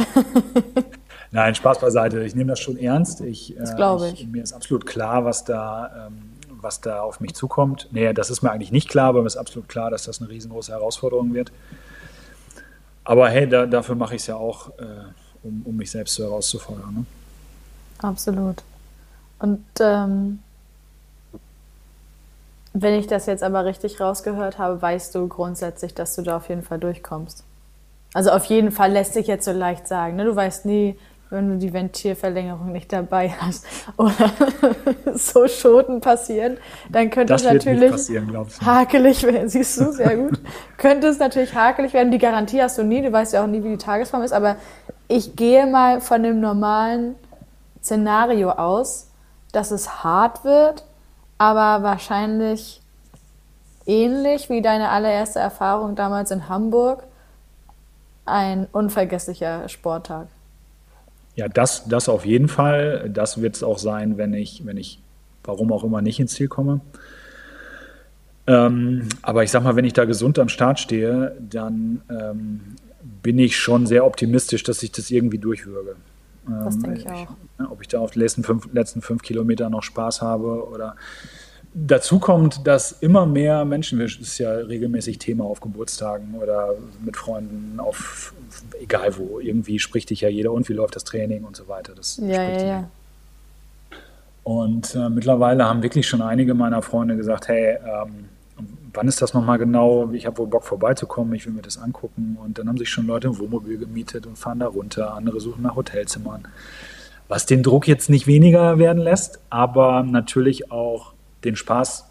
Nein, 1.32 1.56
Spaß 1.56 1.80
beiseite. 1.80 2.24
Ich 2.24 2.36
nehme 2.36 2.50
das 2.50 2.60
schon 2.60 2.78
ernst. 2.78 3.22
Ich, 3.22 3.56
das 3.58 3.76
glaube 3.76 4.10
ich. 4.10 4.22
ich. 4.22 4.28
Mir 4.28 4.44
ist 4.44 4.54
absolut 4.54 4.86
klar, 4.86 5.24
was 5.24 5.46
da, 5.46 6.08
ähm, 6.08 6.34
was 6.50 6.82
da 6.82 7.02
auf 7.02 7.20
mich 7.20 7.34
zukommt. 7.34 7.88
Nee, 7.92 8.12
das 8.14 8.30
ist 8.30 8.42
mir 8.42 8.52
eigentlich 8.52 8.72
nicht 8.72 8.90
klar, 8.90 9.10
aber 9.10 9.22
mir 9.22 9.28
ist 9.28 9.38
absolut 9.38 9.70
klar, 9.70 9.90
dass 9.90 10.04
das 10.04 10.20
eine 10.20 10.30
riesengroße 10.30 10.74
Herausforderung 10.74 11.34
wird. 11.34 11.52
Aber 13.04 13.30
hey, 13.30 13.48
da, 13.48 13.66
dafür 13.66 13.96
mache 13.96 14.16
ich 14.16 14.22
es 14.22 14.28
ja 14.28 14.36
auch, 14.36 14.70
äh, 14.80 14.84
um, 15.44 15.62
um, 15.64 15.76
mich 15.76 15.90
selbst 15.90 16.16
so 16.16 16.24
herauszufordern. 16.24 16.94
Ne? 16.94 17.06
Absolut. 18.02 18.64
Und 19.40 19.64
ähm, 19.80 20.40
wenn 22.74 22.94
ich 22.94 23.08
das 23.08 23.26
jetzt 23.26 23.44
aber 23.44 23.66
richtig 23.66 24.00
rausgehört 24.00 24.58
habe, 24.58 24.82
weißt 24.82 25.14
du 25.16 25.28
grundsätzlich, 25.28 25.94
dass 25.94 26.16
du 26.16 26.22
da 26.22 26.38
auf 26.38 26.50
jeden 26.50 26.64
Fall 26.64 26.80
durchkommst. 26.80 27.44
Also 28.14 28.32
auf 28.32 28.46
jeden 28.46 28.72
Fall 28.72 28.92
lässt 28.92 29.14
sich 29.14 29.28
jetzt 29.28 29.46
so 29.46 29.52
leicht 29.52 29.88
sagen. 29.88 30.16
Ne? 30.16 30.26
Du 30.26 30.36
weißt 30.36 30.66
nie, 30.66 30.98
wenn 31.30 31.50
du 31.50 31.58
die 31.58 31.74
Ventilverlängerung 31.74 32.72
nicht 32.74 32.92
dabei 32.92 33.30
hast 33.30 33.66
oder 33.98 34.32
so 35.16 35.48
Schoten 35.48 36.02
passieren, 36.02 36.58
dann 36.90 37.10
könnte 37.10 37.34
das 37.34 37.44
es 37.44 37.48
natürlich 37.48 37.94
hakelig 38.64 39.24
werden. 39.28 39.50
Siehst 39.50 39.80
du, 39.80 39.92
sehr 39.92 40.18
gut. 40.18 40.40
könnte 40.78 41.08
es 41.08 41.20
natürlich 41.20 41.54
hakelig 41.56 41.94
werden. 41.94 42.12
Die 42.12 42.18
Garantie 42.18 42.62
hast 42.62 42.78
du 42.78 42.84
nie. 42.84 43.02
Du 43.02 43.12
weißt 43.12 43.34
ja 43.34 43.44
auch 43.44 43.48
nie, 43.48 43.64
wie 43.64 43.70
die 43.70 43.78
Tagesform 43.78 44.24
ist. 44.24 44.34
Aber 44.34 44.58
ich 45.08 45.36
gehe 45.36 45.66
mal 45.68 46.02
von 46.02 46.22
dem 46.22 46.40
normalen 46.42 47.16
Szenario 47.84 48.52
aus, 48.52 49.10
dass 49.52 49.72
es 49.72 50.04
hart 50.04 50.44
wird, 50.44 50.86
aber 51.38 51.84
wahrscheinlich 51.84 52.82
ähnlich 53.86 54.50
wie 54.50 54.62
deine 54.62 54.90
allererste 54.90 55.40
Erfahrung 55.40 55.96
damals 55.96 56.32
in 56.32 56.48
Hamburg 56.48 57.04
ein 58.26 58.68
unvergesslicher 58.72 59.68
Sporttag. 59.68 60.28
Ja, 61.36 61.48
das, 61.48 61.86
das 61.88 62.10
auf 62.10 62.26
jeden 62.26 62.48
Fall. 62.48 63.10
Das 63.12 63.42
wird 63.42 63.56
es 63.56 63.64
auch 63.64 63.78
sein, 63.78 64.18
wenn 64.18 64.34
ich, 64.34 64.66
wenn 64.66 64.78
ich, 64.78 65.00
warum 65.44 65.72
auch 65.72 65.84
immer, 65.84 66.02
nicht 66.02 66.20
ins 66.20 66.34
Ziel 66.34 66.48
komme. 66.48 66.82
Ähm, 68.48 69.08
aber 69.22 69.44
ich 69.44 69.52
sag 69.52 69.64
mal, 69.64 69.76
wenn 69.76 69.86
ich 69.86 69.94
da 69.94 70.06
gesund 70.06 70.40
am 70.40 70.50
Start 70.50 70.80
stehe, 70.80 71.36
dann 71.40 72.02
ähm, 72.10 72.76
bin 73.22 73.40
ich 73.40 73.58
schon 73.58 73.88
sehr 73.88 74.06
optimistisch, 74.06 74.64
dass 74.64 74.84
ich 74.84 74.92
das 74.92 75.10
irgendwie 75.10 75.38
durchwürge. 75.38 75.96
Ähm, 76.48 76.62
das 76.64 76.80
denke 76.80 77.00
ich 77.00 77.08
auch. 77.08 77.28
Ich, 77.60 77.70
ob 77.70 77.82
ich 77.82 77.88
da 77.88 78.00
auf 78.00 78.12
den 78.12 78.22
letzten 78.22 78.44
fünf, 78.44 78.72
letzten 78.74 79.02
fünf 79.02 79.22
Kilometer 79.22 79.70
noch 79.70 79.84
Spaß 79.84 80.22
habe 80.22 80.68
oder 80.68 80.96
Dazu 81.74 82.20
kommt, 82.20 82.68
dass 82.68 82.92
immer 82.92 83.26
mehr 83.26 83.64
Menschen, 83.64 84.00
das 84.00 84.16
ist 84.16 84.38
ja 84.40 84.52
regelmäßig 84.52 85.20
Thema 85.20 85.46
auf 85.46 85.62
Geburtstagen 85.62 86.36
oder 86.36 86.74
mit 87.04 87.16
Freunden, 87.16 87.80
auf 87.80 88.34
egal 88.82 89.18
wo, 89.18 89.40
irgendwie 89.40 89.80
spricht 89.80 90.10
dich 90.10 90.20
ja 90.20 90.28
jeder 90.28 90.52
und 90.52 90.68
wie 90.68 90.74
läuft 90.74 90.98
das 90.98 91.06
Training 91.06 91.46
und 91.46 91.56
so 91.56 91.70
weiter. 91.70 91.94
Das 91.96 92.18
ja, 92.18 92.44
ja, 92.44 92.64
ja. 92.66 92.90
Und 94.44 94.96
äh, 94.96 95.08
mittlerweile 95.08 95.64
haben 95.64 95.82
wirklich 95.82 96.10
schon 96.10 96.22
einige 96.22 96.54
meiner 96.56 96.82
Freunde 96.82 97.16
gesagt, 97.16 97.48
hey, 97.48 97.78
ähm, 97.78 98.26
wann 98.94 99.08
ist 99.08 99.22
das 99.22 99.34
nochmal 99.34 99.58
genau? 99.58 100.12
Ich 100.12 100.26
habe 100.26 100.38
wohl 100.40 100.48
Bock 100.48 100.64
vorbeizukommen, 100.64 101.34
ich 101.34 101.46
will 101.46 101.54
mir 101.54 101.62
das 101.62 101.78
angucken. 101.78 102.38
Und 102.44 102.58
dann 102.58 102.68
haben 102.68 102.78
sich 102.78 102.90
schon 102.90 103.08
Leute 103.08 103.30
ein 103.30 103.38
Wohnmobil 103.40 103.78
gemietet 103.78 104.26
und 104.26 104.38
fahren 104.38 104.60
da 104.60 104.68
runter. 104.68 105.14
Andere 105.14 105.40
suchen 105.40 105.64
nach 105.64 105.76
Hotelzimmern. 105.76 106.48
Was 107.28 107.46
den 107.46 107.64
Druck 107.64 107.88
jetzt 107.88 108.10
nicht 108.10 108.28
weniger 108.28 108.78
werden 108.78 109.02
lässt, 109.02 109.40
aber 109.50 110.04
natürlich 110.04 110.72
auch 110.72 111.14
den 111.44 111.56
Spaß, 111.56 112.06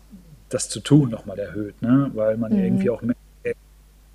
das 0.49 0.69
zu 0.69 0.81
tun, 0.81 1.11
nochmal 1.11 1.39
erhöht, 1.39 1.81
ne? 1.83 2.11
weil 2.15 2.37
man 2.37 2.53
mhm. 2.53 2.65
irgendwie 2.65 2.91
auch 2.91 3.03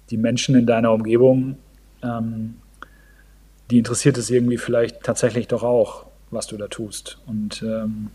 die 0.09 0.17
Menschen 0.17 0.55
in 0.55 0.65
deiner 0.65 0.91
Umgebung, 0.91 1.57
ähm, 2.03 2.55
die 3.71 3.77
interessiert 3.77 4.17
es 4.17 4.29
irgendwie 4.29 4.57
vielleicht 4.57 5.03
tatsächlich 5.03 5.47
doch 5.47 5.63
auch, 5.63 6.05
was 6.31 6.47
du 6.47 6.57
da 6.57 6.67
tust. 6.67 7.19
Und 7.25 7.63
ähm, 7.63 8.09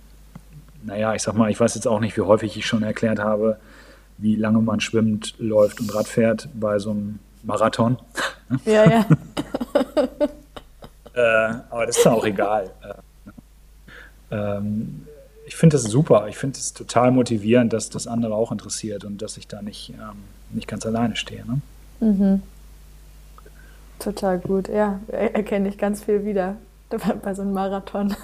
naja, 0.82 1.14
ich 1.14 1.22
sag 1.22 1.34
mal, 1.34 1.50
ich 1.50 1.58
weiß 1.58 1.74
jetzt 1.74 1.86
auch 1.86 2.00
nicht, 2.00 2.16
wie 2.16 2.22
häufig 2.22 2.56
ich 2.56 2.66
schon 2.66 2.82
erklärt 2.82 3.18
habe, 3.18 3.58
wie 4.20 4.36
lange 4.36 4.60
man 4.60 4.80
schwimmt, 4.80 5.34
läuft 5.38 5.80
und 5.80 5.94
Rad 5.94 6.08
fährt 6.08 6.48
bei 6.54 6.78
so 6.78 6.90
einem 6.90 7.18
Marathon. 7.42 7.98
Ja, 8.64 8.88
ja. 8.88 9.06
äh, 11.14 11.54
aber 11.70 11.86
das 11.86 11.96
ist 11.96 12.06
dann 12.06 12.14
auch 12.14 12.24
egal. 12.24 12.70
Äh, 12.82 12.94
ähm, 14.30 15.06
ich 15.46 15.56
finde 15.56 15.76
das 15.76 15.84
super. 15.84 16.28
Ich 16.28 16.36
finde 16.36 16.58
es 16.58 16.72
total 16.72 17.10
motivierend, 17.10 17.72
dass 17.72 17.90
das 17.90 18.06
andere 18.06 18.34
auch 18.34 18.52
interessiert 18.52 19.04
und 19.04 19.20
dass 19.22 19.36
ich 19.36 19.48
da 19.48 19.62
nicht, 19.62 19.90
ähm, 19.90 20.24
nicht 20.50 20.68
ganz 20.68 20.86
alleine 20.86 21.16
stehe. 21.16 21.44
Ne? 21.46 21.60
Mhm. 22.00 22.42
Total 23.98 24.38
gut, 24.38 24.68
ja. 24.68 25.00
Erkenne 25.08 25.68
ich 25.68 25.78
ganz 25.78 26.02
viel 26.04 26.24
wieder 26.24 26.56
bei 27.22 27.34
so 27.34 27.42
einem 27.42 27.52
Marathon. 27.52 28.14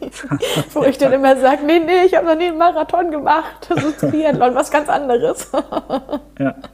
Wo 0.72 0.82
ich 0.84 0.98
dann 0.98 1.12
immer 1.12 1.36
sage, 1.36 1.64
nee, 1.64 1.78
nee, 1.78 2.04
ich 2.06 2.14
habe 2.16 2.26
noch 2.26 2.36
nie 2.36 2.48
einen 2.48 2.58
Marathon 2.58 3.10
gemacht. 3.10 3.68
Das 3.68 3.84
ist 3.84 4.00
Triathlon, 4.00 4.54
was 4.54 4.70
ganz 4.70 4.88
anderes. 4.88 5.50
ja. 6.38 6.54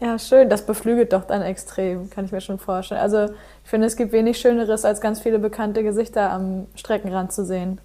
Ja, 0.00 0.18
schön. 0.18 0.50
Das 0.50 0.66
beflügelt 0.66 1.14
doch 1.14 1.24
dann 1.24 1.40
extrem, 1.40 2.10
kann 2.10 2.26
ich 2.26 2.32
mir 2.32 2.42
schon 2.42 2.58
vorstellen. 2.58 3.00
Also 3.00 3.26
ich 3.62 3.70
finde, 3.70 3.86
es 3.86 3.96
gibt 3.96 4.12
wenig 4.12 4.38
Schöneres, 4.38 4.84
als 4.84 5.00
ganz 5.00 5.20
viele 5.20 5.38
bekannte 5.38 5.82
Gesichter 5.82 6.30
am 6.30 6.66
Streckenrand 6.74 7.32
zu 7.32 7.44
sehen. 7.44 7.80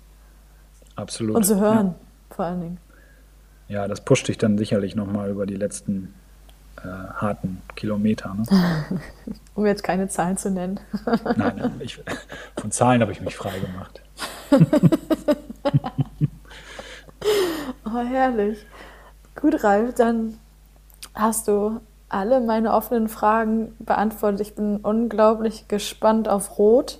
Absolut. 0.98 1.36
Und 1.36 1.46
zu 1.46 1.62
hören, 1.62 1.88
ja. 1.88 2.36
vor 2.36 2.46
allen 2.46 2.62
Dingen. 2.62 2.78
Ja, 3.70 3.88
das 3.88 4.02
pusht 4.02 4.28
dich 4.28 4.38
dann 4.38 4.58
sicherlich 4.58 4.96
nochmal 4.96 5.30
über 5.30 5.46
die 5.46 5.56
letzten 5.56 6.14
äh, 6.84 7.14
harten 7.16 7.62
Kilometer. 7.76 8.34
Ne? 8.36 8.44
um 9.56 9.66
jetzt 9.66 9.84
keine 9.84 10.08
Zahlen 10.08 10.38
zu 10.38 10.50
nennen. 10.52 10.80
Nein, 11.36 11.74
ich, 11.80 12.02
von 12.58 12.72
Zahlen 12.72 13.02
habe 13.02 13.12
ich 13.12 13.22
mich 13.22 13.36
frei 13.36 13.60
gemacht. 13.60 14.02
oh, 17.86 17.98
herrlich. 18.08 18.66
Gut, 19.36 19.64
Ralf, 19.64 19.96
dann 19.96 20.38
hast 21.14 21.48
du 21.48 21.80
alle 22.10 22.40
meine 22.42 22.74
offenen 22.74 23.08
Fragen 23.08 23.76
beantwortet. 23.80 24.42
Ich 24.42 24.56
bin 24.56 24.78
unglaublich 24.78 25.68
gespannt 25.68 26.28
auf 26.28 26.58
Rot. 26.58 27.00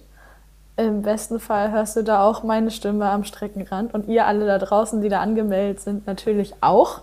Im 0.78 1.02
besten 1.02 1.40
Fall 1.40 1.72
hörst 1.72 1.96
du 1.98 2.04
da 2.04 2.24
auch 2.24 2.44
meine 2.44 2.72
Stimme 2.72 3.10
am 3.10 3.24
Streckenrand 3.26 3.94
und 3.94 4.08
ihr 4.08 4.26
alle 4.26 4.46
da 4.46 4.58
draußen, 4.58 5.02
die 5.02 5.10
da 5.10 5.20
angemeldet 5.20 5.82
sind, 5.82 6.08
natürlich 6.08 6.54
auch, 6.62 7.02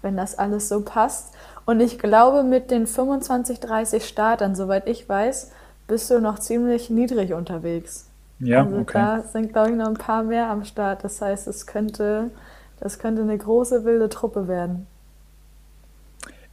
wenn 0.00 0.16
das 0.16 0.38
alles 0.38 0.68
so 0.68 0.82
passt. 0.82 1.34
Und 1.68 1.80
ich 1.80 1.98
glaube, 1.98 2.44
mit 2.44 2.70
den 2.70 2.86
25, 2.86 3.60
30 3.60 4.02
Startern, 4.02 4.56
soweit 4.56 4.88
ich 4.88 5.06
weiß, 5.06 5.52
bist 5.86 6.10
du 6.10 6.18
noch 6.18 6.38
ziemlich 6.38 6.88
niedrig 6.88 7.34
unterwegs. 7.34 8.08
Ja, 8.40 8.64
also 8.64 8.78
okay. 8.78 8.92
Da 8.94 9.20
sind, 9.20 9.52
glaube 9.52 9.72
ich, 9.72 9.76
noch 9.76 9.88
ein 9.88 9.98
paar 9.98 10.22
mehr 10.22 10.48
am 10.48 10.64
Start. 10.64 11.04
Das 11.04 11.20
heißt, 11.20 11.46
es 11.46 11.66
könnte, 11.66 12.30
das 12.80 12.98
könnte 12.98 13.20
eine 13.20 13.36
große 13.36 13.84
wilde 13.84 14.08
Truppe 14.08 14.48
werden. 14.48 14.86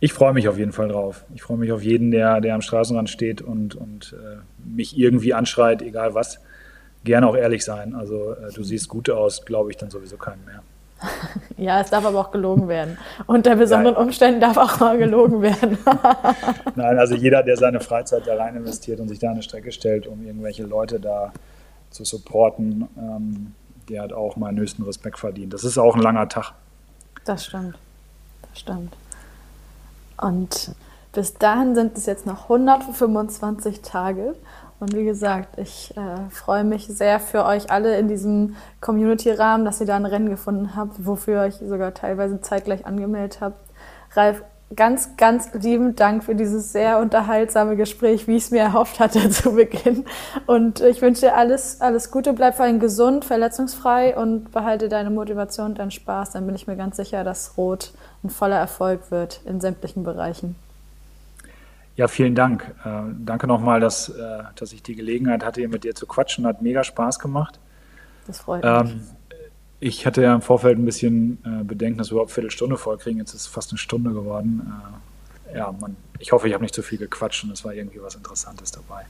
Ich 0.01 0.11
freue 0.11 0.34
mich 0.34 0.49
auf 0.49 0.57
jeden 0.57 0.74
Fall 0.74 0.89
drauf. 0.89 1.24
Ich 1.34 1.43
freue 1.43 1.59
mich 1.59 1.72
auf 1.72 1.82
jeden, 1.82 2.11
der, 2.11 2.41
der 2.41 2.53
am 2.53 2.61
Straßenrand 2.61 3.09
steht 3.09 3.41
und, 3.41 3.74
und 3.74 4.18
äh, 4.20 4.39
mich 4.66 4.99
irgendwie 4.99 5.34
anschreit, 5.34 5.82
egal 5.82 6.13
was 6.13 6.41
gerne 7.05 7.26
auch 7.26 7.38
ehrlich 7.38 7.63
sein. 7.63 7.95
Also 7.95 8.34
äh, 8.34 8.51
du 8.53 8.66
siehst 8.66 8.89
gut 8.89 9.09
aus, 9.09 9.45
glaube 9.45 9.72
ich 9.72 9.78
dann 9.78 9.89
sowieso 9.89 10.18
keinen 10.18 10.43
mehr. 10.43 10.61
Ja, 11.57 11.79
es 11.79 11.89
darf 11.89 12.05
aber 12.05 12.19
auch 12.19 12.31
gelogen 12.31 12.67
werden. 12.67 12.97
Unter 13.27 13.55
besonderen 13.55 13.95
Umständen 13.95 14.41
darf 14.41 14.57
auch 14.57 14.77
mal 14.81 14.97
gelogen 14.97 15.41
werden. 15.41 15.77
Nein, 16.75 16.99
also 16.99 17.15
jeder, 17.15 17.43
der 17.43 17.55
seine 17.55 17.79
Freizeit 17.79 18.27
da 18.27 18.35
rein 18.35 18.57
investiert 18.57 18.99
und 18.99 19.07
sich 19.07 19.19
da 19.19 19.31
eine 19.31 19.41
Strecke 19.41 19.71
stellt, 19.71 20.05
um 20.05 20.25
irgendwelche 20.25 20.63
Leute 20.63 20.99
da 20.99 21.31
zu 21.91 22.03
supporten, 22.03 22.89
ähm, 22.97 23.53
der 23.87 24.03
hat 24.03 24.11
auch 24.11 24.35
meinen 24.35 24.57
höchsten 24.57 24.83
Respekt 24.83 25.17
verdient. 25.17 25.53
Das 25.53 25.63
ist 25.63 25.77
auch 25.77 25.95
ein 25.95 26.01
langer 26.01 26.27
Tag. 26.27 26.53
Das 27.23 27.45
stimmt. 27.45 27.77
Das 28.49 28.59
stimmt. 28.59 28.93
Und 30.21 30.75
bis 31.13 31.35
dahin 31.35 31.75
sind 31.75 31.97
es 31.97 32.05
jetzt 32.05 32.25
noch 32.25 32.43
125 32.43 33.81
Tage. 33.81 34.35
Und 34.80 34.93
wie 34.93 35.05
gesagt, 35.05 35.57
ich 35.57 35.95
äh, 35.95 36.30
freue 36.30 36.65
mich 36.65 36.88
sehr 36.88 37.19
für 37.19 37.45
euch 37.45 37.71
alle 37.71 37.97
in 37.97 38.07
diesem 38.07 38.55
Community-Rahmen, 38.82 39.65
dass 39.65 39.80
ihr 39.80 39.88
da 39.88 39.95
ein 39.95 40.05
Rennen 40.05 40.30
gefunden 40.30 40.76
habt, 40.76 41.05
wofür 41.05 41.36
ihr 41.36 41.47
euch 41.47 41.55
sogar 41.55 41.93
teilweise 41.93 42.41
zeitgleich 42.41 42.86
angemeldet 42.86 43.39
habt. 43.39 43.57
Ralf, 44.15 44.43
ganz, 44.76 45.15
ganz 45.15 45.53
lieben 45.53 45.95
Dank 45.95 46.23
für 46.23 46.36
dieses 46.36 46.73
sehr 46.73 46.99
unterhaltsame 46.99 47.76
Gespräch, 47.78 48.28
wie 48.28 48.36
ich 48.36 48.43
es 48.43 48.51
mir 48.51 48.61
erhofft 48.61 48.99
hatte 48.99 49.30
zu 49.30 49.53
Beginn. 49.55 50.05
Und 50.45 50.82
ich 50.82 51.01
wünsche 51.01 51.21
dir 51.21 51.36
alles, 51.36 51.80
alles 51.82 52.11
Gute, 52.11 52.34
bleib 52.34 52.55
vor 52.55 52.65
allem 52.65 52.80
gesund, 52.80 53.23
verletzungsfrei 53.23 54.17
und 54.17 54.51
behalte 54.51 54.89
deine 54.89 55.09
Motivation 55.09 55.67
und 55.67 55.80
deinen 55.80 55.91
Spaß. 55.91 56.32
Dann 56.32 56.45
bin 56.45 56.55
ich 56.55 56.67
mir 56.67 56.76
ganz 56.76 56.97
sicher, 56.97 57.23
dass 57.23 57.57
Rot 57.57 57.93
ein 58.23 58.30
voller 58.30 58.57
Erfolg 58.57 59.11
wird 59.11 59.41
in 59.45 59.61
sämtlichen 59.61 60.03
Bereichen. 60.03 60.55
Ja, 61.95 62.07
vielen 62.07 62.35
Dank. 62.35 62.75
Äh, 62.83 62.89
danke 63.19 63.47
nochmal, 63.47 63.79
dass, 63.79 64.09
äh, 64.09 64.43
dass 64.55 64.73
ich 64.73 64.83
die 64.83 64.95
Gelegenheit 64.95 65.45
hatte, 65.45 65.61
hier 65.61 65.69
mit 65.69 65.83
dir 65.83 65.95
zu 65.95 66.05
quatschen. 66.05 66.45
Hat 66.45 66.61
mega 66.61 66.83
Spaß 66.83 67.19
gemacht. 67.19 67.59
Das 68.27 68.39
freut 68.39 68.63
mich. 68.63 68.93
Ähm, 68.93 69.01
ich 69.79 70.05
hatte 70.05 70.21
ja 70.21 70.33
im 70.33 70.41
Vorfeld 70.41 70.77
ein 70.77 70.85
bisschen 70.85 71.37
äh, 71.45 71.63
Bedenken, 71.63 71.97
dass 71.97 72.09
wir 72.09 72.13
überhaupt 72.13 72.31
eine 72.31 72.35
Viertelstunde 72.35 72.77
vollkriegen. 72.77 73.19
Jetzt 73.19 73.33
ist 73.33 73.41
es 73.41 73.47
fast 73.47 73.71
eine 73.71 73.77
Stunde 73.77 74.11
geworden. 74.11 74.73
Äh, 75.53 75.57
ja, 75.57 75.71
man, 75.71 75.95
ich 76.19 76.31
hoffe, 76.31 76.47
ich 76.47 76.53
habe 76.53 76.63
nicht 76.63 76.75
zu 76.75 76.81
viel 76.81 76.97
gequatscht 76.97 77.43
und 77.43 77.51
es 77.51 77.63
war 77.63 77.73
irgendwie 77.73 78.01
was 78.01 78.15
Interessantes 78.15 78.71
dabei. 78.71 79.05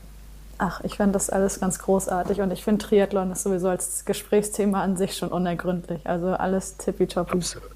Ach, 0.57 0.81
ich 0.83 0.95
finde 0.97 1.13
das 1.13 1.29
alles 1.29 1.59
ganz 1.59 1.79
großartig 1.79 2.39
und 2.41 2.51
ich 2.51 2.63
finde 2.63 2.85
Triathlon 2.85 3.31
ist 3.31 3.43
sowieso 3.43 3.67
als 3.67 4.05
Gesprächsthema 4.05 4.81
an 4.81 4.95
sich 4.95 5.17
schon 5.17 5.29
unergründlich. 5.29 6.07
Also 6.07 6.27
alles 6.27 6.77
tippitoppi. 6.77 7.33
Absolut. 7.33 7.74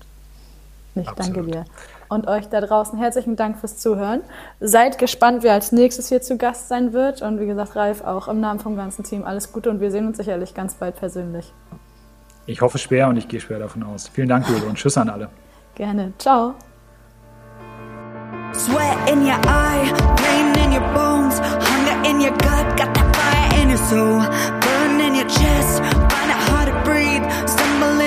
Ich 0.96 1.08
Absolut. 1.08 1.38
danke 1.38 1.52
dir. 1.52 1.66
Und 2.10 2.28
euch 2.28 2.50
da 2.50 2.62
draußen 2.62 2.98
herzlichen 2.98 3.36
Dank 3.36 3.60
fürs 3.60 3.78
Zuhören. 3.78 4.22
Seid 4.60 4.98
gespannt, 4.98 5.44
wer 5.44 5.54
als 5.54 5.72
nächstes 5.72 6.10
hier 6.10 6.22
zu 6.22 6.38
Gast 6.38 6.68
sein 6.68 6.94
wird. 6.94 7.22
Und 7.22 7.40
wie 7.40 7.46
gesagt, 7.46 7.76
Ralf, 7.76 8.04
auch 8.04 8.28
im 8.28 8.40
Namen 8.40 8.60
vom 8.60 8.76
ganzen 8.76 9.04
Team 9.04 9.24
alles 9.24 9.52
Gute 9.52 9.70
und 9.70 9.80
wir 9.80 9.92
sehen 9.92 10.08
uns 10.08 10.18
sicherlich 10.18 10.54
ganz 10.54 10.74
bald 10.74 10.96
persönlich. 10.96 11.54
Ich 12.48 12.62
hoffe 12.62 12.80
schwer 12.80 13.08
und 13.08 13.18
ich 13.18 13.28
gehe 13.28 13.40
schwer 13.40 13.60
davon 13.60 13.84
aus. 13.84 14.08
Vielen 14.08 14.28
Dank, 14.28 14.50
Jule, 14.50 14.66
und 14.66 14.76
Tschüss 14.76 14.98
an 14.98 15.10
alle. 15.10 15.30
Gerne. 15.76 16.14
Ciao. 16.18 16.56
Sweat 18.54 19.08
in 19.08 19.22
your 19.22 19.40
eye, 19.46 19.94
pain 20.18 20.58
in 20.64 20.74
your 20.74 20.82
bones, 20.94 21.40
hunger 21.40 22.10
in 22.10 22.20
your 22.20 22.32
gut, 22.32 22.66
got 22.76 22.92
that 22.96 23.16
fire 23.16 23.62
in 23.62 23.70
your 23.70 23.78
soul, 23.78 24.20
burn 24.60 25.00
in 25.00 25.14
your 25.14 25.28
chest, 25.28 25.84
find 25.84 26.32
it 26.32 26.40
hard 26.50 26.68
to 26.68 26.76
breathe, 26.84 27.24
stumble 27.48 27.99